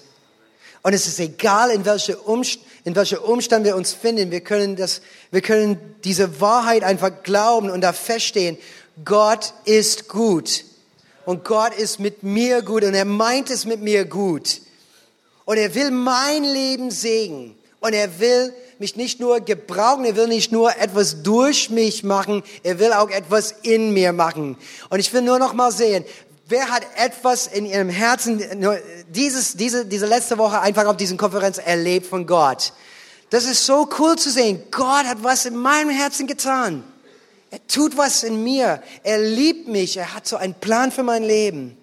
Und 0.82 0.92
es 0.92 1.06
ist 1.06 1.20
egal, 1.20 1.70
in 1.70 1.84
welcher 1.84 2.26
Umstand, 2.26 2.66
in 2.84 2.96
welcher 2.96 3.24
Umstand 3.24 3.66
wir 3.66 3.76
uns 3.76 3.92
finden. 3.92 4.30
Wir 4.30 4.40
können 4.40 4.76
das, 4.76 5.02
wir 5.30 5.42
können 5.42 5.78
diese 6.02 6.40
Wahrheit 6.40 6.82
einfach 6.82 7.22
glauben 7.22 7.70
und 7.70 7.82
da 7.82 7.92
feststehen. 7.92 8.56
Gott 9.04 9.52
ist 9.64 10.08
gut. 10.08 10.64
Und 11.24 11.44
Gott 11.44 11.74
ist 11.74 12.00
mit 12.00 12.22
mir 12.22 12.62
gut 12.62 12.82
und 12.84 12.94
er 12.94 13.04
meint 13.04 13.50
es 13.50 13.64
mit 13.64 13.80
mir 13.80 14.04
gut. 14.04 14.60
Und 15.44 15.56
er 15.56 15.74
will 15.74 15.90
mein 15.90 16.44
Leben 16.44 16.90
segnen. 16.90 17.56
Und 17.80 17.94
er 17.94 18.20
will 18.20 18.52
mich 18.78 18.96
nicht 18.96 19.20
nur 19.20 19.40
gebrauchen, 19.40 20.04
er 20.04 20.16
will 20.16 20.28
nicht 20.28 20.52
nur 20.52 20.76
etwas 20.76 21.22
durch 21.22 21.70
mich 21.70 22.04
machen, 22.04 22.42
er 22.62 22.78
will 22.78 22.92
auch 22.92 23.10
etwas 23.10 23.54
in 23.62 23.92
mir 23.92 24.12
machen. 24.12 24.56
Und 24.90 25.00
ich 25.00 25.12
will 25.12 25.22
nur 25.22 25.38
noch 25.38 25.54
mal 25.54 25.72
sehen, 25.72 26.04
wer 26.48 26.68
hat 26.70 26.86
etwas 26.96 27.46
in 27.46 27.64
ihrem 27.64 27.88
Herzen, 27.88 28.42
dieses, 29.08 29.56
diese, 29.56 29.86
diese 29.86 30.06
letzte 30.06 30.36
Woche 30.36 30.60
einfach 30.60 30.86
auf 30.86 30.96
diesen 30.96 31.16
Konferenz 31.16 31.58
erlebt 31.58 32.06
von 32.06 32.26
Gott. 32.26 32.72
Das 33.30 33.44
ist 33.44 33.64
so 33.64 33.88
cool 33.98 34.16
zu 34.16 34.30
sehen. 34.30 34.62
Gott 34.70 35.06
hat 35.06 35.22
was 35.22 35.46
in 35.46 35.56
meinem 35.56 35.90
Herzen 35.90 36.26
getan. 36.26 36.84
Er 37.50 37.66
tut 37.66 37.96
was 37.96 38.22
in 38.22 38.42
mir. 38.44 38.82
Er 39.02 39.18
liebt 39.18 39.68
mich. 39.68 39.96
Er 39.96 40.14
hat 40.14 40.26
so 40.26 40.36
einen 40.36 40.54
Plan 40.54 40.92
für 40.92 41.02
mein 41.02 41.24
Leben. 41.24 41.76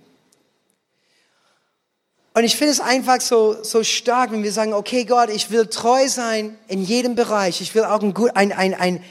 Und 2.33 2.43
ich 2.43 2.55
finde 2.55 2.71
es 2.71 2.79
einfach 2.79 3.19
so, 3.19 3.63
so 3.63 3.83
stark, 3.83 4.31
wenn 4.31 4.43
wir 4.43 4.51
sagen, 4.51 4.73
okay 4.73 5.05
Gott, 5.05 5.29
ich 5.29 5.49
will 5.49 5.65
treu 5.65 6.07
sein 6.07 6.55
in 6.67 6.83
jedem 6.83 7.15
Bereich. 7.15 7.61
Ich 7.61 7.73
will 7.73 7.83
auch 7.83 8.01
ein, 8.01 8.13
gut, 8.13 8.29
ein, 8.35 8.51
ein, 8.51 8.75
ein, 8.75 9.03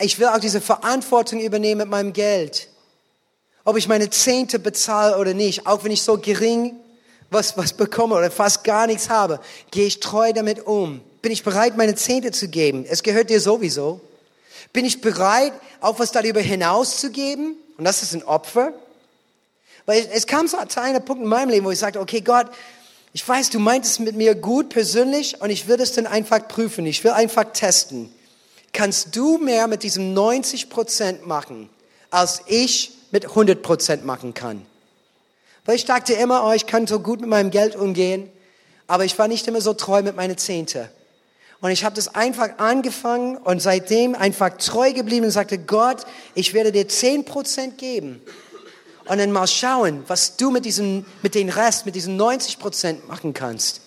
ich 0.00 0.18
will 0.20 0.28
auch 0.28 0.38
diese 0.38 0.60
Verantwortung 0.60 1.40
übernehmen 1.40 1.80
mit 1.80 1.88
meinem 1.88 2.12
Geld. 2.12 2.68
Ob 3.64 3.76
ich 3.76 3.88
meine 3.88 4.10
Zehnte 4.10 4.60
bezahle 4.60 5.18
oder 5.18 5.34
nicht, 5.34 5.66
auch 5.66 5.82
wenn 5.82 5.90
ich 5.90 6.02
so 6.02 6.18
gering 6.18 6.76
was, 7.30 7.56
was 7.56 7.72
bekomme 7.72 8.14
oder 8.14 8.30
fast 8.30 8.62
gar 8.62 8.86
nichts 8.86 9.08
habe, 9.08 9.40
gehe 9.70 9.86
ich 9.86 10.00
treu 10.00 10.32
damit 10.32 10.66
um. 10.66 11.00
Bin 11.20 11.32
ich 11.32 11.42
bereit, 11.42 11.76
meine 11.76 11.96
Zehnte 11.96 12.30
zu 12.30 12.46
geben? 12.48 12.84
Es 12.88 13.02
gehört 13.02 13.28
dir 13.28 13.40
sowieso. 13.40 14.00
Bin 14.72 14.84
ich 14.84 15.00
bereit, 15.00 15.52
auch 15.80 15.98
was 15.98 16.12
darüber 16.12 16.40
hinaus 16.40 16.98
zu 16.98 17.10
geben? 17.10 17.56
Und 17.76 17.84
das 17.84 18.02
ist 18.02 18.14
ein 18.14 18.22
Opfer. 18.22 18.72
Weil 19.86 20.08
es 20.12 20.26
kam 20.26 20.46
so 20.46 20.56
einem 20.56 21.04
Punkt 21.04 21.22
in 21.22 21.28
meinem 21.28 21.50
Leben, 21.50 21.66
wo 21.66 21.70
ich 21.70 21.78
sagte, 21.78 22.00
okay, 22.00 22.20
Gott, 22.20 22.46
ich 23.12 23.26
weiß, 23.28 23.50
du 23.50 23.58
meintest 23.58 24.00
mit 24.00 24.16
mir 24.16 24.34
gut 24.34 24.70
persönlich 24.70 25.40
und 25.40 25.50
ich 25.50 25.68
will 25.68 25.76
das 25.76 25.92
dann 25.92 26.06
einfach 26.06 26.48
prüfen. 26.48 26.86
Ich 26.86 27.04
will 27.04 27.10
einfach 27.10 27.44
testen. 27.52 28.12
Kannst 28.72 29.14
du 29.14 29.36
mehr 29.36 29.66
mit 29.66 29.82
diesem 29.82 30.14
90 30.14 30.70
Prozent 30.70 31.26
machen, 31.26 31.68
als 32.10 32.40
ich 32.46 32.92
mit 33.10 33.26
100 33.26 33.62
Prozent 33.62 34.06
machen 34.06 34.32
kann? 34.32 34.64
Weil 35.66 35.76
ich 35.76 35.84
dachte 35.84 36.14
immer, 36.14 36.46
oh, 36.46 36.52
ich 36.52 36.66
kann 36.66 36.86
so 36.86 37.00
gut 37.00 37.20
mit 37.20 37.28
meinem 37.28 37.50
Geld 37.50 37.76
umgehen, 37.76 38.30
aber 38.86 39.04
ich 39.04 39.18
war 39.18 39.28
nicht 39.28 39.46
immer 39.46 39.60
so 39.60 39.74
treu 39.74 40.02
mit 40.02 40.16
meinen 40.16 40.38
Zehnte. 40.38 40.88
Und 41.62 41.70
ich 41.70 41.84
habe 41.84 41.94
das 41.94 42.14
einfach 42.14 42.58
angefangen 42.58 43.36
und 43.36 43.62
seitdem 43.62 44.16
einfach 44.16 44.50
treu 44.58 44.92
geblieben 44.92 45.26
und 45.26 45.30
sagte, 45.30 45.58
Gott, 45.58 45.98
ich 46.34 46.54
werde 46.54 46.72
dir 46.72 46.88
zehn 46.88 47.24
Prozent 47.24 47.78
geben 47.78 48.20
und 49.04 49.18
dann 49.18 49.30
mal 49.30 49.46
schauen, 49.46 50.02
was 50.08 50.36
du 50.36 50.50
mit 50.50 50.64
diesem, 50.64 51.06
mit 51.22 51.36
den 51.36 51.48
Rest, 51.48 51.86
mit 51.86 51.94
diesen 51.94 52.16
90 52.16 52.58
Prozent 52.58 53.08
machen 53.08 53.32
kannst. 53.32 53.80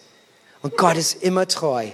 Und 0.62 0.78
Gott 0.78 0.96
ist 0.96 1.22
immer 1.22 1.50
treu, 1.50 1.88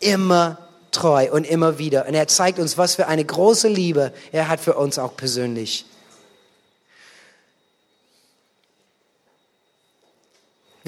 immer 0.00 0.66
treu 0.92 1.30
und 1.30 1.44
immer 1.44 1.78
wieder. 1.78 2.06
Und 2.06 2.14
er 2.14 2.26
zeigt 2.26 2.58
uns, 2.58 2.78
was 2.78 2.94
für 2.94 3.06
eine 3.06 3.24
große 3.24 3.68
Liebe 3.68 4.14
er 4.32 4.48
hat 4.48 4.60
für 4.60 4.74
uns 4.74 4.98
auch 4.98 5.14
persönlich. 5.14 5.84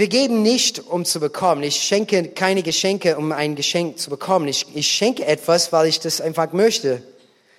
Wir 0.00 0.08
geben 0.08 0.40
nicht, 0.40 0.78
um 0.78 1.04
zu 1.04 1.20
bekommen. 1.20 1.62
Ich 1.62 1.76
schenke 1.82 2.28
keine 2.28 2.62
Geschenke, 2.62 3.18
um 3.18 3.32
ein 3.32 3.54
Geschenk 3.54 3.98
zu 3.98 4.08
bekommen. 4.08 4.48
Ich, 4.48 4.64
ich 4.74 4.90
schenke 4.90 5.26
etwas, 5.26 5.74
weil 5.74 5.88
ich 5.88 6.00
das 6.00 6.22
einfach 6.22 6.54
möchte. 6.54 7.02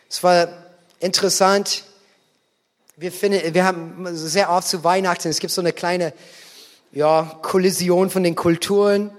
Es 0.10 0.24
war 0.24 0.48
interessant 1.00 1.84
wir, 2.98 3.12
finden, 3.12 3.54
wir 3.54 3.64
haben 3.64 4.08
sehr 4.14 4.50
oft 4.50 4.68
zu 4.68 4.84
Weihnachten, 4.84 5.28
es 5.28 5.38
gibt 5.38 5.54
so 5.54 5.62
eine 5.62 5.72
kleine 5.72 6.14
ja, 6.92 7.38
Kollision 7.44 8.10
von 8.10 8.24
den 8.24 8.34
Kulturen. 8.34 9.12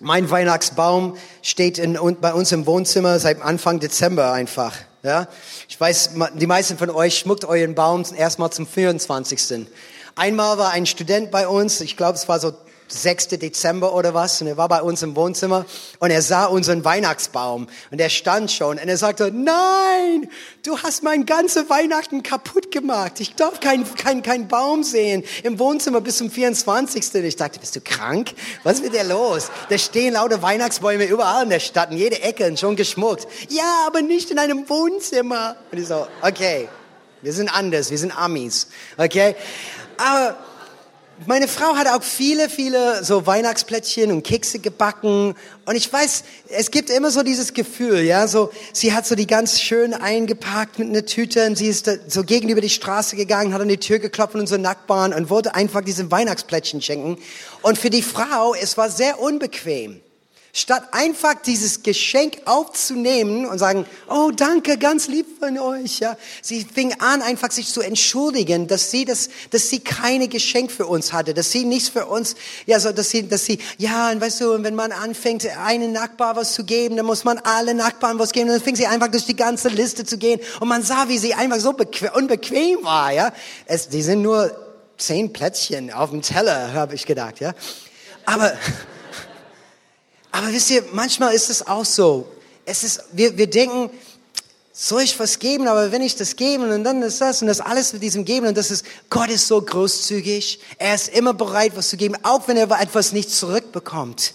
Mein 0.00 0.28
Weihnachtsbaum 0.28 1.16
steht 1.42 1.78
in, 1.78 1.96
bei 2.20 2.34
uns 2.34 2.50
im 2.50 2.66
Wohnzimmer 2.66 3.20
seit 3.20 3.40
Anfang 3.42 3.78
Dezember 3.78 4.32
einfach. 4.32 4.74
Ja? 5.04 5.28
Ich 5.68 5.80
weiß, 5.80 6.14
die 6.34 6.48
meisten 6.48 6.78
von 6.78 6.90
euch 6.90 7.16
schmuckt 7.16 7.44
euren 7.44 7.76
Baum 7.76 8.04
erstmal 8.16 8.50
zum 8.50 8.66
24. 8.66 9.68
Einmal 10.16 10.58
war 10.58 10.70
ein 10.70 10.86
Student 10.86 11.30
bei 11.30 11.46
uns, 11.48 11.80
ich 11.80 11.96
glaube, 11.96 12.14
es 12.14 12.28
war 12.28 12.40
so 12.40 12.52
6. 12.92 13.28
Dezember 13.28 13.94
oder 13.94 14.14
was 14.14 14.40
und 14.40 14.48
er 14.48 14.56
war 14.56 14.68
bei 14.68 14.82
uns 14.82 15.02
im 15.02 15.14
Wohnzimmer 15.14 15.64
und 16.00 16.10
er 16.10 16.22
sah 16.22 16.46
unseren 16.46 16.84
Weihnachtsbaum 16.84 17.68
und 17.90 18.00
er 18.00 18.10
stand 18.10 18.50
schon 18.50 18.78
und 18.78 18.88
er 18.88 18.96
sagte, 18.96 19.30
nein, 19.32 20.28
du 20.64 20.78
hast 20.78 21.02
mein 21.02 21.24
ganze 21.24 21.70
Weihnachten 21.70 22.22
kaputt 22.22 22.72
gemacht. 22.72 23.20
Ich 23.20 23.34
darf 23.36 23.60
keinen 23.60 23.92
kein, 23.94 24.22
kein 24.22 24.48
Baum 24.48 24.82
sehen 24.82 25.22
im 25.44 25.58
Wohnzimmer 25.58 26.00
bis 26.00 26.18
zum 26.18 26.30
24. 26.30 27.14
Und 27.14 27.24
ich 27.24 27.36
dachte, 27.36 27.60
bist 27.60 27.76
du 27.76 27.80
krank? 27.80 28.32
Was 28.64 28.74
ist 28.74 28.84
mit 28.84 28.94
dir 28.94 29.04
los? 29.04 29.50
Da 29.68 29.78
stehen 29.78 30.14
lauter 30.14 30.42
Weihnachtsbäume 30.42 31.04
überall 31.04 31.44
in 31.44 31.50
der 31.50 31.60
Stadt, 31.60 31.92
in 31.92 31.98
jede 31.98 32.20
Ecke 32.22 32.46
und 32.46 32.58
schon 32.58 32.76
geschmuckt. 32.76 33.26
Ja, 33.48 33.84
aber 33.86 34.02
nicht 34.02 34.30
in 34.30 34.38
einem 34.38 34.68
Wohnzimmer. 34.68 35.56
Und 35.70 35.78
ich 35.78 35.86
so, 35.86 36.06
okay, 36.22 36.68
wir 37.22 37.32
sind 37.32 37.54
anders, 37.54 37.90
wir 37.90 37.98
sind 37.98 38.16
Amis, 38.18 38.68
okay? 38.96 39.36
Aber 40.00 40.34
meine 41.26 41.46
Frau 41.46 41.76
hat 41.76 41.86
auch 41.86 42.02
viele, 42.02 42.48
viele 42.48 43.04
so 43.04 43.26
Weihnachtsplättchen 43.26 44.10
und 44.10 44.22
Kekse 44.22 44.58
gebacken. 44.58 45.34
Und 45.66 45.76
ich 45.76 45.92
weiß, 45.92 46.24
es 46.48 46.70
gibt 46.70 46.88
immer 46.88 47.10
so 47.10 47.22
dieses 47.22 47.52
Gefühl, 47.52 48.00
ja, 48.00 48.26
so, 48.26 48.50
sie 48.72 48.94
hat 48.94 49.06
so 49.06 49.14
die 49.14 49.26
ganz 49.26 49.60
schön 49.60 49.92
eingepackt 49.92 50.78
mit 50.78 50.88
einer 50.88 51.04
Tüte 51.04 51.46
und 51.46 51.58
sie 51.58 51.66
ist 51.66 51.90
so 52.08 52.24
gegenüber 52.24 52.62
die 52.62 52.70
Straße 52.70 53.14
gegangen, 53.14 53.52
hat 53.52 53.60
an 53.60 53.68
die 53.68 53.76
Tür 53.76 53.98
geklopft 53.98 54.32
von 54.32 54.40
unseren 54.40 54.62
Nachbarn 54.62 55.12
und 55.12 55.28
wollte 55.28 55.54
einfach 55.54 55.82
diese 55.82 56.10
Weihnachtsplättchen 56.10 56.80
schenken. 56.80 57.18
Und 57.60 57.76
für 57.76 57.90
die 57.90 58.02
Frau, 58.02 58.54
es 58.54 58.78
war 58.78 58.88
sehr 58.88 59.20
unbequem. 59.20 60.00
Statt 60.52 60.82
einfach 60.90 61.34
dieses 61.46 61.84
Geschenk 61.84 62.42
aufzunehmen 62.44 63.46
und 63.46 63.58
sagen, 63.58 63.86
oh 64.08 64.32
danke, 64.34 64.78
ganz 64.78 65.06
lieb 65.06 65.26
von 65.38 65.56
euch, 65.58 66.00
ja. 66.00 66.16
Sie 66.42 66.64
fing 66.64 66.92
an, 67.00 67.22
einfach 67.22 67.52
sich 67.52 67.68
zu 67.68 67.80
entschuldigen, 67.82 68.66
dass 68.66 68.90
sie 68.90 69.04
das, 69.04 69.28
dass 69.50 69.70
sie 69.70 69.78
keine 69.78 70.26
Geschenk 70.26 70.72
für 70.72 70.86
uns 70.86 71.12
hatte, 71.12 71.34
dass 71.34 71.52
sie 71.52 71.64
nichts 71.64 71.88
für 71.88 72.06
uns, 72.06 72.34
ja, 72.66 72.80
so, 72.80 72.90
dass 72.90 73.10
sie, 73.10 73.28
dass 73.28 73.44
sie, 73.44 73.60
ja, 73.78 74.10
und 74.10 74.20
weißt 74.20 74.40
du, 74.40 74.62
wenn 74.64 74.74
man 74.74 74.90
anfängt, 74.90 75.46
einen 75.56 75.92
Nachbar 75.92 76.34
was 76.34 76.54
zu 76.54 76.64
geben, 76.64 76.96
dann 76.96 77.06
muss 77.06 77.22
man 77.22 77.38
alle 77.38 77.74
Nachbarn 77.74 78.18
was 78.18 78.32
geben, 78.32 78.48
dann 78.48 78.60
fing 78.60 78.74
sie 78.74 78.88
einfach 78.88 79.08
durch 79.08 79.26
die 79.26 79.36
ganze 79.36 79.68
Liste 79.68 80.04
zu 80.04 80.18
gehen 80.18 80.40
und 80.58 80.66
man 80.66 80.82
sah, 80.82 81.08
wie 81.08 81.18
sie 81.18 81.34
einfach 81.34 81.60
so 81.60 81.76
unbequem 82.14 82.82
war, 82.82 83.12
ja. 83.12 83.32
Es, 83.66 83.88
die 83.88 84.02
sind 84.02 84.22
nur 84.22 84.50
zehn 84.98 85.32
Plätzchen 85.32 85.92
auf 85.92 86.10
dem 86.10 86.22
Teller, 86.22 86.72
habe 86.72 86.96
ich 86.96 87.06
gedacht, 87.06 87.38
ja. 87.38 87.54
Aber, 88.26 88.52
aber 90.32 90.52
wisst 90.52 90.70
ihr, 90.70 90.84
manchmal 90.92 91.34
ist 91.34 91.50
es 91.50 91.66
auch 91.66 91.84
so. 91.84 92.26
Es 92.64 92.82
ist, 92.82 93.02
wir, 93.12 93.36
wir 93.36 93.48
denken, 93.48 93.90
soll 94.72 95.02
ich 95.02 95.18
was 95.18 95.38
geben, 95.38 95.68
aber 95.68 95.92
wenn 95.92 96.02
ich 96.02 96.16
das 96.16 96.36
gebe 96.36 96.72
und 96.72 96.84
dann 96.84 97.02
ist 97.02 97.20
das 97.20 97.42
und 97.42 97.48
das 97.48 97.60
alles 97.60 97.92
mit 97.92 98.02
diesem 98.02 98.24
Geben 98.24 98.46
und 98.46 98.56
das 98.56 98.70
ist, 98.70 98.84
Gott 99.10 99.28
ist 99.28 99.46
so 99.46 99.60
großzügig. 99.60 100.60
Er 100.78 100.94
ist 100.94 101.08
immer 101.08 101.34
bereit, 101.34 101.72
was 101.74 101.90
zu 101.90 101.96
geben, 101.96 102.16
auch 102.22 102.48
wenn 102.48 102.56
er 102.56 102.70
etwas 102.80 103.12
nicht 103.12 103.30
zurückbekommt. 103.30 104.34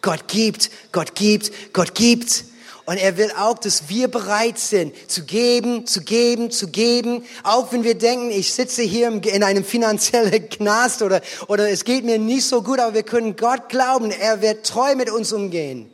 Gott 0.00 0.28
gibt, 0.28 0.70
Gott 0.92 1.14
gibt, 1.14 1.72
Gott 1.72 1.94
gibt. 1.94 2.44
Und 2.84 2.96
er 2.96 3.16
will 3.16 3.30
auch, 3.38 3.58
dass 3.58 3.88
wir 3.88 4.08
bereit 4.08 4.58
sind, 4.58 4.94
zu 5.08 5.24
geben, 5.24 5.86
zu 5.86 6.02
geben, 6.02 6.50
zu 6.50 6.68
geben. 6.68 7.24
Auch 7.44 7.72
wenn 7.72 7.84
wir 7.84 7.94
denken, 7.94 8.30
ich 8.30 8.52
sitze 8.52 8.82
hier 8.82 9.08
in 9.08 9.44
einem 9.44 9.64
finanziellen 9.64 10.48
Knast 10.50 11.02
oder, 11.02 11.20
oder 11.46 11.70
es 11.70 11.84
geht 11.84 12.04
mir 12.04 12.18
nicht 12.18 12.44
so 12.44 12.62
gut, 12.62 12.80
aber 12.80 12.94
wir 12.94 13.04
können 13.04 13.36
Gott 13.36 13.68
glauben, 13.68 14.10
er 14.10 14.42
wird 14.42 14.66
treu 14.66 14.96
mit 14.96 15.10
uns 15.10 15.32
umgehen. 15.32 15.92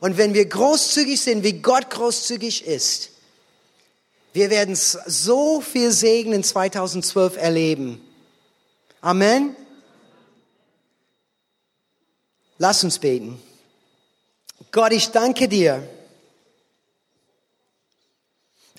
Und 0.00 0.16
wenn 0.16 0.32
wir 0.32 0.46
großzügig 0.46 1.20
sind, 1.20 1.44
wie 1.44 1.60
Gott 1.60 1.90
großzügig 1.90 2.66
ist, 2.66 3.10
wir 4.32 4.48
werden 4.48 4.74
so 4.76 5.60
viel 5.60 5.90
Segen 5.90 6.32
in 6.32 6.42
2012 6.42 7.36
erleben. 7.36 8.00
Amen. 9.02 9.54
Lass 12.56 12.82
uns 12.82 12.98
beten. 12.98 13.42
Gott, 14.72 14.92
ich 14.92 15.10
danke 15.10 15.48
dir 15.48 15.86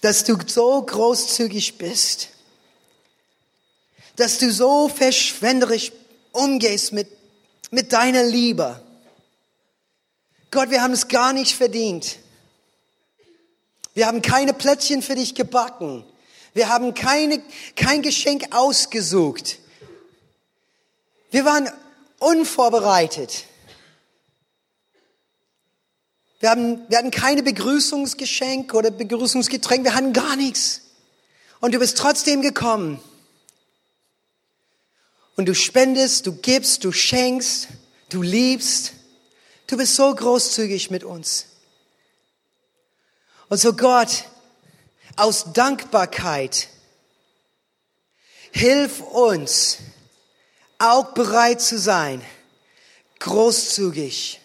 dass 0.02 0.24
du 0.24 0.36
so 0.46 0.82
großzügig 0.82 1.78
bist, 1.78 2.30
dass 4.16 4.40
du 4.40 4.52
so 4.52 4.90
verschwenderisch 4.90 5.92
umgehst 6.32 6.92
mit, 6.92 7.08
mit 7.70 7.94
deiner 7.94 8.24
Liebe. 8.24 8.82
Gott, 10.50 10.70
wir 10.70 10.82
haben 10.82 10.94
es 10.94 11.08
gar 11.08 11.34
nicht 11.34 11.56
verdient. 11.56 12.18
Wir 13.94 14.08
haben 14.08 14.22
keine 14.22 14.54
Plätzchen 14.54 15.02
für 15.02 15.16
dich 15.16 15.36
gebacken. 15.36 16.04
Wir 16.54 16.70
haben 16.70 16.94
keine, 16.94 17.42
kein 17.76 18.02
Geschenk 18.02 18.54
ausgesucht. 18.54 19.60
Wir 21.30 21.46
waren 21.46 21.70
unvorbereitet. 22.20 23.46
Wir, 26.42 26.50
haben, 26.50 26.90
wir 26.90 26.98
hatten 26.98 27.12
keine 27.12 27.44
Begrüßungsgeschenk 27.44 28.74
oder 28.74 28.90
Begrüßungsgetränk, 28.90 29.84
wir 29.84 29.94
hatten 29.94 30.12
gar 30.12 30.36
nichts. 30.36 30.82
Und 31.60 31.76
du 31.76 31.80
bist 31.80 32.00
trotzdem 32.00 32.42
gekommen. 32.42 33.00
Und 35.36 35.46
du 35.46 35.54
spendest, 35.54 36.26
du 36.26 36.34
gibst, 36.34 36.84
du 36.84 36.92
schenkst, 36.92 37.68
du 38.10 38.24
liebst. 38.24 38.94
Du 39.68 39.78
bist 39.78 39.96
so 39.96 40.14
großzügig 40.14 40.90
mit 40.90 41.04
uns. 41.04 41.46
Und 43.48 43.60
so 43.60 43.74
Gott, 43.74 44.26
aus 45.16 45.54
Dankbarkeit, 45.54 46.70
hilf 48.52 49.00
uns, 49.02 49.78
auch 50.80 51.14
bereit 51.14 51.62
zu 51.62 51.78
sein, 51.78 52.24
großzügig 53.20 54.41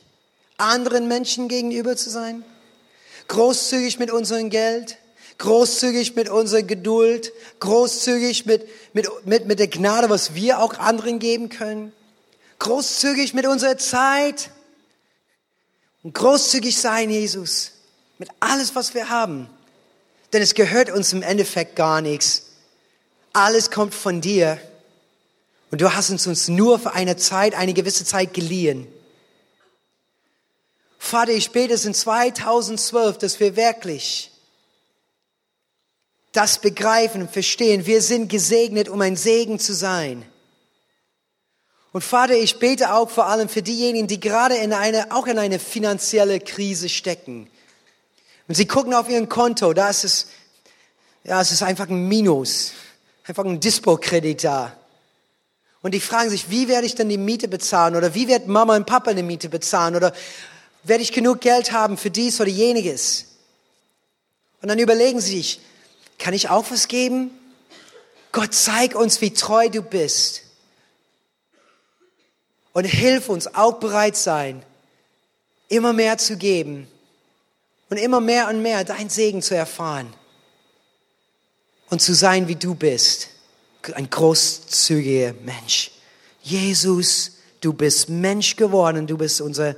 anderen 0.58 1.08
Menschen 1.08 1.48
gegenüber 1.48 1.96
zu 1.96 2.10
sein, 2.10 2.44
großzügig 3.28 3.98
mit 3.98 4.10
unserem 4.10 4.50
Geld, 4.50 4.98
großzügig 5.38 6.16
mit 6.16 6.28
unserer 6.28 6.62
Geduld, 6.62 7.32
großzügig 7.60 8.46
mit, 8.46 8.66
mit, 8.94 9.08
mit, 9.26 9.46
mit 9.46 9.58
der 9.58 9.68
Gnade, 9.68 10.08
was 10.08 10.34
wir 10.34 10.60
auch 10.60 10.78
anderen 10.78 11.18
geben 11.18 11.48
können, 11.48 11.92
großzügig 12.58 13.34
mit 13.34 13.46
unserer 13.46 13.76
Zeit 13.76 14.50
und 16.02 16.14
großzügig 16.14 16.78
sein, 16.78 17.10
Jesus, 17.10 17.72
mit 18.18 18.28
alles, 18.40 18.74
was 18.74 18.94
wir 18.94 19.08
haben. 19.08 19.50
Denn 20.32 20.42
es 20.42 20.54
gehört 20.54 20.90
uns 20.90 21.12
im 21.12 21.22
Endeffekt 21.22 21.76
gar 21.76 22.00
nichts. 22.00 22.42
Alles 23.32 23.70
kommt 23.70 23.94
von 23.94 24.20
dir. 24.20 24.58
Und 25.70 25.80
du 25.80 25.92
hast 25.92 26.10
uns, 26.10 26.26
uns 26.26 26.48
nur 26.48 26.78
für 26.78 26.94
eine 26.94 27.16
Zeit, 27.16 27.54
eine 27.54 27.74
gewisse 27.74 28.04
Zeit 28.04 28.32
geliehen. 28.32 28.86
Vater, 31.06 31.32
ich 31.32 31.52
bete 31.52 31.72
es 31.72 31.84
in 31.84 31.94
2012, 31.94 33.18
dass 33.18 33.38
wir 33.38 33.54
wirklich 33.54 34.32
das 36.32 36.58
begreifen 36.58 37.22
und 37.22 37.30
verstehen. 37.30 37.86
Wir 37.86 38.02
sind 38.02 38.28
gesegnet, 38.28 38.88
um 38.88 39.00
ein 39.00 39.14
Segen 39.14 39.60
zu 39.60 39.72
sein. 39.72 40.24
Und 41.92 42.02
Vater, 42.02 42.34
ich 42.34 42.58
bete 42.58 42.92
auch 42.92 43.08
vor 43.08 43.26
allem 43.26 43.48
für 43.48 43.62
diejenigen, 43.62 44.08
die 44.08 44.18
gerade 44.18 44.56
in 44.56 44.72
eine, 44.72 45.12
auch 45.12 45.28
in 45.28 45.38
eine 45.38 45.60
finanzielle 45.60 46.40
Krise 46.40 46.88
stecken. 46.88 47.48
Und 48.48 48.56
sie 48.56 48.66
gucken 48.66 48.92
auf 48.92 49.08
ihren 49.08 49.28
Konto, 49.28 49.74
da 49.74 49.88
ist 49.88 50.02
es, 50.02 50.26
ja, 51.22 51.40
es 51.40 51.52
ist 51.52 51.62
einfach 51.62 51.88
ein 51.88 52.08
Minus, 52.08 52.72
einfach 53.24 53.44
ein 53.44 53.60
Dispo-Kredit 53.60 54.42
da. 54.42 54.76
Und 55.82 55.94
die 55.94 56.00
fragen 56.00 56.30
sich, 56.30 56.50
wie 56.50 56.66
werde 56.66 56.86
ich 56.86 56.96
denn 56.96 57.08
die 57.08 57.16
Miete 57.16 57.46
bezahlen? 57.46 57.94
Oder 57.94 58.12
wie 58.12 58.26
wird 58.26 58.48
Mama 58.48 58.74
und 58.74 58.86
Papa 58.86 59.14
die 59.14 59.22
Miete 59.22 59.48
bezahlen? 59.48 59.94
Oder 59.94 60.12
werde 60.88 61.02
ich 61.02 61.12
genug 61.12 61.40
Geld 61.40 61.72
haben 61.72 61.96
für 61.96 62.10
dies 62.10 62.40
oder 62.40 62.50
jeniges? 62.50 63.26
Und 64.62 64.68
dann 64.68 64.78
überlegen 64.78 65.20
sie 65.20 65.36
sich, 65.36 65.60
kann 66.18 66.34
ich 66.34 66.48
auch 66.48 66.70
was 66.70 66.88
geben? 66.88 67.30
Gott, 68.32 68.54
zeig 68.54 68.94
uns, 68.94 69.20
wie 69.20 69.32
treu 69.32 69.68
du 69.68 69.82
bist. 69.82 70.42
Und 72.72 72.84
hilf 72.84 73.28
uns 73.28 73.54
auch 73.54 73.74
bereit 73.74 74.16
sein, 74.16 74.62
immer 75.68 75.92
mehr 75.92 76.18
zu 76.18 76.36
geben 76.36 76.86
und 77.88 77.96
immer 77.96 78.20
mehr 78.20 78.48
und 78.48 78.62
mehr 78.62 78.84
dein 78.84 79.08
Segen 79.08 79.42
zu 79.42 79.54
erfahren 79.54 80.12
und 81.88 82.02
zu 82.02 82.14
sein, 82.14 82.48
wie 82.48 82.56
du 82.56 82.74
bist. 82.74 83.28
Ein 83.94 84.10
großzügiger 84.10 85.34
Mensch. 85.44 85.92
Jesus, 86.42 87.38
du 87.60 87.72
bist 87.72 88.08
Mensch 88.08 88.56
geworden, 88.56 89.06
du 89.06 89.16
bist 89.16 89.40
unser 89.40 89.76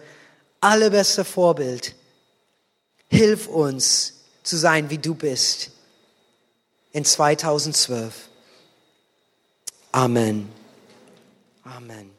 allerbeste 0.61 1.25
Vorbild. 1.25 1.95
Hilf 3.09 3.47
uns 3.47 4.15
zu 4.43 4.57
sein, 4.57 4.91
wie 4.91 4.99
du 4.99 5.15
bist 5.15 5.71
in 6.93 7.05
2012. 7.05 8.29
Amen. 9.93 10.49
Amen. 11.65 12.18